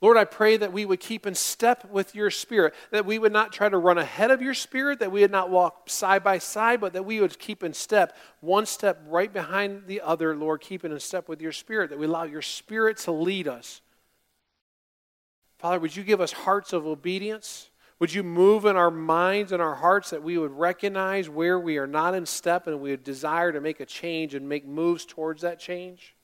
Lord, 0.00 0.16
I 0.16 0.24
pray 0.24 0.56
that 0.56 0.72
we 0.72 0.84
would 0.84 1.00
keep 1.00 1.26
in 1.26 1.34
step 1.34 1.90
with 1.90 2.14
your 2.14 2.30
spirit, 2.30 2.72
that 2.92 3.04
we 3.04 3.18
would 3.18 3.32
not 3.32 3.52
try 3.52 3.68
to 3.68 3.78
run 3.78 3.98
ahead 3.98 4.30
of 4.30 4.40
your 4.40 4.54
spirit, 4.54 5.00
that 5.00 5.10
we 5.10 5.22
would 5.22 5.32
not 5.32 5.50
walk 5.50 5.90
side 5.90 6.22
by 6.22 6.38
side, 6.38 6.80
but 6.80 6.92
that 6.92 7.04
we 7.04 7.20
would 7.20 7.36
keep 7.38 7.64
in 7.64 7.74
step, 7.74 8.16
one 8.40 8.64
step 8.64 9.02
right 9.08 9.32
behind 9.32 9.88
the 9.88 10.00
other, 10.00 10.36
Lord, 10.36 10.60
keeping 10.60 10.92
in 10.92 11.00
step 11.00 11.28
with 11.28 11.42
your 11.42 11.50
spirit, 11.50 11.90
that 11.90 11.98
we 11.98 12.06
allow 12.06 12.22
your 12.22 12.42
spirit 12.42 12.98
to 12.98 13.12
lead 13.12 13.48
us. 13.48 13.80
Father, 15.58 15.80
would 15.80 15.96
you 15.96 16.04
give 16.04 16.20
us 16.20 16.30
hearts 16.30 16.72
of 16.72 16.86
obedience? 16.86 17.70
Would 17.98 18.14
you 18.14 18.22
move 18.22 18.64
in 18.66 18.76
our 18.76 18.92
minds 18.92 19.50
and 19.50 19.60
our 19.60 19.74
hearts 19.74 20.10
that 20.10 20.22
we 20.22 20.38
would 20.38 20.52
recognize 20.52 21.28
where 21.28 21.58
we 21.58 21.78
are 21.78 21.88
not 21.88 22.14
in 22.14 22.24
step 22.24 22.68
and 22.68 22.80
we 22.80 22.90
would 22.90 23.02
desire 23.02 23.50
to 23.50 23.60
make 23.60 23.80
a 23.80 23.86
change 23.86 24.36
and 24.36 24.48
make 24.48 24.64
moves 24.64 25.04
towards 25.04 25.42
that 25.42 25.58
change? 25.58 26.14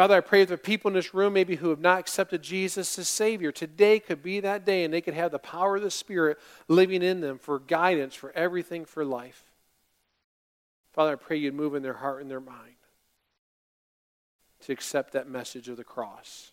Father, 0.00 0.16
I 0.16 0.20
pray 0.20 0.46
for 0.46 0.56
people 0.56 0.88
in 0.88 0.94
this 0.94 1.12
room 1.12 1.34
maybe 1.34 1.56
who 1.56 1.68
have 1.68 1.78
not 1.78 1.98
accepted 1.98 2.40
Jesus 2.40 2.98
as 2.98 3.06
Savior. 3.06 3.52
Today 3.52 4.00
could 4.00 4.22
be 4.22 4.40
that 4.40 4.64
day, 4.64 4.82
and 4.82 4.94
they 4.94 5.02
could 5.02 5.12
have 5.12 5.30
the 5.30 5.38
power 5.38 5.76
of 5.76 5.82
the 5.82 5.90
Spirit 5.90 6.38
living 6.68 7.02
in 7.02 7.20
them 7.20 7.36
for 7.36 7.58
guidance, 7.58 8.14
for 8.14 8.32
everything 8.32 8.86
for 8.86 9.04
life. 9.04 9.44
Father, 10.94 11.12
I 11.12 11.16
pray 11.16 11.36
you'd 11.36 11.52
move 11.52 11.74
in 11.74 11.82
their 11.82 11.92
heart 11.92 12.22
and 12.22 12.30
their 12.30 12.40
mind 12.40 12.76
to 14.60 14.72
accept 14.72 15.12
that 15.12 15.28
message 15.28 15.68
of 15.68 15.76
the 15.76 15.84
cross. 15.84 16.52